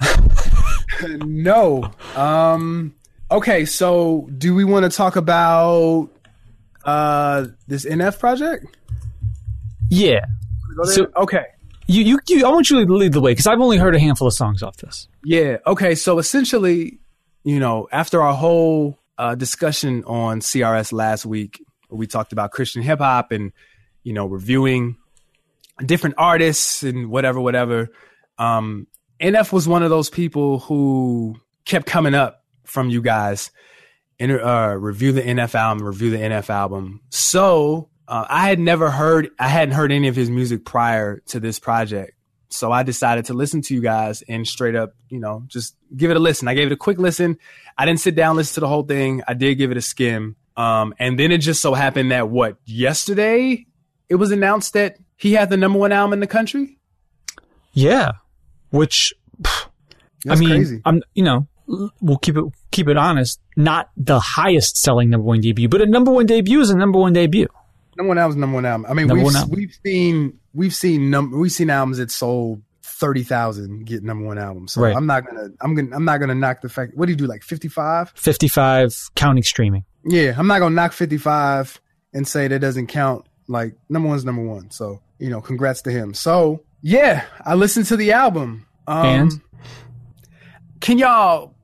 no. 1.26 1.90
Um. 2.14 2.94
Okay, 3.30 3.64
so 3.64 4.28
do 4.36 4.54
we 4.54 4.64
want 4.64 4.84
to 4.84 4.94
talk 4.94 5.16
about 5.16 6.10
uh 6.86 7.46
this 7.66 7.84
NF 7.84 8.18
project? 8.18 8.66
yeah. 9.90 10.24
So 10.84 11.06
okay. 11.16 11.44
you, 11.86 12.02
you 12.02 12.18
you 12.28 12.46
I 12.46 12.50
want 12.50 12.70
you 12.70 12.84
to 12.84 12.92
lead 12.92 13.12
the 13.12 13.20
way 13.20 13.32
because 13.32 13.46
I've 13.46 13.60
only 13.60 13.78
heard 13.78 13.94
a 13.94 13.98
handful 13.98 14.28
of 14.28 14.34
songs 14.34 14.62
off 14.62 14.76
this. 14.76 15.08
Yeah. 15.24 15.58
Okay. 15.66 15.94
So 15.94 16.18
essentially, 16.18 16.98
you 17.44 17.58
know, 17.58 17.88
after 17.92 18.22
our 18.22 18.34
whole 18.34 18.98
uh, 19.18 19.34
discussion 19.34 20.04
on 20.04 20.40
CRS 20.40 20.92
last 20.92 21.24
week, 21.24 21.62
we 21.90 22.06
talked 22.06 22.32
about 22.32 22.50
Christian 22.50 22.82
hip 22.82 22.98
hop 22.98 23.32
and 23.32 23.52
you 24.02 24.12
know 24.12 24.26
reviewing 24.26 24.96
different 25.84 26.16
artists 26.18 26.82
and 26.82 27.10
whatever, 27.10 27.40
whatever. 27.40 27.88
Um, 28.38 28.86
NF 29.20 29.52
was 29.52 29.66
one 29.66 29.82
of 29.82 29.90
those 29.90 30.10
people 30.10 30.58
who 30.60 31.36
kept 31.64 31.86
coming 31.86 32.14
up 32.14 32.44
from 32.64 32.90
you 32.90 33.00
guys. 33.00 33.50
Inter, 34.18 34.42
uh, 34.42 34.74
review 34.74 35.12
the 35.12 35.22
NF 35.22 35.54
album, 35.54 35.86
review 35.86 36.10
the 36.10 36.18
NF 36.18 36.48
album. 36.50 37.00
So 37.10 37.90
uh, 38.08 38.24
I 38.28 38.48
had 38.48 38.58
never 38.58 38.90
heard, 38.90 39.30
I 39.38 39.48
hadn't 39.48 39.74
heard 39.74 39.92
any 39.92 40.08
of 40.08 40.16
his 40.16 40.30
music 40.30 40.64
prior 40.64 41.20
to 41.26 41.40
this 41.40 41.58
project. 41.58 42.12
So 42.48 42.72
I 42.72 42.82
decided 42.82 43.26
to 43.26 43.34
listen 43.34 43.60
to 43.62 43.74
you 43.74 43.80
guys 43.80 44.22
and 44.22 44.46
straight 44.46 44.76
up, 44.76 44.94
you 45.08 45.18
know, 45.18 45.42
just 45.46 45.76
give 45.94 46.10
it 46.10 46.16
a 46.16 46.20
listen. 46.20 46.48
I 46.48 46.54
gave 46.54 46.68
it 46.68 46.72
a 46.72 46.76
quick 46.76 46.98
listen. 46.98 47.38
I 47.76 47.84
didn't 47.84 48.00
sit 48.00 48.14
down, 48.14 48.36
listen 48.36 48.54
to 48.54 48.60
the 48.60 48.68
whole 48.68 48.84
thing. 48.84 49.22
I 49.26 49.34
did 49.34 49.56
give 49.56 49.70
it 49.70 49.76
a 49.76 49.82
skim. 49.82 50.36
Um, 50.56 50.94
and 50.98 51.18
then 51.18 51.32
it 51.32 51.38
just 51.38 51.60
so 51.60 51.74
happened 51.74 52.12
that 52.12 52.30
what 52.30 52.56
yesterday 52.64 53.66
it 54.08 54.14
was 54.14 54.30
announced 54.30 54.72
that 54.72 54.96
he 55.16 55.32
had 55.32 55.50
the 55.50 55.56
number 55.56 55.78
one 55.78 55.92
album 55.92 56.14
in 56.14 56.20
the 56.20 56.26
country. 56.26 56.78
Yeah, 57.72 58.12
which 58.70 59.12
pff, 59.42 59.68
I 60.28 60.36
mean, 60.36 60.48
crazy. 60.48 60.82
I'm 60.84 61.02
you 61.14 61.24
know 61.24 61.46
we'll 61.66 62.18
keep 62.18 62.36
it 62.36 62.44
keep 62.70 62.88
it 62.88 62.96
honest. 62.96 63.40
Not 63.56 63.90
the 63.96 64.20
highest 64.20 64.76
selling 64.76 65.10
number 65.10 65.24
one 65.26 65.40
debut, 65.40 65.68
but 65.68 65.80
a 65.82 65.86
number 65.86 66.10
one 66.12 66.26
debut 66.26 66.60
is 66.60 66.70
a 66.70 66.76
number 66.76 66.98
one 66.98 67.12
debut. 67.12 67.48
Number 67.96 68.08
one 68.08 68.18
album's 68.18 68.36
number 68.36 68.54
one 68.56 68.66
album. 68.66 68.86
I 68.90 68.94
mean, 68.94 69.06
Number 69.06 69.24
we've, 69.24 69.34
album. 69.36 69.56
we've 69.56 69.78
seen 69.84 70.38
we've 70.54 70.74
seen 70.74 71.10
num- 71.10 71.32
we've 71.32 71.50
seen 71.52 71.70
albums 71.70 71.98
that 71.98 72.10
sold 72.10 72.62
thirty 72.82 73.22
thousand 73.22 73.86
get 73.86 74.02
number 74.02 74.26
one 74.26 74.38
albums. 74.38 74.72
So 74.72 74.82
Right. 74.82 74.94
I'm 74.94 75.06
not 75.06 75.26
gonna 75.26 75.48
I'm 75.60 75.74
gonna 75.74 75.96
I'm 75.96 76.04
not 76.04 76.18
gonna 76.18 76.34
knock 76.34 76.60
the 76.60 76.68
fact. 76.68 76.92
What 76.94 77.06
do 77.06 77.12
you 77.12 77.16
do 77.16 77.26
like 77.26 77.42
fifty 77.42 77.68
five? 77.68 78.12
Fifty 78.14 78.48
five 78.48 78.94
counting 79.14 79.42
streaming. 79.42 79.84
Yeah, 80.04 80.34
I'm 80.36 80.46
not 80.46 80.58
gonna 80.60 80.74
knock 80.74 80.92
fifty 80.92 81.16
five 81.18 81.80
and 82.12 82.28
say 82.28 82.48
that 82.48 82.58
doesn't 82.58 82.86
count. 82.88 83.26
Like 83.48 83.74
number 83.88 84.08
one's 84.08 84.24
number 84.24 84.42
one. 84.44 84.70
So 84.70 85.00
you 85.18 85.30
know, 85.30 85.40
congrats 85.40 85.80
to 85.82 85.90
him. 85.90 86.12
So 86.14 86.62
yeah, 86.82 87.24
I 87.44 87.54
listened 87.54 87.86
to 87.86 87.96
the 87.96 88.12
album. 88.12 88.66
Um, 88.86 89.06
And? 89.06 89.32
can 90.80 90.98
y'all 90.98 91.54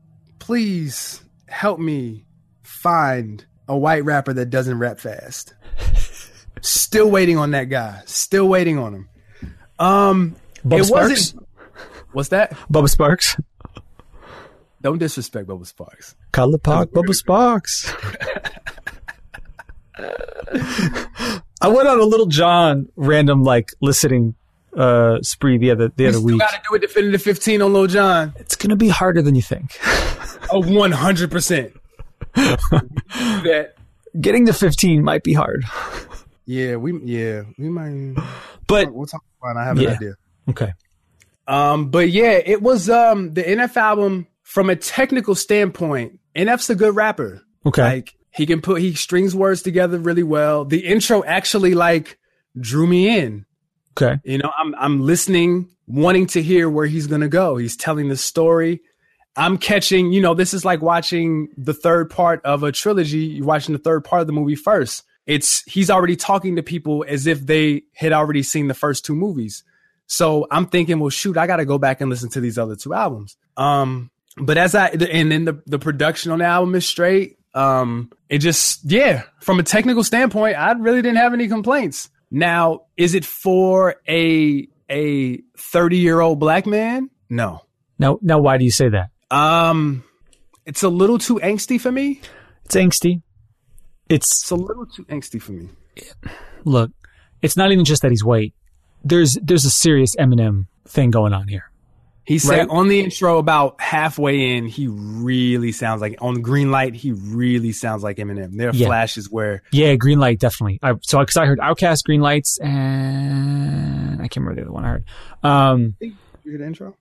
please 0.43 1.23
help 1.47 1.79
me 1.79 2.25
find 2.65 3.45
a 3.69 3.77
white 3.79 4.05
rapper 4.05 4.33
that 4.33 4.47
doesn't 4.47 4.77
rap 4.77 4.99
fast? 4.99 5.55
Still 6.61 7.09
waiting 7.11 7.39
on 7.39 7.53
that 7.53 7.65
guy. 7.65 8.03
Still 8.07 8.49
waiting 8.49 8.77
on 8.77 8.93
him. 8.93 9.09
Um, 9.79 10.35
Bubba 10.67 10.81
it 10.81 10.85
Sparks. 10.87 11.09
wasn't. 11.11 11.49
What's 12.13 12.29
that? 12.31 12.51
Bubba 12.73 12.93
Sparxxx. 12.95 13.41
Don't 14.83 14.99
disrespect 14.99 15.47
Bubba 15.47 15.73
Sparxxx. 15.73 16.17
Color 16.33 16.59
Park. 16.59 16.91
Bubba 16.91 17.15
Sparxxx. 17.15 17.95
I 21.61 21.69
went 21.69 21.87
on 21.89 22.01
a 22.01 22.05
little 22.05 22.27
John 22.27 22.89
random 22.97 23.45
like 23.45 23.71
listening 23.81 24.35
uh 24.77 25.19
spree 25.23 25.59
the 25.59 25.71
other 25.71 25.89
the 25.89 26.05
We 26.05 26.09
other 26.09 26.13
still 26.19 26.27
week. 26.27 26.39
got 26.41 26.51
to 26.51 26.61
do 26.69 26.75
a 26.75 26.79
definitive 26.79 27.23
15 27.23 27.61
on 27.63 27.73
Lil 27.75 27.87
Jon. 27.89 28.33
It's 28.37 28.57
gonna 28.57 28.75
be 28.77 28.89
harder 28.89 29.21
than 29.23 29.35
you 29.35 29.43
think. 29.43 29.79
Oh, 30.53 30.62
100%. 30.62 31.73
that. 32.35 33.75
Getting 34.21 34.47
to 34.47 34.53
fifteen 34.53 35.03
might 35.03 35.23
be 35.23 35.33
hard. 35.33 35.65
Yeah, 36.45 36.77
we 36.77 36.99
yeah 37.05 37.43
we 37.59 37.69
might. 37.71 38.15
But 38.67 38.93
We'll 38.93 39.07
talk 39.07 39.23
about. 39.41 39.57
It. 39.57 39.61
I 39.61 39.65
have 39.65 39.79
Yeah. 39.81 39.88
an 39.91 39.97
idea. 39.97 40.15
okay. 40.51 40.73
Um, 41.49 41.91
but 41.91 42.11
yeah, 42.11 42.33
it 42.45 42.61
was 42.62 42.91
um 42.91 43.33
the 43.33 43.43
NF 43.43 43.77
album 43.77 44.27
from 44.43 44.69
a 44.71 44.77
technical 44.77 45.35
standpoint. 45.35 46.19
NF's 46.37 46.69
a 46.71 46.75
good 46.75 46.95
rapper. 46.95 47.41
Okay. 47.65 47.83
Like 47.83 48.15
he 48.35 48.45
can 48.47 48.61
put 48.61 48.81
he 48.83 48.93
strings 48.95 49.35
words 49.35 49.62
together 49.62 49.99
really 49.99 50.23
well. 50.23 50.65
The 50.67 50.85
intro 50.87 51.25
actually 51.25 51.75
like 51.75 52.19
drew 52.61 52.87
me 52.87 53.19
in. 53.19 53.47
Okay. 53.97 54.21
You 54.25 54.38
know, 54.38 54.53
I'm 54.59 54.75
I'm 54.75 55.01
listening, 55.01 55.69
wanting 55.87 56.27
to 56.29 56.43
hear 56.43 56.69
where 56.69 56.87
he's 56.87 57.07
gonna 57.07 57.29
go. 57.29 57.57
He's 57.57 57.77
telling 57.77 58.09
the 58.09 58.17
story. 58.17 58.83
I'm 59.37 59.57
catching, 59.57 60.12
you 60.12 60.21
know, 60.21 60.35
this 60.35 60.53
is 60.53 60.64
like 60.64 60.83
watching 60.83 61.49
the 61.57 61.73
third 61.73 62.11
part 62.11 62.45
of 62.45 62.62
a 62.62 62.73
trilogy. 62.73 63.18
You're 63.18 63.47
watching 63.47 63.73
the 63.73 63.79
third 63.79 64.05
part 64.05 64.21
of 64.21 64.27
the 64.27 64.33
movie 64.33 64.57
first. 64.57 65.05
It's 65.27 65.62
he's 65.64 65.90
already 65.90 66.16
talking 66.16 66.57
to 66.57 66.62
people 66.62 67.05
as 67.07 67.27
if 67.27 67.47
they 67.47 67.83
had 67.95 68.12
already 68.12 68.42
seen 68.42 68.68
the 68.68 68.75
first 68.75 69.05
two 69.05 69.14
movies. 69.14 69.64
So 70.07 70.47
I'm 70.51 70.66
thinking, 70.66 70.99
well, 70.99 71.11
shoot, 71.11 71.37
I 71.37 71.47
got 71.47 71.57
to 71.57 71.64
go 71.64 71.79
back 71.79 72.01
and 72.01 72.11
listen 72.11 72.29
to 72.31 72.40
these 72.40 72.59
other 72.59 72.77
two 72.77 72.92
albums. 72.92 73.37
Um, 73.57 74.11
but 74.37 74.59
as 74.59 74.75
I 74.75 74.88
and 74.88 75.31
then 75.31 75.45
the 75.45 75.62
the 75.66 75.79
production 75.79 76.33
on 76.33 76.40
the 76.40 76.45
album 76.45 76.75
is 76.75 76.87
straight. 76.87 77.38
Um, 77.55 78.11
it 78.29 78.38
just 78.38 78.90
yeah, 78.90 79.25
from 79.40 79.59
a 79.59 79.62
technical 79.62 80.03
standpoint, 80.03 80.57
I 80.57 80.73
really 80.73 81.03
didn't 81.03 81.18
have 81.18 81.35
any 81.35 81.49
complaints. 81.49 82.09
Now, 82.31 82.87
is 82.97 83.14
it 83.14 83.25
for 83.25 83.97
a 84.09 84.66
a 84.90 85.38
30 85.59 85.99
year 85.99 86.21
old 86.21 86.40
black 86.40 86.66
man? 86.66 87.11
No. 87.31 87.61
Now 87.99 88.18
now 88.23 88.38
why 88.38 88.59
do 88.59 88.64
you 88.64 88.71
say 88.71 88.88
that? 88.88 89.12
Um, 89.33 90.05
it's 90.66 90.83
a 90.83 90.88
little 90.88 91.18
too 91.18 91.37
angsty 91.42 91.81
for 91.81 91.90
me. 91.90 92.21
It's 92.66 92.75
angsty. 92.77 93.23
It's 94.09 94.42
It's 94.42 94.51
a 94.51 94.55
little 94.57 94.87
too 94.87 95.05
angsty 95.07 95.40
for 95.40 95.53
me. 95.53 95.68
look, 96.64 96.90
it's 97.40 97.57
not 97.57 97.73
even 97.73 97.85
just 97.85 98.03
that 98.03 98.11
he's 98.11 98.25
white. 98.25 98.53
There's 99.05 99.35
there's 99.42 99.64
a 99.64 99.71
serious 99.71 100.14
Eminem 100.16 100.66
thing 100.87 101.11
going 101.11 101.33
on 101.33 101.49
here. 101.49 101.64
He 102.25 102.38
said 102.38 102.59
Right. 102.59 102.68
on 102.71 102.87
the 102.87 103.01
intro 103.01 103.38
about 103.38 103.81
halfway 103.81 104.57
in, 104.57 104.66
he 104.66 104.87
really 104.87 105.73
sounds 105.73 106.01
like 106.01 106.16
on 106.21 106.40
green 106.40 106.71
light. 106.71 106.95
He 106.95 107.11
really 107.11 107.73
sounds 107.73 108.05
like 108.05 108.18
Eminem. 108.18 108.57
There 108.57 108.68
are 108.68 108.75
Yeah. 108.75 108.87
flashes 108.87 109.29
where 109.29 109.62
Yeah, 109.73 109.97
green 109.97 110.21
light 110.21 110.38
definitely. 110.38 110.79
I 110.83 110.95
so 111.03 111.18
because 111.18 111.37
I 111.37 111.47
heard 111.47 111.59
Outcast, 111.59 112.05
green 112.05 112.21
lights, 112.21 112.59
and 112.61 114.21
I 114.23 114.29
can't 114.29 114.37
remember 114.37 114.55
the 114.61 114.62
other 114.66 114.73
one 114.73 114.85
I 114.85 114.88
heard. 114.88 115.05
Um, 115.42 115.97
you 116.01 116.14
hear 116.45 116.59
the 116.59 116.66
intro. 116.66 116.95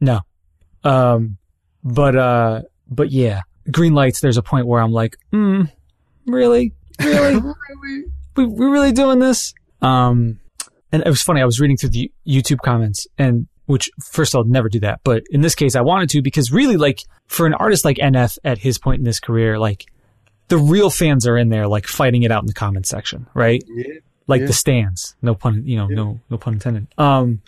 no, 0.00 0.20
um, 0.84 1.36
but 1.84 2.16
uh, 2.16 2.62
but 2.90 3.10
yeah, 3.10 3.40
green 3.70 3.94
lights. 3.94 4.20
There's 4.20 4.36
a 4.36 4.42
point 4.42 4.66
where 4.66 4.80
I'm 4.80 4.92
like, 4.92 5.16
mm, 5.32 5.70
really, 6.26 6.72
really, 7.00 7.34
really? 7.40 8.04
we 8.36 8.46
we 8.46 8.66
really 8.66 8.92
doing 8.92 9.18
this? 9.18 9.54
Um, 9.80 10.40
and 10.92 11.02
it 11.02 11.08
was 11.08 11.22
funny. 11.22 11.40
I 11.40 11.44
was 11.44 11.60
reading 11.60 11.76
through 11.76 11.90
the 11.90 12.10
YouTube 12.26 12.58
comments, 12.58 13.06
and 13.18 13.46
which 13.66 13.90
first 14.04 14.34
I'll 14.34 14.44
never 14.44 14.68
do 14.68 14.80
that, 14.80 15.00
but 15.04 15.22
in 15.30 15.40
this 15.40 15.54
case 15.54 15.76
I 15.76 15.80
wanted 15.80 16.10
to 16.10 16.22
because 16.22 16.52
really, 16.52 16.76
like 16.76 17.00
for 17.26 17.46
an 17.46 17.54
artist 17.54 17.84
like 17.84 17.96
NF 17.96 18.36
at 18.44 18.58
his 18.58 18.76
point 18.78 19.00
in 19.00 19.06
his 19.06 19.20
career, 19.20 19.58
like 19.58 19.86
the 20.48 20.58
real 20.58 20.90
fans 20.90 21.26
are 21.26 21.38
in 21.38 21.48
there, 21.48 21.66
like 21.68 21.86
fighting 21.86 22.22
it 22.24 22.30
out 22.32 22.42
in 22.42 22.46
the 22.46 22.52
comment 22.52 22.86
section, 22.86 23.26
right? 23.34 23.62
Yeah. 23.68 23.84
like 24.26 24.40
Yeah. 24.42 24.46
the 24.48 24.52
stands. 24.52 25.14
No 25.22 25.34
pun, 25.34 25.62
you 25.64 25.76
know, 25.76 25.86
no 25.86 26.20
no 26.28 26.36
pun 26.38 26.54
intended. 26.54 26.88
Um, 26.98 27.40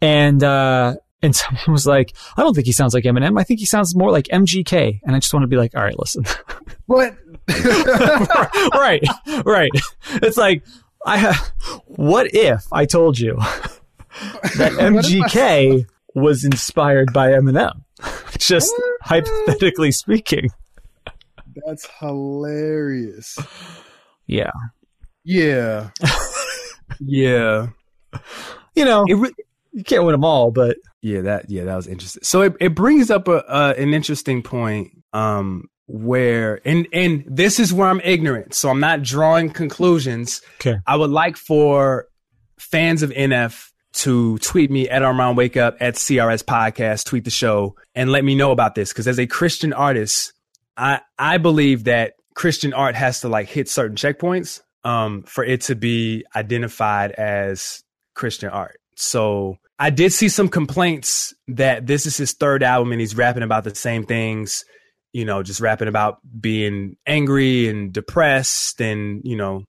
and 0.00 0.42
uh, 0.44 0.96
and 1.22 1.34
someone 1.36 1.62
was 1.68 1.86
like, 1.86 2.14
I 2.36 2.42
don't 2.42 2.54
think 2.54 2.66
he 2.66 2.72
sounds 2.72 2.94
like 2.94 3.04
Eminem. 3.04 3.38
I 3.38 3.44
think 3.44 3.60
he 3.60 3.66
sounds 3.66 3.94
more 3.94 4.10
like 4.10 4.26
MGK. 4.26 5.00
And 5.04 5.14
I 5.14 5.18
just 5.18 5.32
want 5.32 5.42
to 5.44 5.48
be 5.48 5.56
like, 5.56 5.74
all 5.74 5.82
right, 5.82 5.98
listen, 5.98 6.24
What? 6.86 7.16
right, 8.74 9.02
right. 9.44 9.70
It's 10.14 10.36
like 10.36 10.64
I 11.06 11.18
ha- 11.18 11.52
what 11.86 12.34
if 12.34 12.66
I 12.72 12.84
told 12.84 13.18
you 13.18 13.36
that 14.56 14.72
MGK 14.72 15.86
was 16.14 16.44
inspired 16.44 17.12
by 17.12 17.28
Eminem? 17.28 17.82
Just 18.38 18.72
hypothetically 19.02 19.92
speaking. 19.92 20.50
That's 21.66 21.86
hilarious. 21.98 23.38
Yeah. 24.26 24.52
Yeah. 25.24 25.90
yeah. 26.98 27.68
You 28.74 28.84
know, 28.84 29.04
re- 29.04 29.34
you 29.72 29.84
can't 29.84 30.04
win 30.04 30.12
them 30.12 30.24
all, 30.24 30.50
but 30.50 30.76
Yeah, 31.02 31.22
that 31.22 31.50
yeah, 31.50 31.64
that 31.64 31.76
was 31.76 31.86
interesting. 31.86 32.22
So 32.22 32.42
it, 32.42 32.54
it 32.60 32.74
brings 32.74 33.10
up 33.10 33.28
a, 33.28 33.44
uh, 33.46 33.74
an 33.76 33.94
interesting 33.94 34.42
point 34.42 34.92
um 35.12 35.68
where 35.86 36.60
and 36.64 36.86
and 36.92 37.24
this 37.26 37.58
is 37.58 37.72
where 37.72 37.88
I'm 37.88 38.00
ignorant, 38.04 38.54
so 38.54 38.68
I'm 38.70 38.80
not 38.80 39.02
drawing 39.02 39.50
conclusions. 39.50 40.42
okay. 40.56 40.78
I 40.86 40.96
would 40.96 41.10
like 41.10 41.36
for 41.36 42.06
fans 42.58 43.02
of 43.02 43.10
NF 43.10 43.70
to 43.92 44.38
tweet 44.38 44.70
me 44.70 44.88
at 44.88 45.02
Armond 45.02 45.36
Wake 45.36 45.56
Up 45.56 45.76
at 45.80 45.94
CRS 45.94 46.44
Podcast, 46.44 47.06
tweet 47.06 47.24
the 47.24 47.30
show, 47.30 47.74
and 47.94 48.12
let 48.12 48.24
me 48.24 48.34
know 48.34 48.52
about 48.52 48.74
this. 48.74 48.90
Because 48.92 49.08
as 49.08 49.18
a 49.18 49.26
Christian 49.26 49.72
artist, 49.72 50.32
I 50.76 51.00
I 51.18 51.38
believe 51.38 51.84
that 51.84 52.14
Christian 52.34 52.72
art 52.72 52.94
has 52.94 53.20
to 53.20 53.28
like 53.28 53.48
hit 53.48 53.68
certain 53.68 53.96
checkpoints 53.96 54.60
um, 54.84 55.22
for 55.22 55.44
it 55.44 55.62
to 55.62 55.74
be 55.74 56.24
identified 56.34 57.12
as 57.12 57.82
Christian 58.14 58.50
art. 58.50 58.80
So 58.96 59.56
I 59.80 59.88
did 59.88 60.12
see 60.12 60.28
some 60.28 60.50
complaints 60.50 61.32
that 61.48 61.86
this 61.86 62.04
is 62.04 62.14
his 62.18 62.34
third 62.34 62.62
album 62.62 62.92
and 62.92 63.00
he's 63.00 63.16
rapping 63.16 63.42
about 63.42 63.64
the 63.64 63.74
same 63.74 64.04
things, 64.04 64.62
you 65.14 65.24
know, 65.24 65.42
just 65.42 65.58
rapping 65.58 65.88
about 65.88 66.18
being 66.38 66.96
angry 67.06 67.66
and 67.66 67.90
depressed 67.90 68.82
and, 68.82 69.22
you 69.24 69.36
know, 69.36 69.64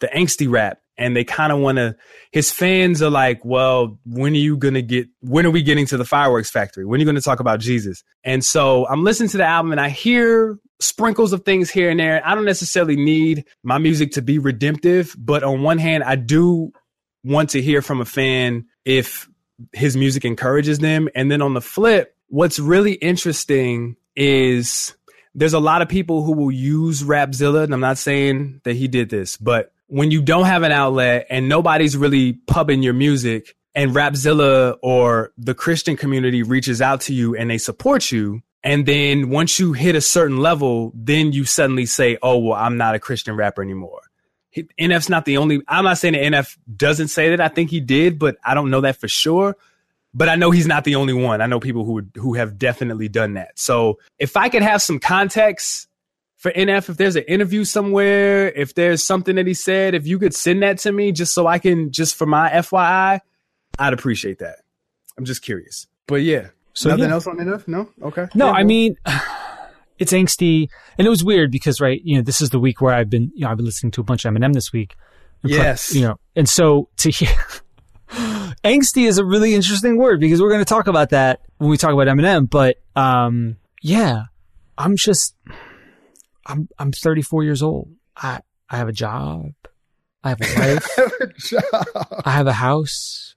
the 0.00 0.08
angsty 0.08 0.50
rap. 0.50 0.78
And 0.98 1.16
they 1.16 1.22
kind 1.22 1.52
of 1.52 1.60
want 1.60 1.78
to, 1.78 1.94
his 2.32 2.50
fans 2.50 3.02
are 3.02 3.10
like, 3.10 3.44
well, 3.44 4.00
when 4.04 4.32
are 4.32 4.36
you 4.36 4.56
going 4.56 4.74
to 4.74 4.82
get, 4.82 5.06
when 5.20 5.46
are 5.46 5.50
we 5.50 5.62
getting 5.62 5.86
to 5.86 5.96
the 5.96 6.04
fireworks 6.04 6.50
factory? 6.50 6.84
When 6.84 6.98
are 6.98 7.02
you 7.02 7.06
going 7.06 7.14
to 7.14 7.22
talk 7.22 7.38
about 7.38 7.60
Jesus? 7.60 8.02
And 8.24 8.44
so 8.44 8.86
I'm 8.88 9.04
listening 9.04 9.28
to 9.30 9.36
the 9.36 9.46
album 9.46 9.70
and 9.70 9.80
I 9.80 9.90
hear 9.90 10.58
sprinkles 10.80 11.32
of 11.32 11.44
things 11.44 11.70
here 11.70 11.88
and 11.88 12.00
there. 12.00 12.20
I 12.26 12.34
don't 12.34 12.44
necessarily 12.44 12.96
need 12.96 13.44
my 13.62 13.78
music 13.78 14.12
to 14.12 14.22
be 14.22 14.40
redemptive, 14.40 15.14
but 15.16 15.44
on 15.44 15.62
one 15.62 15.78
hand, 15.78 16.02
I 16.02 16.16
do 16.16 16.72
want 17.22 17.50
to 17.50 17.62
hear 17.62 17.80
from 17.80 18.00
a 18.00 18.04
fan 18.04 18.66
if 18.84 19.28
his 19.72 19.96
music 19.96 20.24
encourages 20.24 20.78
them. 20.78 21.08
And 21.14 21.30
then 21.30 21.42
on 21.42 21.54
the 21.54 21.60
flip, 21.60 22.16
what's 22.28 22.58
really 22.58 22.94
interesting 22.94 23.96
is 24.16 24.94
there's 25.34 25.54
a 25.54 25.60
lot 25.60 25.82
of 25.82 25.88
people 25.88 26.22
who 26.22 26.32
will 26.32 26.50
use 26.50 27.02
Rapzilla, 27.02 27.64
and 27.64 27.74
I'm 27.74 27.80
not 27.80 27.98
saying 27.98 28.60
that 28.64 28.74
he 28.74 28.88
did 28.88 29.08
this, 29.08 29.36
but 29.36 29.72
when 29.86 30.10
you 30.10 30.22
don't 30.22 30.46
have 30.46 30.62
an 30.62 30.72
outlet 30.72 31.26
and 31.28 31.48
nobody's 31.48 31.96
really 31.96 32.32
pubbing 32.32 32.82
your 32.82 32.94
music, 32.94 33.54
and 33.74 33.92
Rapzilla 33.92 34.76
or 34.82 35.32
the 35.38 35.54
Christian 35.54 35.96
community 35.96 36.42
reaches 36.42 36.82
out 36.82 37.00
to 37.02 37.14
you 37.14 37.34
and 37.34 37.50
they 37.50 37.58
support 37.58 38.12
you, 38.12 38.42
and 38.62 38.86
then 38.86 39.30
once 39.30 39.58
you 39.58 39.72
hit 39.72 39.96
a 39.96 40.00
certain 40.00 40.36
level, 40.36 40.92
then 40.94 41.32
you 41.32 41.44
suddenly 41.44 41.86
say, 41.86 42.18
"Oh, 42.22 42.38
well, 42.38 42.58
I'm 42.58 42.76
not 42.76 42.94
a 42.94 42.98
Christian 42.98 43.34
rapper 43.34 43.62
anymore." 43.62 44.01
NF's 44.54 45.08
not 45.08 45.24
the 45.24 45.38
only. 45.38 45.62
I'm 45.68 45.84
not 45.84 45.98
saying 45.98 46.14
that 46.14 46.22
NF 46.22 46.56
doesn't 46.76 47.08
say 47.08 47.30
that. 47.30 47.40
I 47.40 47.48
think 47.48 47.70
he 47.70 47.80
did, 47.80 48.18
but 48.18 48.36
I 48.44 48.54
don't 48.54 48.70
know 48.70 48.82
that 48.82 48.96
for 48.96 49.08
sure. 49.08 49.56
But 50.14 50.28
I 50.28 50.36
know 50.36 50.50
he's 50.50 50.66
not 50.66 50.84
the 50.84 50.96
only 50.96 51.14
one. 51.14 51.40
I 51.40 51.46
know 51.46 51.58
people 51.58 51.84
who 51.84 52.02
who 52.16 52.34
have 52.34 52.58
definitely 52.58 53.08
done 53.08 53.34
that. 53.34 53.58
So 53.58 53.98
if 54.18 54.36
I 54.36 54.50
could 54.50 54.62
have 54.62 54.82
some 54.82 54.98
context 54.98 55.88
for 56.36 56.50
NF, 56.50 56.90
if 56.90 56.96
there's 56.98 57.16
an 57.16 57.22
interview 57.22 57.64
somewhere, 57.64 58.50
if 58.52 58.74
there's 58.74 59.02
something 59.02 59.36
that 59.36 59.46
he 59.46 59.54
said, 59.54 59.94
if 59.94 60.06
you 60.06 60.18
could 60.18 60.34
send 60.34 60.62
that 60.62 60.78
to 60.78 60.92
me 60.92 61.12
just 61.12 61.32
so 61.32 61.46
I 61.46 61.58
can 61.58 61.92
just 61.92 62.14
for 62.14 62.26
my 62.26 62.50
FYI, 62.50 63.20
I'd 63.78 63.92
appreciate 63.94 64.40
that. 64.40 64.58
I'm 65.16 65.24
just 65.24 65.40
curious. 65.40 65.86
But 66.06 66.16
yeah. 66.16 66.48
So 66.74 66.90
nothing 66.90 67.04
yeah. 67.04 67.12
else 67.12 67.26
on 67.26 67.36
NF? 67.36 67.68
No. 67.68 67.88
Okay. 68.02 68.28
No, 68.34 68.46
yeah, 68.46 68.52
I 68.52 68.64
mean 68.64 68.96
it's 70.02 70.12
angsty, 70.12 70.68
and 70.98 71.06
it 71.06 71.10
was 71.10 71.22
weird 71.22 71.50
because 71.52 71.80
right, 71.80 72.00
you 72.04 72.16
know, 72.16 72.22
this 72.22 72.40
is 72.40 72.50
the 72.50 72.58
week 72.58 72.80
where 72.80 72.92
I've 72.92 73.08
been, 73.08 73.30
you 73.34 73.44
know, 73.44 73.50
I've 73.50 73.56
been 73.56 73.66
listening 73.66 73.92
to 73.92 74.00
a 74.00 74.04
bunch 74.04 74.24
of 74.24 74.34
Eminem 74.34 74.52
this 74.52 74.72
week. 74.72 74.94
Yes, 75.44 75.94
you 75.94 76.02
know, 76.02 76.16
and 76.36 76.48
so 76.48 76.88
to 76.98 77.10
hear 77.10 77.30
angsty 78.64 79.06
is 79.06 79.18
a 79.18 79.24
really 79.24 79.54
interesting 79.54 79.96
word 79.96 80.20
because 80.20 80.40
we're 80.40 80.50
going 80.50 80.60
to 80.60 80.64
talk 80.64 80.88
about 80.88 81.10
that 81.10 81.40
when 81.58 81.70
we 81.70 81.76
talk 81.76 81.92
about 81.92 82.08
Eminem. 82.08 82.50
But 82.50 82.76
um, 82.96 83.56
yeah, 83.80 84.24
I'm 84.76 84.96
just, 84.96 85.36
I'm 86.46 86.68
I'm 86.78 86.92
34 86.92 87.44
years 87.44 87.62
old. 87.62 87.88
I 88.16 88.40
I 88.68 88.76
have 88.76 88.88
a 88.88 88.92
job. 88.92 89.52
I 90.24 90.30
have 90.30 90.40
a 90.40 90.44
wife. 90.58 90.88
I 90.98 91.02
have 91.02 91.12
a 91.20 91.32
job. 91.38 92.22
I 92.24 92.30
have 92.30 92.46
a 92.48 92.52
house. 92.52 93.34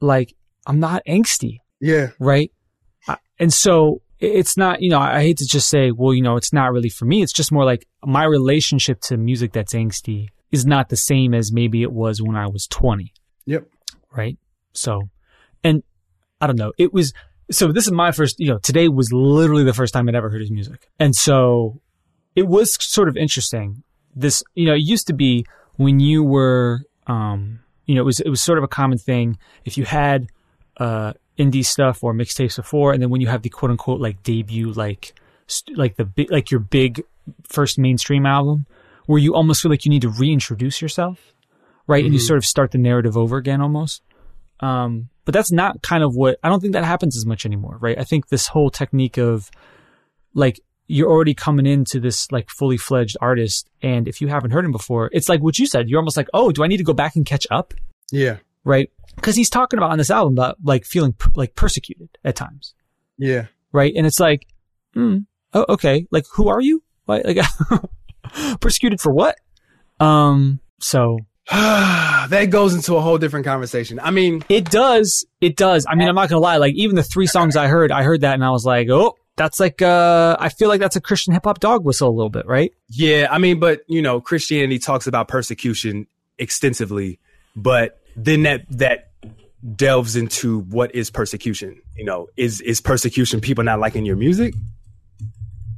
Like 0.00 0.34
I'm 0.64 0.80
not 0.80 1.02
angsty. 1.06 1.58
Yeah. 1.80 2.10
Right. 2.18 2.52
And 3.38 3.52
so 3.52 4.02
it's 4.20 4.56
not, 4.56 4.82
you 4.82 4.90
know, 4.90 4.98
I 4.98 5.20
hate 5.22 5.38
to 5.38 5.46
just 5.46 5.68
say, 5.68 5.90
well, 5.90 6.12
you 6.12 6.22
know, 6.22 6.36
it's 6.36 6.52
not 6.52 6.72
really 6.72 6.88
for 6.88 7.04
me. 7.04 7.22
It's 7.22 7.32
just 7.32 7.52
more 7.52 7.64
like 7.64 7.86
my 8.04 8.24
relationship 8.24 9.00
to 9.02 9.16
music 9.16 9.52
that's 9.52 9.74
angsty 9.74 10.28
is 10.50 10.66
not 10.66 10.88
the 10.88 10.96
same 10.96 11.34
as 11.34 11.52
maybe 11.52 11.82
it 11.82 11.92
was 11.92 12.20
when 12.20 12.36
I 12.36 12.46
was 12.48 12.66
20. 12.66 13.12
Yep. 13.46 13.66
Right. 14.16 14.38
So, 14.72 15.02
and 15.62 15.82
I 16.40 16.46
don't 16.46 16.58
know. 16.58 16.72
It 16.78 16.92
was, 16.92 17.12
so 17.50 17.70
this 17.70 17.86
is 17.86 17.92
my 17.92 18.10
first, 18.10 18.36
you 18.38 18.48
know, 18.48 18.58
today 18.58 18.88
was 18.88 19.12
literally 19.12 19.64
the 19.64 19.74
first 19.74 19.94
time 19.94 20.08
I'd 20.08 20.14
ever 20.14 20.30
heard 20.30 20.40
his 20.40 20.50
music. 20.50 20.88
And 20.98 21.14
so 21.14 21.80
it 22.34 22.48
was 22.48 22.76
sort 22.82 23.08
of 23.08 23.16
interesting. 23.16 23.84
This, 24.16 24.42
you 24.54 24.66
know, 24.66 24.74
it 24.74 24.82
used 24.82 25.06
to 25.08 25.12
be 25.12 25.46
when 25.76 26.00
you 26.00 26.24
were, 26.24 26.80
um, 27.06 27.60
you 27.86 27.94
know, 27.94 28.00
it 28.00 28.04
was, 28.04 28.20
it 28.20 28.28
was 28.28 28.40
sort 28.40 28.58
of 28.58 28.64
a 28.64 28.68
common 28.68 28.98
thing. 28.98 29.38
If 29.64 29.78
you 29.78 29.84
had, 29.84 30.26
uh, 30.78 31.12
indie 31.38 31.64
stuff 31.64 32.02
or 32.02 32.12
mixtapes 32.12 32.56
before, 32.56 32.92
and 32.92 33.02
then 33.02 33.10
when 33.10 33.20
you 33.20 33.28
have 33.28 33.42
the 33.42 33.48
quote 33.48 33.70
unquote 33.70 34.00
like 34.00 34.22
debut, 34.22 34.72
like 34.72 35.14
st- 35.46 35.78
like 35.78 35.96
the 35.96 36.04
big, 36.04 36.30
like 36.30 36.50
your 36.50 36.60
big 36.60 37.02
first 37.44 37.78
mainstream 37.78 38.26
album, 38.26 38.66
where 39.06 39.18
you 39.18 39.34
almost 39.34 39.62
feel 39.62 39.70
like 39.70 39.84
you 39.84 39.90
need 39.90 40.02
to 40.02 40.10
reintroduce 40.10 40.82
yourself, 40.82 41.32
right? 41.86 41.98
Mm-hmm. 41.98 42.06
And 42.06 42.14
you 42.14 42.20
mm-hmm. 42.20 42.26
sort 42.26 42.38
of 42.38 42.44
start 42.44 42.72
the 42.72 42.78
narrative 42.78 43.16
over 43.16 43.36
again 43.36 43.60
almost. 43.60 44.02
Um, 44.60 45.08
but 45.24 45.34
that's 45.34 45.52
not 45.52 45.82
kind 45.82 46.02
of 46.02 46.14
what 46.14 46.38
I 46.42 46.48
don't 46.48 46.60
think 46.60 46.72
that 46.72 46.84
happens 46.84 47.16
as 47.16 47.26
much 47.26 47.44
anymore, 47.44 47.78
right? 47.80 47.98
I 47.98 48.04
think 48.04 48.28
this 48.28 48.48
whole 48.48 48.70
technique 48.70 49.18
of 49.18 49.50
like 50.34 50.60
you're 50.86 51.10
already 51.10 51.34
coming 51.34 51.66
into 51.66 52.00
this 52.00 52.32
like 52.32 52.48
fully 52.48 52.78
fledged 52.78 53.16
artist, 53.20 53.68
and 53.82 54.08
if 54.08 54.20
you 54.20 54.28
haven't 54.28 54.50
heard 54.50 54.64
him 54.64 54.72
before, 54.72 55.10
it's 55.12 55.28
like 55.28 55.40
what 55.40 55.58
you 55.58 55.66
said. 55.66 55.88
You're 55.88 55.98
almost 55.98 56.16
like, 56.16 56.28
oh, 56.32 56.50
do 56.50 56.64
I 56.64 56.66
need 56.66 56.78
to 56.78 56.84
go 56.84 56.94
back 56.94 57.14
and 57.14 57.26
catch 57.26 57.46
up? 57.50 57.74
Yeah. 58.10 58.38
Right 58.68 58.90
because 59.18 59.36
he's 59.36 59.50
talking 59.50 59.78
about 59.78 59.90
on 59.90 59.98
this 59.98 60.10
album 60.10 60.34
about 60.34 60.56
like 60.62 60.84
feeling 60.84 61.14
like 61.34 61.54
persecuted 61.54 62.08
at 62.24 62.36
times. 62.36 62.74
Yeah. 63.18 63.46
Right. 63.72 63.92
And 63.94 64.06
it's 64.06 64.20
like, 64.20 64.46
hmm, 64.94 65.18
oh, 65.52 65.66
okay. 65.70 66.06
Like, 66.10 66.24
who 66.34 66.48
are 66.48 66.60
you? 66.60 66.82
Like, 67.06 67.24
like 67.24 67.38
persecuted 68.60 69.00
for 69.00 69.12
what? 69.12 69.36
Um, 70.00 70.60
so 70.80 71.18
that 71.50 72.48
goes 72.50 72.74
into 72.74 72.96
a 72.96 73.00
whole 73.00 73.18
different 73.18 73.44
conversation. 73.44 74.00
I 74.00 74.10
mean, 74.10 74.44
it 74.48 74.70
does. 74.70 75.26
It 75.40 75.56
does. 75.56 75.84
I 75.88 75.94
mean, 75.94 76.08
I'm 76.08 76.14
not 76.14 76.28
gonna 76.28 76.40
lie. 76.40 76.58
Like, 76.58 76.74
even 76.74 76.96
the 76.96 77.02
three 77.02 77.26
songs 77.26 77.56
I 77.56 77.66
heard, 77.66 77.90
I 77.90 78.02
heard 78.04 78.22
that 78.22 78.34
and 78.34 78.44
I 78.44 78.50
was 78.50 78.64
like, 78.64 78.88
oh, 78.88 79.16
that's 79.36 79.60
like, 79.60 79.82
uh, 79.82 80.36
I 80.38 80.48
feel 80.48 80.68
like 80.68 80.80
that's 80.80 80.96
a 80.96 81.00
Christian 81.00 81.32
hip 81.32 81.44
hop 81.44 81.60
dog 81.60 81.84
whistle 81.84 82.08
a 82.08 82.14
little 82.14 82.30
bit, 82.30 82.46
right? 82.46 82.72
Yeah. 82.88 83.28
I 83.30 83.38
mean, 83.38 83.60
but 83.60 83.80
you 83.88 84.02
know, 84.02 84.20
Christianity 84.20 84.78
talks 84.78 85.06
about 85.06 85.28
persecution 85.28 86.06
extensively, 86.38 87.18
but 87.56 87.98
then 88.24 88.42
that, 88.42 88.62
that 88.70 89.08
delves 89.74 90.16
into 90.16 90.60
what 90.60 90.94
is 90.94 91.10
persecution. 91.10 91.80
You 91.96 92.04
know, 92.04 92.28
is 92.36 92.60
is 92.60 92.80
persecution 92.80 93.40
people 93.40 93.64
not 93.64 93.80
liking 93.80 94.04
your 94.04 94.16
music, 94.16 94.54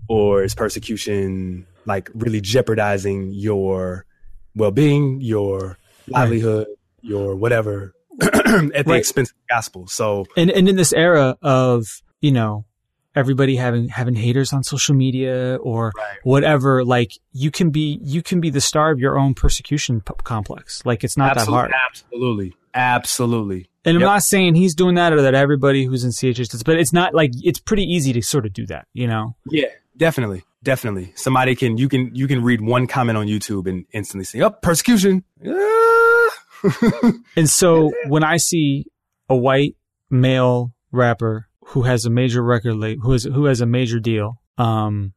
or 0.08 0.42
is 0.42 0.54
persecution 0.54 1.66
like 1.86 2.10
really 2.14 2.40
jeopardizing 2.40 3.32
your 3.32 4.04
well 4.54 4.70
being, 4.70 5.20
your 5.20 5.78
livelihood, 6.08 6.66
right. 6.68 6.76
your 7.02 7.36
whatever 7.36 7.94
at 8.20 8.30
the 8.32 8.82
right. 8.86 8.98
expense 8.98 9.30
of 9.30 9.36
the 9.36 9.54
gospel? 9.54 9.86
So, 9.86 10.26
and 10.36 10.50
and 10.50 10.68
in 10.68 10.76
this 10.76 10.92
era 10.92 11.36
of 11.42 12.02
you 12.20 12.32
know 12.32 12.64
everybody 13.14 13.56
having 13.56 13.88
having 13.88 14.14
haters 14.14 14.52
on 14.52 14.62
social 14.62 14.94
media 14.94 15.56
or 15.56 15.92
right. 15.96 16.18
whatever 16.22 16.84
like 16.84 17.18
you 17.32 17.50
can 17.50 17.70
be 17.70 17.98
you 18.02 18.22
can 18.22 18.40
be 18.40 18.50
the 18.50 18.60
star 18.60 18.90
of 18.90 18.98
your 18.98 19.18
own 19.18 19.34
persecution 19.34 20.00
p- 20.00 20.14
complex 20.22 20.84
like 20.84 21.02
it's 21.02 21.16
not 21.16 21.36
absolutely, 21.36 21.52
that 21.52 21.58
hard 21.58 21.72
absolutely 21.90 22.56
absolutely 22.74 23.70
and 23.84 23.94
yep. 23.94 24.02
I'm 24.02 24.14
not 24.14 24.22
saying 24.22 24.56
he's 24.56 24.74
doing 24.74 24.96
that 24.96 25.12
or 25.12 25.22
that 25.22 25.34
everybody 25.34 25.84
who's 25.84 26.04
in 26.04 26.10
CHH 26.10 26.50
does, 26.50 26.62
but 26.62 26.76
it's 26.76 26.92
not 26.92 27.14
like 27.14 27.32
it's 27.42 27.58
pretty 27.58 27.84
easy 27.84 28.12
to 28.12 28.20
sort 28.20 28.44
of 28.44 28.52
do 28.52 28.66
that, 28.66 28.86
you 28.92 29.06
know? 29.06 29.36
Yeah, 29.46 29.68
definitely. 29.96 30.44
Definitely. 30.62 31.12
Somebody 31.16 31.54
can 31.56 31.78
you 31.78 31.88
can 31.88 32.14
you 32.14 32.28
can 32.28 32.42
read 32.42 32.60
one 32.60 32.86
comment 32.86 33.16
on 33.16 33.26
YouTube 33.26 33.66
and 33.66 33.86
instantly 33.92 34.26
say, 34.26 34.42
Oh, 34.42 34.50
persecution. 34.50 35.24
and 37.34 37.48
so 37.48 37.90
when 38.06 38.22
I 38.22 38.36
see 38.36 38.84
a 39.30 39.36
white 39.36 39.76
male 40.10 40.74
rapper 40.92 41.48
who 41.70 41.82
has 41.82 42.04
a 42.04 42.10
major 42.10 42.42
record 42.42 42.74
label 42.74 43.02
who 43.02 43.12
has 43.12 43.24
who 43.24 43.44
has 43.44 43.60
a 43.60 43.66
major 43.66 44.00
deal, 44.00 44.40
um, 44.58 45.12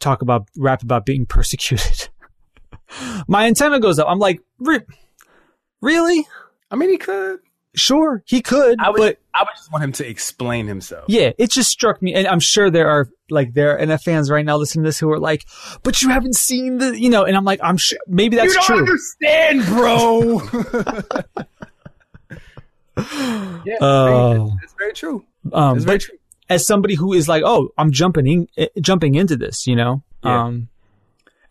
talk 0.00 0.22
about 0.22 0.48
rap 0.56 0.82
about 0.82 1.04
being 1.04 1.26
persecuted. 1.28 2.08
my 3.26 3.46
antenna 3.46 3.78
goes 3.80 3.98
up. 3.98 4.06
I'm 4.08 4.18
like, 4.18 4.40
Re- 4.58 4.80
really? 5.80 6.26
I 6.70 6.76
mean, 6.76 6.90
he 6.90 6.98
could. 6.98 7.40
Sure, 7.74 8.22
he 8.26 8.40
could, 8.40 8.80
I 8.80 8.90
would, 8.90 8.98
but 8.98 9.18
I 9.34 9.42
would 9.42 9.54
just 9.54 9.70
want 9.70 9.84
him 9.84 9.92
to 9.92 10.08
explain 10.08 10.66
himself. 10.66 11.04
Yeah, 11.06 11.30
it 11.38 11.50
just 11.50 11.70
struck 11.70 12.00
me, 12.02 12.14
and 12.14 12.26
I'm 12.26 12.40
sure 12.40 12.70
there 12.70 12.88
are 12.88 13.08
like 13.30 13.52
there 13.54 13.76
are 13.76 13.78
NF 13.78 14.02
fans 14.02 14.30
right 14.30 14.44
now 14.44 14.56
listening 14.56 14.84
to 14.84 14.88
this 14.88 14.98
who 14.98 15.10
are 15.12 15.20
like, 15.20 15.44
"But 15.82 16.02
you 16.02 16.08
haven't 16.08 16.34
seen 16.34 16.78
the," 16.78 16.98
you 16.98 17.10
know, 17.10 17.24
and 17.24 17.36
I'm 17.36 17.44
like, 17.44 17.60
I'm 17.62 17.76
sure 17.76 17.98
maybe 18.08 18.36
that's 18.36 18.48
you 18.48 18.54
don't 18.54 18.64
true. 18.64 18.78
Understand, 18.78 19.66
bro? 19.66 20.40
yeah, 23.64 23.76
oh, 23.80 24.56
that's 24.60 24.74
very 24.76 24.94
true. 24.94 25.24
Um, 25.52 25.80
very 25.80 25.98
true. 25.98 26.16
As 26.48 26.66
somebody 26.66 26.94
who 26.94 27.12
is 27.12 27.28
like, 27.28 27.42
oh, 27.44 27.70
I'm 27.76 27.92
jumping 27.92 28.26
in, 28.26 28.48
eh, 28.56 28.68
jumping 28.80 29.14
into 29.14 29.36
this, 29.36 29.66
you 29.66 29.76
know, 29.76 30.02
yeah. 30.24 30.44
um, 30.44 30.68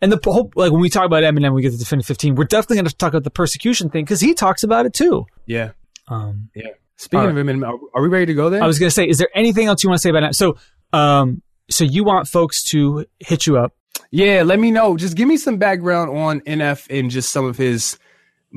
and 0.00 0.12
the 0.12 0.20
whole 0.24 0.50
like 0.54 0.72
when 0.72 0.80
we 0.80 0.88
talk 0.88 1.04
about 1.04 1.22
Eminem, 1.22 1.54
we 1.54 1.62
get 1.62 1.72
to 1.72 1.78
Definitive 1.78 2.06
15. 2.06 2.34
We're 2.34 2.44
definitely 2.44 2.76
going 2.76 2.86
to 2.86 2.96
talk 2.96 3.10
about 3.10 3.24
the 3.24 3.30
persecution 3.30 3.90
thing 3.90 4.04
because 4.04 4.20
he 4.20 4.34
talks 4.34 4.62
about 4.62 4.86
it 4.86 4.94
too. 4.94 5.26
Yeah. 5.46 5.70
Um, 6.08 6.50
yeah. 6.54 6.68
Speaking 6.96 7.20
All 7.20 7.38
of 7.38 7.48
him, 7.48 7.64
are, 7.64 7.78
are 7.94 8.02
we 8.02 8.08
ready 8.08 8.26
to 8.26 8.34
go 8.34 8.50
there? 8.50 8.62
I 8.62 8.66
was 8.66 8.78
going 8.78 8.88
to 8.88 8.94
say, 8.94 9.08
is 9.08 9.18
there 9.18 9.28
anything 9.34 9.66
else 9.66 9.82
you 9.82 9.88
want 9.88 9.98
to 9.98 10.02
say 10.02 10.10
about 10.10 10.20
that? 10.20 10.34
So, 10.34 10.56
um, 10.92 11.42
so 11.70 11.84
you 11.84 12.02
want 12.02 12.26
folks 12.26 12.64
to 12.70 13.06
hit 13.20 13.46
you 13.46 13.56
up? 13.56 13.72
Yeah, 14.10 14.42
let 14.42 14.58
me 14.58 14.70
know. 14.70 14.96
Just 14.96 15.16
give 15.16 15.28
me 15.28 15.36
some 15.36 15.58
background 15.58 16.16
on 16.16 16.40
NF 16.40 16.86
and 16.90 17.10
just 17.10 17.30
some 17.30 17.44
of 17.44 17.56
his 17.56 17.98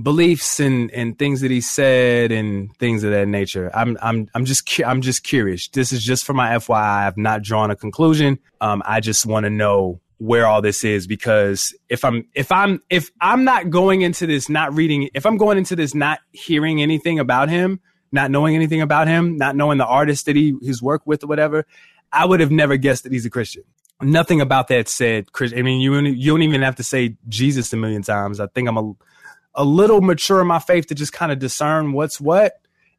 beliefs 0.01 0.59
and 0.59 0.91
and 0.91 1.17
things 1.17 1.41
that 1.41 1.51
he 1.51 1.61
said 1.61 2.31
and 2.31 2.75
things 2.77 3.03
of 3.03 3.11
that 3.11 3.27
nature. 3.27 3.69
I'm 3.73 3.97
I'm 4.01 4.29
I'm 4.33 4.45
just 4.45 4.69
cu- 4.69 4.83
I'm 4.85 5.01
just 5.01 5.23
curious. 5.23 5.67
This 5.69 5.91
is 5.91 6.03
just 6.03 6.25
for 6.25 6.33
my 6.33 6.49
FYI. 6.49 6.75
I 6.75 7.03
have 7.03 7.17
not 7.17 7.41
drawn 7.41 7.71
a 7.71 7.75
conclusion. 7.75 8.39
Um, 8.61 8.81
I 8.85 8.99
just 8.99 9.25
want 9.25 9.45
to 9.45 9.49
know 9.49 9.99
where 10.17 10.45
all 10.45 10.61
this 10.61 10.83
is 10.83 11.07
because 11.07 11.73
if 11.89 12.05
I'm 12.05 12.27
if 12.35 12.51
I'm 12.51 12.81
if 12.89 13.11
I'm 13.19 13.43
not 13.43 13.69
going 13.69 14.01
into 14.01 14.27
this 14.27 14.49
not 14.49 14.73
reading 14.73 15.09
if 15.13 15.25
I'm 15.25 15.37
going 15.37 15.57
into 15.57 15.75
this 15.75 15.95
not 15.95 16.19
hearing 16.31 16.81
anything 16.81 17.19
about 17.19 17.49
him, 17.49 17.79
not 18.11 18.31
knowing 18.31 18.55
anything 18.55 18.81
about 18.81 19.07
him, 19.07 19.37
not 19.37 19.55
knowing 19.55 19.77
the 19.77 19.85
artist 19.85 20.25
that 20.27 20.35
he 20.35 20.55
he's 20.61 20.81
worked 20.81 21.07
with 21.07 21.23
or 21.23 21.27
whatever, 21.27 21.65
I 22.13 22.25
would 22.25 22.39
have 22.39 22.51
never 22.51 22.77
guessed 22.77 23.03
that 23.03 23.11
he's 23.11 23.25
a 23.25 23.29
Christian. 23.29 23.63
Nothing 24.01 24.41
about 24.41 24.67
that 24.69 24.87
said 24.87 25.31
Christian. 25.31 25.59
I 25.59 25.61
mean, 25.63 25.81
you 25.81 25.99
you 25.99 26.31
don't 26.31 26.43
even 26.43 26.61
have 26.61 26.75
to 26.77 26.83
say 26.83 27.17
Jesus 27.27 27.71
a 27.73 27.77
million 27.77 28.01
times. 28.01 28.39
I 28.39 28.47
think 28.47 28.67
I'm 28.67 28.77
a 28.77 28.93
a 29.55 29.63
little 29.63 30.01
mature 30.01 30.41
in 30.41 30.47
my 30.47 30.59
faith 30.59 30.87
to 30.87 30.95
just 30.95 31.13
kind 31.13 31.31
of 31.31 31.39
discern 31.39 31.93
what's 31.93 32.19
what. 32.19 32.53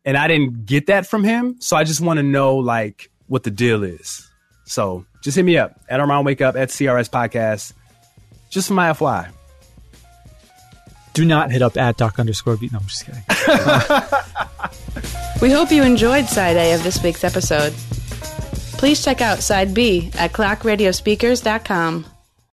And 0.04 0.16
I 0.16 0.28
didn't 0.28 0.66
get 0.66 0.86
that 0.86 1.06
from 1.06 1.24
him. 1.24 1.56
So 1.60 1.76
I 1.76 1.84
just 1.84 2.00
want 2.00 2.18
to 2.18 2.22
know 2.22 2.56
like 2.56 3.10
what 3.28 3.44
the 3.44 3.50
deal 3.50 3.82
is. 3.84 4.28
So 4.64 5.06
just 5.22 5.36
hit 5.36 5.44
me 5.44 5.56
up 5.56 5.80
at 5.88 6.00
Armond 6.00 6.24
Wake 6.24 6.40
Up 6.40 6.56
at 6.56 6.68
CRS 6.70 7.08
Podcast. 7.08 7.72
Just 8.50 8.68
for 8.68 8.74
my 8.74 8.92
FY. 8.92 9.30
Do 11.14 11.24
not 11.24 11.50
hit 11.50 11.62
up 11.62 11.76
at 11.76 11.96
doc 11.96 12.18
underscore 12.18 12.56
beat. 12.56 12.72
No, 12.72 12.78
I'm 12.78 12.86
just 12.86 13.06
kidding. 13.06 13.22
We 15.42 15.50
hope 15.50 15.72
you 15.72 15.82
enjoyed 15.82 16.26
side 16.26 16.56
A 16.56 16.72
of 16.72 16.84
this 16.84 17.02
week's 17.02 17.24
episode. 17.24 17.72
Please 18.78 19.04
check 19.04 19.20
out 19.20 19.40
side 19.40 19.74
B 19.74 20.12
at 20.14 20.32
clockradiospeakers.com. 20.32 22.06